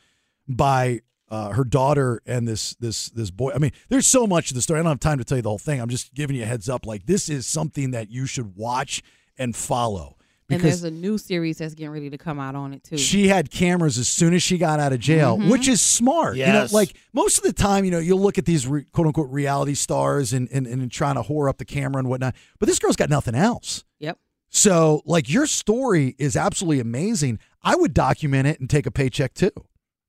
by 0.47 1.01
uh, 1.33 1.49
her 1.53 1.63
daughter 1.63 2.21
and 2.25 2.47
this 2.47 2.75
this 2.79 3.09
this 3.09 3.31
boy. 3.31 3.51
I 3.55 3.57
mean, 3.57 3.71
there's 3.89 4.05
so 4.07 4.27
much 4.27 4.49
to 4.49 4.53
the 4.53 4.61
story. 4.61 4.79
I 4.79 4.83
don't 4.83 4.91
have 4.91 4.99
time 4.99 5.17
to 5.17 5.23
tell 5.23 5.37
you 5.37 5.41
the 5.41 5.49
whole 5.49 5.57
thing. 5.69 5.81
I'm 5.81 5.89
just 5.89 6.13
giving 6.13 6.35
you 6.35 6.43
a 6.43 6.45
heads 6.45 6.69
up. 6.69 6.85
Like 6.85 7.05
this 7.07 7.27
is 7.29 7.47
something 7.47 7.91
that 7.91 8.09
you 8.11 8.25
should 8.25 8.55
watch 8.55 9.01
and 9.37 9.55
follow 9.55 10.17
And 10.49 10.61
there's 10.61 10.83
a 10.83 10.91
new 10.91 11.17
series 11.17 11.57
that's 11.57 11.73
getting 11.73 11.89
ready 11.89 12.09
to 12.11 12.17
come 12.19 12.39
out 12.39 12.53
on 12.53 12.73
it 12.75 12.83
too. 12.83 12.97
she 12.97 13.27
had 13.29 13.49
cameras 13.49 13.97
as 13.97 14.07
soon 14.07 14.35
as 14.35 14.43
she 14.43 14.59
got 14.59 14.79
out 14.79 14.93
of 14.93 14.99
jail, 14.99 15.37
Mhm. 15.39 15.49
which 15.49 15.67
is 15.67 15.81
smart. 15.81 16.37
You 16.37 16.45
know, 16.45 16.61
Yes. 16.63 16.73
like 16.73 16.95
most 17.13 17.39
of 17.39 17.43
the 17.43 17.53
time, 17.53 17.83
you 17.85 17.89
know, 17.91 17.97
you'll 17.97 18.21
look 18.21 18.37
at 18.37 18.45
these 18.45 18.67
re, 18.67 18.83
quote 18.91 19.07
unquote 19.07 19.31
reality 19.31 19.73
stars 19.73 20.33
and, 20.33 20.47
and 20.51 20.67
and 20.67 20.91
trying 20.91 21.15
to 21.15 21.23
whore 21.23 21.49
up 21.49 21.57
the 21.57 21.65
camera 21.65 21.97
and 21.99 22.07
whatnot, 22.09 22.35
but 22.59 22.67
this 22.69 22.77
girl's 22.77 22.95
got 22.95 23.09
nothing 23.09 23.33
else. 23.33 23.83
Yep. 23.99 24.19
So, 24.49 25.01
like, 25.07 25.27
your 25.33 25.47
story 25.47 26.15
is 26.19 26.35
absolutely 26.35 26.79
amazing. 26.79 27.39
I 27.63 27.75
would 27.75 27.95
document 27.95 28.45
it 28.47 28.59
and 28.59 28.69
take 28.69 28.85
a 28.85 28.91
paycheck 28.91 29.33
too. 29.33 29.49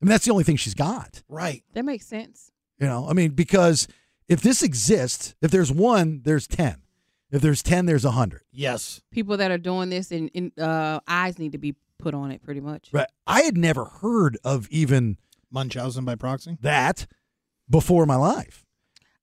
I 0.05 0.07
mean, 0.07 0.11
that's 0.11 0.27
the 0.27 0.33
only 0.33 0.45
thing 0.45 0.57
she's 0.57 0.75
got. 0.75 1.23
Right. 1.31 1.65
That 1.73 1.87
makes 1.87 2.07
sense. 2.07 2.51
You 2.79 2.87
know, 2.87 3.09
I 3.09 3.15
mean, 3.15 3.31
because 3.31 3.89
if 4.29 4.43
this 4.43 4.63
exists, 4.63 5.35
if 5.41 5.51
there's 5.51 5.73
one, 5.73 6.21
there's 6.25 6.47
10. 6.47 6.83
If 7.31 7.41
there's 7.41 7.63
10, 7.63 7.87
there's 7.87 8.05
a 8.05 8.09
100. 8.09 8.43
Yes. 8.53 9.01
People 9.11 9.39
that 9.39 9.51
are 9.51 9.57
doing 9.57 9.89
this 9.89 10.13
and, 10.13 10.31
and 10.35 10.59
uh, 10.59 11.01
eyes 11.09 11.39
need 11.39 11.53
to 11.53 11.59
be 11.59 11.75
put 11.99 12.13
on 12.13 12.33
it 12.33 12.43
pretty 12.43 12.61
much. 12.61 12.91
Right. 12.93 13.07
I 13.27 13.41
had 13.43 13.57
never 13.57 13.87
heard 13.87 14.37
of 14.45 14.69
even 14.69 15.17
Munchausen 15.51 16.05
by 16.05 16.17
proxy. 16.17 16.59
that 16.61 17.07
before 17.71 18.05
my 18.05 18.17
life. 18.17 18.64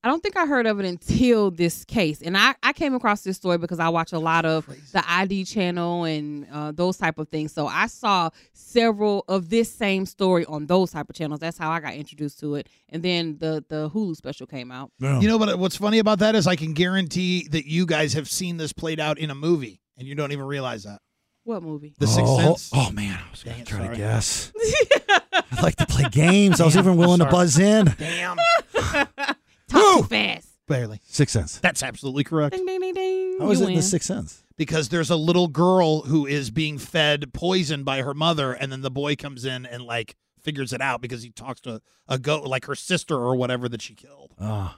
I 0.04 0.08
don't 0.08 0.24
think 0.24 0.36
I 0.36 0.48
heard 0.48 0.66
of 0.66 0.80
it 0.80 0.86
until 0.86 1.52
this 1.52 1.86
case, 1.86 2.24
and 2.24 2.36
I, 2.36 2.56
I 2.64 2.74
came 2.74 2.96
across 2.96 3.22
this 3.22 3.38
story 3.38 3.60
because 3.60 3.80
I 3.80 3.90
watch 3.90 4.14
a 4.14 4.20
lot 4.20 4.46
of 4.46 4.66
the 4.92 5.04
ID 5.08 5.46
channel 5.46 6.06
and 6.06 6.48
uh, 6.52 6.72
those 6.72 6.98
type 6.98 7.20
of 7.20 7.30
things. 7.30 7.54
So 7.54 7.68
I 7.68 7.86
saw 7.86 8.32
several 8.54 9.24
of 9.28 9.50
this 9.50 9.72
same 9.72 10.08
story 10.08 10.44
on 10.46 10.66
those 10.66 10.92
type 10.92 11.08
of 11.08 11.16
channels. 11.16 11.40
That's 11.40 11.58
how 11.58 11.70
I 11.70 11.80
got 11.80 11.94
introduced 11.94 12.40
to 12.40 12.56
it, 12.56 12.68
and 12.90 13.04
then 13.04 13.38
the 13.38 13.64
the 13.70 13.92
Hulu 13.92 14.16
special 14.16 14.48
came 14.48 14.72
out. 14.72 14.92
You 15.00 15.28
know 15.28 15.38
what? 15.38 15.60
What's 15.60 15.78
funny 15.78 16.00
about 16.00 16.20
that 16.20 16.34
is 16.34 16.48
I 16.48 16.56
can 16.56 16.74
guarantee 16.74 17.48
that 17.50 17.68
you 17.68 17.86
guys 17.86 18.14
have 18.14 18.28
seen 18.28 18.58
this 18.58 18.74
played 18.74 19.00
out 19.00 19.20
in 19.20 19.30
a 19.30 19.36
movie, 19.36 19.82
and 19.98 20.08
you 20.08 20.16
don't 20.16 20.32
even 20.32 20.46
realize 20.46 20.84
that. 20.84 21.00
What 21.44 21.64
movie? 21.64 21.94
The 21.98 22.08
Sixth 22.08 22.26
oh, 22.28 22.40
Sense. 22.40 22.70
Oh, 22.74 22.92
man. 22.92 23.18
I 23.18 23.32
was 23.32 23.44
going 23.44 23.58
to 23.58 23.64
try 23.64 23.80
sorry. 23.80 23.96
to 23.96 24.02
guess. 24.02 24.52
I'd 25.52 25.64
like 25.64 25.76
to 25.78 25.88
play 25.88 26.04
games. 26.12 26.62
I 26.62 26.66
was 26.66 26.78
even 26.78 26.98
willing 26.98 27.20
to 27.20 27.26
buzz 27.26 27.58
in. 27.58 27.86
Damn. 27.98 28.38
Talk 29.72 29.98
too 30.02 30.04
fast. 30.08 30.48
Barely. 30.68 31.02
Sixth 31.06 31.34
Sense. 31.34 31.58
That's 31.60 31.84
absolutely 31.84 32.24
correct. 32.24 32.56
Ding 32.56 32.66
ding 32.66 32.80
ding 32.80 32.94
ding. 32.94 33.38
How 33.40 33.50
is 33.52 33.60
You 33.60 33.66
it 33.66 33.70
in 33.70 33.74
the 33.74 33.78
win. 33.80 33.84
Sixth 33.84 34.08
Sense? 34.08 34.44
Because 34.58 34.90
there's 34.90 35.10
a 35.10 35.16
little 35.16 35.48
girl 35.48 36.02
who 36.02 36.26
is 36.26 36.52
being 36.52 36.78
fed 36.78 37.34
poison 37.34 37.84
by 37.84 38.02
her 38.04 38.14
mother, 38.14 38.54
and 38.54 38.72
then 38.72 38.82
the 38.82 38.92
boy 38.92 39.16
comes 39.16 39.44
in 39.44 39.66
and 39.66 39.84
like 39.84 40.16
figures 40.42 40.72
it 40.72 40.82
out 40.82 41.02
because 41.02 41.24
he 41.24 41.30
talks 41.32 41.60
to 41.62 41.82
a 42.08 42.18
goat, 42.20 42.46
like 42.46 42.66
her 42.66 42.76
sister 42.76 43.16
or 43.16 43.36
whatever 43.36 43.68
that 43.70 43.82
she 43.82 43.96
killed. 43.96 44.34
Oh, 44.40 44.76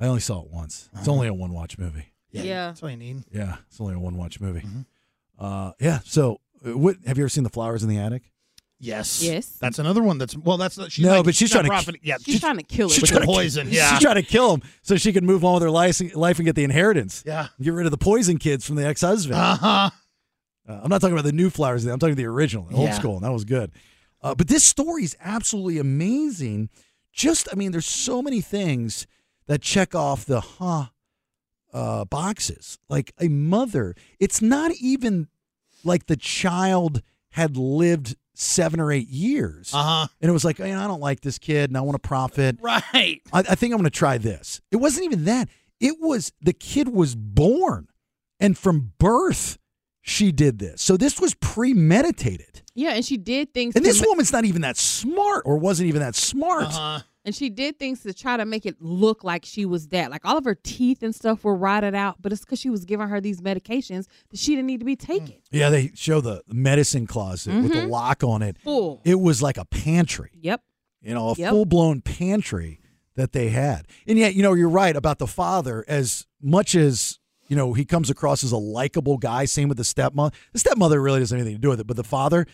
I 0.00 0.06
only 0.06 0.20
saw 0.20 0.42
it 0.42 0.50
once. 0.50 0.88
It's 0.96 1.08
only 1.08 1.28
a 1.28 1.34
one 1.34 1.52
watch 1.52 1.78
movie. 1.78 2.06
Yeah. 2.30 2.68
That's 2.68 2.82
all 2.82 2.90
you 2.90 2.96
need. 2.96 3.24
Yeah, 3.30 3.56
it's 3.68 3.80
only 3.80 3.94
a 3.94 3.98
one 3.98 4.16
watch 4.16 4.40
movie. 4.40 4.60
Mm-hmm. 4.60 4.80
Uh, 5.38 5.72
yeah. 5.78 6.00
So, 6.04 6.40
uh, 6.66 6.76
what 6.76 6.96
have 7.06 7.18
you 7.18 7.24
ever 7.24 7.28
seen 7.28 7.44
the 7.44 7.50
flowers 7.50 7.82
in 7.82 7.88
the 7.90 7.98
attic? 7.98 8.31
Yes. 8.84 9.22
Yes. 9.22 9.46
That's 9.60 9.78
another 9.78 10.02
one. 10.02 10.18
That's 10.18 10.36
well. 10.36 10.56
That's 10.56 10.74
she's 10.92 11.04
No, 11.04 11.16
like- 11.16 11.24
but 11.24 11.34
she's 11.36 11.54
not 11.54 11.60
trying 11.60 11.64
to- 11.64 11.68
profiting- 11.70 12.00
Yeah. 12.02 12.16
She's 12.20 12.40
trying 12.40 12.56
to 12.56 12.64
kill 12.64 12.90
it. 12.90 13.00
With 13.00 13.10
trying 13.10 13.20
to- 13.20 13.26
poison. 13.26 13.68
Yeah. 13.70 13.90
She's 13.92 14.00
trying 14.00 14.16
to 14.16 14.22
kill 14.22 14.54
him 14.54 14.62
so 14.82 14.96
she 14.96 15.12
can 15.12 15.24
move 15.24 15.44
on 15.44 15.54
with 15.54 15.62
her 15.62 15.70
life, 15.70 16.00
life 16.16 16.38
and 16.38 16.46
get 16.46 16.56
the 16.56 16.64
inheritance. 16.64 17.22
Yeah. 17.24 17.46
Get 17.60 17.72
rid 17.74 17.86
of 17.86 17.92
the 17.92 17.96
poison 17.98 18.38
kids 18.38 18.66
from 18.66 18.74
the 18.76 18.84
ex 18.86 19.00
husband. 19.02 19.38
Uh 19.38 19.56
huh. 19.56 19.90
Uh, 20.68 20.80
I'm 20.82 20.90
not 20.90 21.00
talking 21.00 21.14
about 21.14 21.24
the 21.24 21.32
new 21.32 21.48
flowers. 21.48 21.84
I'm 21.86 21.98
talking 21.98 22.12
about 22.12 22.22
the 22.22 22.26
original, 22.26 22.64
the 22.64 22.74
old 22.76 22.88
Yeah. 22.88 22.98
school, 22.98 23.14
and 23.16 23.24
that 23.24 23.32
was 23.32 23.44
good. 23.44 23.70
Uh, 24.20 24.34
but 24.34 24.48
this 24.48 24.64
story 24.64 25.04
is 25.04 25.16
absolutely 25.22 25.78
amazing. 25.78 26.68
Just, 27.12 27.48
I 27.52 27.56
mean, 27.56 27.72
there's 27.72 27.86
so 27.86 28.20
many 28.22 28.40
things 28.40 29.06
that 29.46 29.60
check 29.62 29.94
off 29.94 30.24
the 30.24 30.40
huh 30.40 30.86
uh, 31.72 32.04
boxes. 32.04 32.78
Like 32.88 33.12
a 33.20 33.28
mother, 33.28 33.94
it's 34.20 34.42
not 34.42 34.72
even 34.80 35.28
like 35.84 36.06
the 36.06 36.16
child 36.16 37.02
had 37.30 37.56
lived 37.56 38.16
seven 38.34 38.80
or 38.80 38.90
eight 38.92 39.08
years, 39.08 39.72
Uh 39.74 39.82
huh. 39.82 40.06
and 40.20 40.28
it 40.28 40.32
was 40.32 40.44
like, 40.44 40.60
I 40.60 40.68
don't 40.68 41.00
like 41.00 41.20
this 41.20 41.38
kid, 41.38 41.70
and 41.70 41.76
I 41.76 41.80
want 41.82 42.02
to 42.02 42.06
profit. 42.08 42.58
Right. 42.60 43.20
I, 43.32 43.38
I 43.38 43.54
think 43.54 43.72
I'm 43.72 43.78
going 43.78 43.84
to 43.84 43.90
try 43.90 44.18
this. 44.18 44.60
It 44.70 44.76
wasn't 44.76 45.04
even 45.04 45.24
that. 45.26 45.48
It 45.80 45.96
was 46.00 46.32
the 46.40 46.52
kid 46.52 46.88
was 46.88 47.14
born, 47.14 47.88
and 48.40 48.56
from 48.56 48.92
birth, 48.98 49.58
she 50.00 50.32
did 50.32 50.58
this. 50.58 50.80
So 50.82 50.96
this 50.96 51.20
was 51.20 51.34
premeditated. 51.34 52.62
Yeah, 52.74 52.92
and 52.94 53.04
she 53.04 53.16
did 53.18 53.52
things. 53.52 53.76
And 53.76 53.84
this 53.84 54.00
ma- 54.00 54.06
woman's 54.08 54.32
not 54.32 54.44
even 54.44 54.62
that 54.62 54.76
smart, 54.76 55.42
or 55.44 55.58
wasn't 55.58 55.88
even 55.88 56.00
that 56.00 56.14
smart. 56.14 56.64
Uh-huh. 56.64 57.00
And 57.24 57.34
she 57.34 57.48
did 57.50 57.78
things 57.78 58.00
to 58.02 58.12
try 58.12 58.36
to 58.36 58.44
make 58.44 58.66
it 58.66 58.76
look 58.80 59.22
like 59.24 59.44
she 59.44 59.64
was 59.64 59.88
that. 59.88 60.10
Like 60.10 60.24
all 60.24 60.36
of 60.36 60.44
her 60.44 60.54
teeth 60.54 61.02
and 61.02 61.14
stuff 61.14 61.44
were 61.44 61.54
rotted 61.54 61.94
out, 61.94 62.20
but 62.20 62.32
it's 62.32 62.42
because 62.44 62.58
she 62.58 62.70
was 62.70 62.84
giving 62.84 63.08
her 63.08 63.20
these 63.20 63.40
medications 63.40 64.06
that 64.30 64.38
she 64.38 64.52
didn't 64.56 64.66
need 64.66 64.80
to 64.80 64.86
be 64.86 64.96
taking. 64.96 65.40
Yeah, 65.50 65.70
they 65.70 65.90
show 65.94 66.20
the 66.20 66.42
medicine 66.48 67.06
closet 67.06 67.54
with 67.54 67.72
the 67.72 67.78
Mhm. 67.80 67.90
lock 67.90 68.22
on 68.24 68.42
it. 68.42 68.58
Full. 68.58 69.00
It 69.04 69.20
was 69.20 69.40
like 69.42 69.56
a 69.58 69.64
pantry. 69.64 70.30
Yep. 70.40 70.62
you 71.04 71.12
know, 71.14 71.30
a 71.30 71.34
Yep. 71.34 71.50
full 71.50 71.64
blown 71.64 72.00
pantry 72.00 72.78
that 73.16 73.32
they 73.32 73.48
had. 73.48 73.88
And 74.06 74.16
yet, 74.18 74.36
you 74.36 74.42
know, 74.44 74.54
you're 74.54 74.68
right 74.68 74.94
about 74.94 75.18
the 75.18 75.26
father. 75.26 75.84
As 75.88 76.26
much 76.40 76.76
as 76.76 77.18
you 77.48 77.56
know, 77.56 77.72
he 77.74 77.84
comes 77.84 78.08
across 78.08 78.42
as 78.44 78.52
a 78.52 78.56
likable 78.56 79.18
guy. 79.18 79.44
Same 79.44 79.68
with 79.68 79.76
the 79.78 79.84
stepmother. 79.84 80.34
The 80.52 80.60
stepmother 80.60 81.02
really 81.02 81.18
doesn't 81.18 81.36
have 81.36 81.44
anything 81.44 81.58
to 81.58 81.60
do 81.60 81.68
with 81.70 81.80
it, 81.80 81.86
but 81.88 81.96
the 81.96 82.04
father, 82.04 82.46
y- 82.46 82.52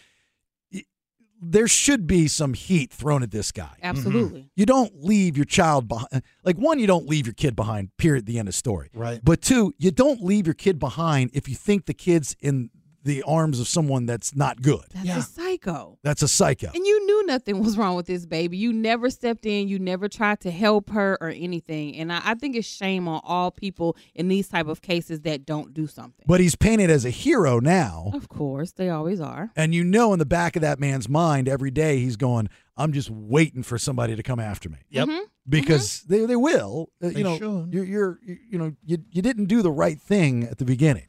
there 1.41 1.69
should 1.69 2.07
be 2.07 2.29
some 2.29 2.55
heat 2.55 2.93
thrown 2.93 3.23
at 3.23 3.31
this 3.31 3.53
guy. 3.53 3.65
Mm-hmm. 3.65 3.87
Absolutely. 3.87 4.51
You 4.57 4.67
don't 4.67 5.05
leave 5.05 5.37
your 5.37 5.45
child 5.45 5.89
behind. 5.89 6.23
Like 6.45 6.57
one, 6.57 6.79
you 6.79 6.87
don't 6.87 7.07
leave 7.09 7.27
your 7.27 7.35
kid 7.35 7.55
behind. 7.57 7.97
Period. 7.97 8.23
At 8.23 8.27
the 8.27 8.39
end 8.39 8.49
of 8.49 8.55
story. 8.55 8.91
Right. 8.95 9.21
But 9.23 9.43
two, 9.43 9.75
you 9.79 9.91
don't 9.91 10.23
leave 10.23 10.47
your 10.47 10.55
kid 10.55 10.79
behind 10.79 11.31
if 11.35 11.49
you 11.49 11.55
think 11.55 11.87
the 11.87 11.95
kid's 11.95 12.35
in 12.41 12.71
the 13.09 13.23
arms 13.25 13.59
of 13.59 13.67
someone 13.67 14.07
that's 14.07 14.37
not 14.37 14.61
good. 14.63 14.85
That's 14.93 15.07
Yeah. 15.07 15.19
a 15.19 15.23
psycho. 15.23 15.99
That's 16.03 16.23
a 16.23 16.29
psycho. 16.29 16.71
And 16.75 16.87
you 16.87 17.07
knew 17.07 17.27
nothing 17.27 17.59
was 17.63 17.77
wrong 17.79 17.97
with 17.97 18.07
this 18.07 18.27
baby. 18.27 18.57
You 18.59 18.73
never 18.73 19.09
stepped 19.11 19.47
in. 19.47 19.67
You 19.69 19.79
never 19.79 20.09
tried 20.09 20.41
to 20.41 20.51
help 20.51 20.91
her 20.91 21.17
or 21.21 21.31
anything. 21.31 21.97
And 21.97 22.13
I, 22.13 22.21
I 22.25 22.35
think 22.35 22.55
it's 22.55 22.69
shame 22.69 23.09
on 23.09 23.21
all 23.25 23.51
people 23.51 23.97
in 24.15 24.29
these 24.29 24.47
type 24.49 24.67
of 24.69 24.83
cases 24.83 25.23
that 25.23 25.47
don't 25.47 25.73
do 25.73 25.87
something. 25.87 26.25
But 26.27 26.41
he's 26.41 26.55
painted 26.55 26.91
as 26.91 27.05
a 27.07 27.11
hero 27.11 27.59
now. 27.61 28.11
Of 28.15 28.29
course, 28.29 28.73
they 28.73 28.91
always 28.91 29.21
are. 29.21 29.51
And 29.57 29.75
you 29.75 29.85
know, 29.85 30.13
in 30.13 30.19
the 30.19 30.27
back 30.27 30.55
of 30.57 30.63
that 30.63 30.79
man's 30.79 31.09
mind, 31.09 31.49
every 31.49 31.71
day 31.71 31.99
he's 32.01 32.17
going, 32.17 32.49
I'm 32.77 32.93
just 32.93 33.11
waiting 33.11 33.63
for 33.63 33.79
somebody 33.79 34.17
to 34.17 34.23
come 34.23 34.39
after 34.39 34.69
me. 34.69 34.79
Yep. 34.91 35.09
Mhm. 35.09 35.21
Because 35.49 36.03
they, 36.03 36.27
they 36.27 36.37
will. 36.37 36.91
Uh, 37.03 37.09
They 37.09 37.19
you 37.19 37.25
know, 37.25 37.39
should. 37.39 37.73
you're, 37.73 37.85
you're, 37.85 38.19
you 38.23 38.37
you 38.51 38.59
know, 38.59 38.73
you, 38.85 38.99
you 39.11 39.23
didn't 39.23 39.47
do 39.47 39.63
the 39.63 39.73
right 39.73 39.99
thing 39.99 40.45
at 40.45 40.59
the 40.59 40.65
beginning. 40.67 41.07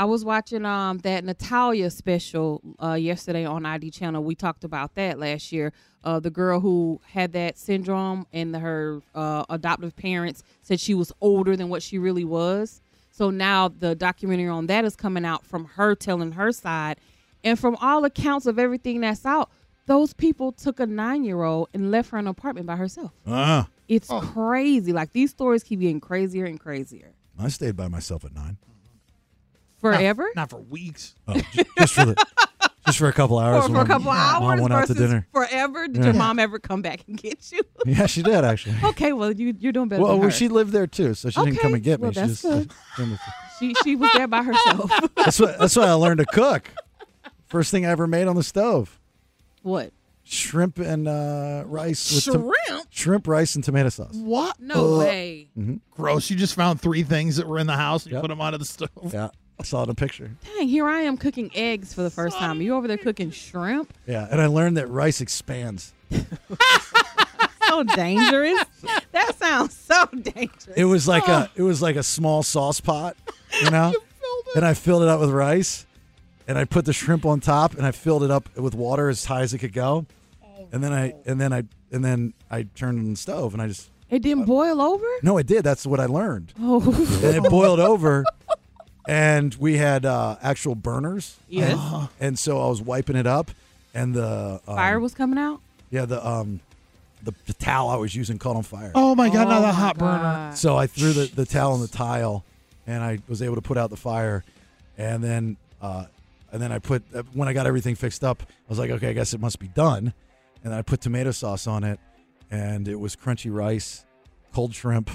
I 0.00 0.04
was 0.04 0.24
watching 0.24 0.64
um 0.64 0.96
that 1.00 1.24
Natalia 1.24 1.90
special 1.90 2.62
uh, 2.82 2.94
yesterday 2.94 3.44
on 3.44 3.66
ID 3.66 3.90
channel. 3.90 4.24
We 4.24 4.34
talked 4.34 4.64
about 4.64 4.94
that 4.94 5.18
last 5.18 5.52
year. 5.52 5.74
Uh, 6.02 6.18
the 6.18 6.30
girl 6.30 6.58
who 6.60 7.02
had 7.12 7.32
that 7.34 7.58
syndrome 7.58 8.26
and 8.32 8.56
her 8.56 9.02
uh, 9.14 9.44
adoptive 9.50 9.94
parents 9.96 10.42
said 10.62 10.80
she 10.80 10.94
was 10.94 11.12
older 11.20 11.54
than 11.54 11.68
what 11.68 11.82
she 11.82 11.98
really 11.98 12.24
was. 12.24 12.80
So 13.10 13.28
now 13.28 13.68
the 13.68 13.94
documentary 13.94 14.48
on 14.48 14.68
that 14.68 14.86
is 14.86 14.96
coming 14.96 15.26
out 15.26 15.44
from 15.44 15.66
her 15.66 15.94
telling 15.94 16.32
her 16.32 16.50
side, 16.50 16.96
and 17.44 17.58
from 17.58 17.76
all 17.76 18.02
accounts 18.06 18.46
of 18.46 18.58
everything 18.58 19.02
that's 19.02 19.26
out, 19.26 19.50
those 19.84 20.14
people 20.14 20.50
took 20.50 20.80
a 20.80 20.86
nine 20.86 21.24
year 21.24 21.42
old 21.42 21.68
and 21.74 21.90
left 21.90 22.08
her 22.12 22.16
in 22.18 22.24
an 22.24 22.30
apartment 22.30 22.66
by 22.66 22.76
herself. 22.76 23.12
Ah, 23.26 23.68
It's 23.86 24.08
crazy. 24.08 24.94
Like 24.94 25.12
these 25.12 25.30
stories 25.32 25.62
keep 25.62 25.80
getting 25.80 26.00
crazier 26.00 26.46
and 26.46 26.58
crazier. 26.58 27.12
I 27.38 27.48
stayed 27.48 27.76
by 27.76 27.88
myself 27.88 28.24
at 28.24 28.32
nine. 28.34 28.56
Forever. 29.80 30.28
Not 30.36 30.50
for 30.50 30.58
weeks. 30.60 31.14
Oh, 31.28 31.34
j- 31.52 31.64
just 31.78 31.94
for 31.94 32.04
the, 32.06 32.26
just 32.86 32.98
for 32.98 33.08
a 33.08 33.12
couple 33.12 33.38
hours. 33.38 33.66
for, 33.66 33.74
for 33.74 33.80
a 33.80 33.86
couple 33.86 34.10
hours 34.10 34.40
Mom 34.40 34.60
went 34.60 34.72
out 34.72 34.86
to 34.88 34.94
dinner. 34.94 35.26
forever. 35.32 35.88
Did 35.88 35.96
Yeah. 35.98 36.04
your 36.06 36.14
mom 36.14 36.38
ever 36.38 36.58
come 36.58 36.82
back 36.82 37.00
and 37.08 37.16
get 37.16 37.50
you? 37.52 37.62
Yeah, 37.86 38.06
she 38.06 38.22
did 38.22 38.44
actually. 38.44 38.76
okay, 38.84 39.12
well 39.14 39.32
you 39.32 39.54
you're 39.58 39.72
doing 39.72 39.88
better. 39.88 40.02
Well, 40.02 40.12
than 40.12 40.20
well, 40.20 40.28
her. 40.28 40.34
she 40.34 40.48
lived 40.48 40.72
there 40.72 40.86
too, 40.86 41.14
so 41.14 41.30
she 41.30 41.42
didn't 41.42 41.58
come 41.60 41.72
and 41.74 41.82
get 41.82 41.98
me. 42.00 42.04
well, 42.04 42.12
she 42.12 42.20
just 42.20 42.42
good. 42.42 42.70
she 43.58 43.74
she 43.82 43.96
was 43.96 44.10
there 44.14 44.28
by 44.28 44.42
herself. 44.42 44.90
that's 45.16 45.40
what 45.40 45.58
that's 45.58 45.76
why 45.76 45.86
I 45.86 45.92
learned 45.92 46.18
to 46.18 46.26
cook. 46.26 46.70
First 47.46 47.70
thing 47.70 47.86
I 47.86 47.90
ever 47.90 48.06
made 48.06 48.28
on 48.28 48.36
the 48.36 48.42
stove: 48.42 49.00
what? 49.62 49.92
shrimp 50.22 50.78
and 50.78 51.08
uh, 51.08 51.64
rice 51.66 52.12
with 52.26 52.34
tom- 52.34 52.52
Shrimp? 52.66 52.86
shrimp, 52.90 53.26
rice, 53.26 53.56
and 53.56 53.64
tomato 53.64 53.88
sauce. 53.88 54.14
What? 54.14 54.60
No 54.60 54.94
Uh, 54.94 54.98
way. 54.98 55.48
Mm-hmm. 55.58 55.76
Gross. 55.90 56.30
You 56.30 56.36
just 56.36 56.54
found 56.54 56.80
three 56.80 57.02
things 57.02 57.36
that 57.36 57.48
were 57.48 57.58
in 57.58 57.66
the 57.66 57.76
house 57.76 58.04
and 58.04 58.12
you 58.14 58.20
put 58.20 58.28
them 58.28 58.40
onto 58.40 58.58
the 58.58 58.64
stove. 58.64 58.90
Yeah. 59.12 59.30
I 59.60 59.62
saw 59.62 59.80
it 59.80 59.84
in 59.84 59.90
a 59.90 59.94
picture. 59.94 60.30
Dang, 60.56 60.68
here 60.68 60.88
I 60.88 61.00
am 61.02 61.16
cooking 61.16 61.50
eggs 61.54 61.92
for 61.92 62.02
the 62.02 62.10
first 62.10 62.38
time. 62.38 62.60
You 62.62 62.74
over 62.74 62.88
there 62.88 62.96
cooking 62.98 63.30
shrimp? 63.30 63.92
Yeah, 64.06 64.26
and 64.30 64.40
I 64.40 64.46
learned 64.46 64.76
that 64.78 64.88
rice 64.88 65.20
expands. 65.20 65.92
So 67.68 67.84
dangerous. 67.84 68.64
that 69.12 69.38
sounds 69.38 69.76
so 69.76 70.04
dangerous. 70.06 70.66
It 70.76 70.86
was 70.86 71.06
like 71.06 71.28
a 71.28 71.48
oh. 71.48 71.52
it 71.54 71.62
was 71.62 71.80
like 71.80 71.94
a 71.94 72.02
small 72.02 72.42
sauce 72.42 72.80
pot, 72.80 73.16
you 73.62 73.70
know. 73.70 73.94
and 74.56 74.64
I 74.64 74.74
filled 74.74 75.04
it 75.04 75.08
up 75.08 75.20
with 75.20 75.30
rice, 75.30 75.86
and 76.48 76.58
I 76.58 76.64
put 76.64 76.84
the 76.84 76.92
shrimp 76.92 77.24
on 77.24 77.38
top, 77.38 77.74
and 77.74 77.86
I 77.86 77.92
filled 77.92 78.24
it 78.24 78.30
up 78.32 78.48
with 78.56 78.74
water 78.74 79.08
as 79.08 79.24
high 79.24 79.42
as 79.42 79.54
it 79.54 79.58
could 79.58 79.72
go, 79.72 80.04
oh, 80.44 80.68
and 80.72 80.82
then 80.82 80.92
I 80.92 81.14
and 81.26 81.40
then 81.40 81.52
I 81.52 81.62
and 81.92 82.04
then 82.04 82.34
I 82.50 82.64
turned 82.74 82.98
on 82.98 83.10
the 83.10 83.16
stove, 83.16 83.52
and 83.52 83.62
I 83.62 83.68
just 83.68 83.88
It 84.10 84.22
didn't 84.22 84.46
boil 84.46 84.80
over? 84.80 85.06
no, 85.22 85.38
it 85.38 85.46
did. 85.46 85.62
That's 85.62 85.86
what 85.86 86.00
I 86.00 86.06
learned. 86.06 86.52
Oh. 86.58 86.82
and 87.22 87.36
it 87.36 87.48
boiled 87.48 87.78
over, 87.78 88.24
and 89.10 89.54
we 89.56 89.76
had 89.76 90.06
uh, 90.06 90.36
actual 90.40 90.76
burners. 90.76 91.36
Yes. 91.48 91.76
and, 91.76 92.08
and 92.20 92.38
so 92.38 92.60
I 92.60 92.68
was 92.68 92.80
wiping 92.80 93.16
it 93.16 93.26
up, 93.26 93.50
and 93.92 94.14
the 94.14 94.60
um, 94.68 94.76
Fire 94.76 95.00
was 95.00 95.14
coming 95.14 95.38
out? 95.38 95.60
yeah 95.90 96.04
the 96.04 96.24
um 96.24 96.60
the, 97.22 97.34
the 97.46 97.52
towel 97.52 97.88
I 97.88 97.96
was 97.96 98.14
using 98.14 98.38
caught 98.38 98.56
on 98.56 98.62
fire. 98.62 98.92
Oh 98.94 99.14
my 99.14 99.28
god, 99.28 99.48
Oh 99.48 99.50
not 99.50 99.60
the 99.60 99.66
my 99.66 99.72
hot 99.72 99.98
burner. 99.98 100.52
So 100.54 100.76
I 100.76 100.86
threw 100.86 101.12
the, 101.12 101.26
the 101.26 101.44
towel 101.44 101.72
on 101.72 101.80
the 101.80 101.88
tile, 101.88 102.44
and 102.86 103.02
I 103.02 103.18
was 103.28 103.42
able 103.42 103.56
to 103.56 103.60
put 103.60 103.76
out 103.76 103.90
the 103.90 103.96
fire, 103.96 104.44
and 104.96 105.22
then 105.22 105.56
uh, 105.82 106.06
and 106.52 106.62
then 106.62 106.72
I 106.72 106.78
put 106.78 107.02
uh, 107.14 107.24
when 107.34 107.48
I 107.48 107.52
got 107.52 107.66
everything 107.66 107.96
fixed 107.96 108.24
up, 108.24 108.42
I 108.42 108.68
was 108.68 108.78
like, 108.78 108.90
okay, 108.90 109.10
I 109.10 109.12
guess 109.12 109.34
it 109.34 109.40
must 109.40 109.58
be 109.58 109.68
done, 109.68 110.14
and 110.62 110.72
then 110.72 110.78
I 110.78 110.82
put 110.82 111.00
tomato 111.00 111.32
sauce 111.32 111.66
on 111.66 111.84
it, 111.84 111.98
and 112.50 112.86
it 112.86 112.98
was 112.98 113.16
crunchy 113.16 113.52
rice, 113.52 114.04
cold 114.54 114.74
shrimp, 114.74 115.10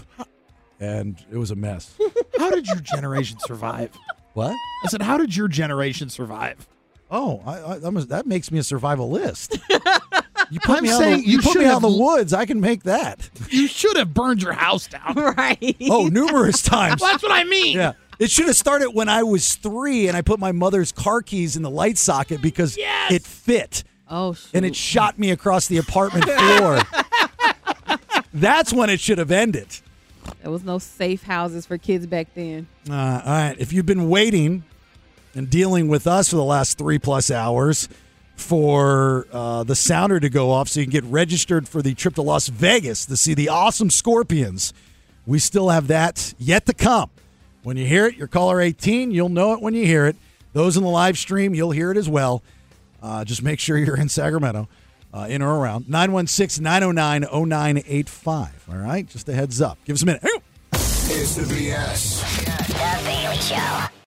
and 0.79 1.17
it 1.31 1.37
was 1.37 1.49
a 1.49 1.55
mess. 1.55 1.97
How 2.37 2.49
did 2.51 2.67
your 2.67 2.77
generation 2.79 3.37
survive? 3.39 3.91
what? 4.33 4.55
I 4.83 4.87
said, 4.87 5.01
how 5.01 5.17
did 5.17 5.35
your 5.35 5.47
generation 5.47 6.09
survive? 6.09 6.67
Oh, 7.11 7.41
I, 7.45 7.63
I, 7.73 7.77
that, 7.79 7.93
was, 7.93 8.07
that 8.07 8.25
makes 8.25 8.51
me 8.51 8.59
a 8.59 8.63
survivalist. 8.63 9.59
You 10.51 10.59
put 10.59 10.77
I'm 10.77 10.83
me 10.83 10.91
out. 10.91 10.99
saying 10.99 11.13
in 11.13 11.19
the, 11.21 11.25
you, 11.25 11.31
you 11.37 11.41
put 11.41 11.53
should 11.53 11.61
me 11.63 11.65
out 11.65 11.77
in 11.77 11.91
the 11.91 11.97
woods. 11.97 12.31
I 12.31 12.45
can 12.45 12.61
make 12.61 12.83
that. 12.83 13.27
You 13.49 13.65
should 13.67 13.97
have 13.97 14.13
burned 14.13 14.43
your 14.43 14.53
house 14.53 14.85
down. 14.85 15.15
Right. 15.35 15.75
Oh, 15.89 16.05
numerous 16.07 16.61
times. 16.61 17.01
That's 17.01 17.23
what 17.23 17.31
I 17.31 17.45
mean. 17.45 17.75
Yeah. 17.77 17.93
It 18.19 18.29
should 18.29 18.45
have 18.45 18.55
started 18.55 18.91
when 18.91 19.09
I 19.09 19.23
was 19.23 19.55
three 19.55 20.07
and 20.07 20.15
I 20.15 20.21
put 20.21 20.39
my 20.39 20.51
mother's 20.51 20.91
car 20.91 21.23
keys 21.23 21.55
in 21.55 21.63
the 21.63 21.69
light 21.71 21.97
socket 21.97 22.43
because 22.43 22.77
Yes. 22.77 23.11
it 23.11 23.23
fit 23.23 23.83
Oh, 24.07 24.33
shoot. 24.33 24.51
and 24.53 24.65
it 24.67 24.75
shot 24.75 25.17
me 25.17 25.31
across 25.31 25.65
the 25.65 25.77
apartment 25.77 26.25
floor. 26.25 26.79
That's 28.31 28.71
when 28.71 28.91
it 28.91 28.99
should 28.99 29.17
have 29.17 29.31
ended. 29.31 29.67
There 30.41 30.51
was 30.51 30.63
no 30.63 30.79
safe 30.79 31.23
houses 31.23 31.65
for 31.65 31.77
kids 31.77 32.05
back 32.05 32.27
then. 32.35 32.67
Uh, 32.89 32.93
all 32.93 33.31
right. 33.31 33.55
If 33.57 33.73
you've 33.73 33.85
been 33.85 34.09
waiting 34.09 34.63
and 35.33 35.49
dealing 35.49 35.87
with 35.87 36.07
us 36.07 36.29
for 36.29 36.35
the 36.35 36.43
last 36.43 36.77
three 36.77 36.99
plus 36.99 37.29
hours 37.29 37.89
for 38.35 39.27
uh, 39.31 39.63
the 39.63 39.75
sounder 39.75 40.19
to 40.19 40.29
go 40.29 40.51
off 40.51 40.67
so 40.69 40.79
you 40.79 40.85
can 40.85 40.91
get 40.91 41.03
registered 41.05 41.67
for 41.67 41.81
the 41.81 41.93
trip 41.93 42.15
to 42.15 42.21
Las 42.21 42.47
Vegas 42.47 43.05
to 43.05 43.17
see 43.17 43.33
the 43.33 43.49
awesome 43.49 43.89
Scorpions, 43.89 44.73
we 45.25 45.39
still 45.39 45.69
have 45.69 45.87
that 45.87 46.33
yet 46.37 46.65
to 46.65 46.73
come. 46.73 47.09
When 47.63 47.77
you 47.77 47.85
hear 47.87 48.05
it, 48.05 48.15
your 48.15 48.27
caller 48.27 48.61
18, 48.61 49.11
you'll 49.11 49.29
know 49.29 49.53
it 49.53 49.61
when 49.61 49.73
you 49.73 49.85
hear 49.85 50.05
it. 50.05 50.15
Those 50.53 50.77
in 50.77 50.83
the 50.83 50.89
live 50.89 51.17
stream, 51.17 51.55
you'll 51.55 51.71
hear 51.71 51.91
it 51.91 51.97
as 51.97 52.07
well. 52.07 52.43
Uh, 53.01 53.25
just 53.25 53.41
make 53.41 53.59
sure 53.59 53.77
you're 53.77 53.97
in 53.97 54.09
Sacramento, 54.09 54.67
uh, 55.15 55.27
in 55.27 55.41
or 55.41 55.55
around. 55.55 55.87
916 55.87 56.63
909 56.63 57.21
0985. 57.49 58.65
All 58.69 58.75
right. 58.77 59.07
Just 59.07 59.29
a 59.29 59.33
heads 59.33 59.61
up. 59.61 59.77
Give 59.85 59.95
us 59.95 60.03
a 60.03 60.05
minute. 60.05 60.23
It's 60.73 61.35
the 61.35 61.43
BS. 61.43 62.67
The 62.67 63.03
Bailey 63.05 63.37
Show. 63.37 63.95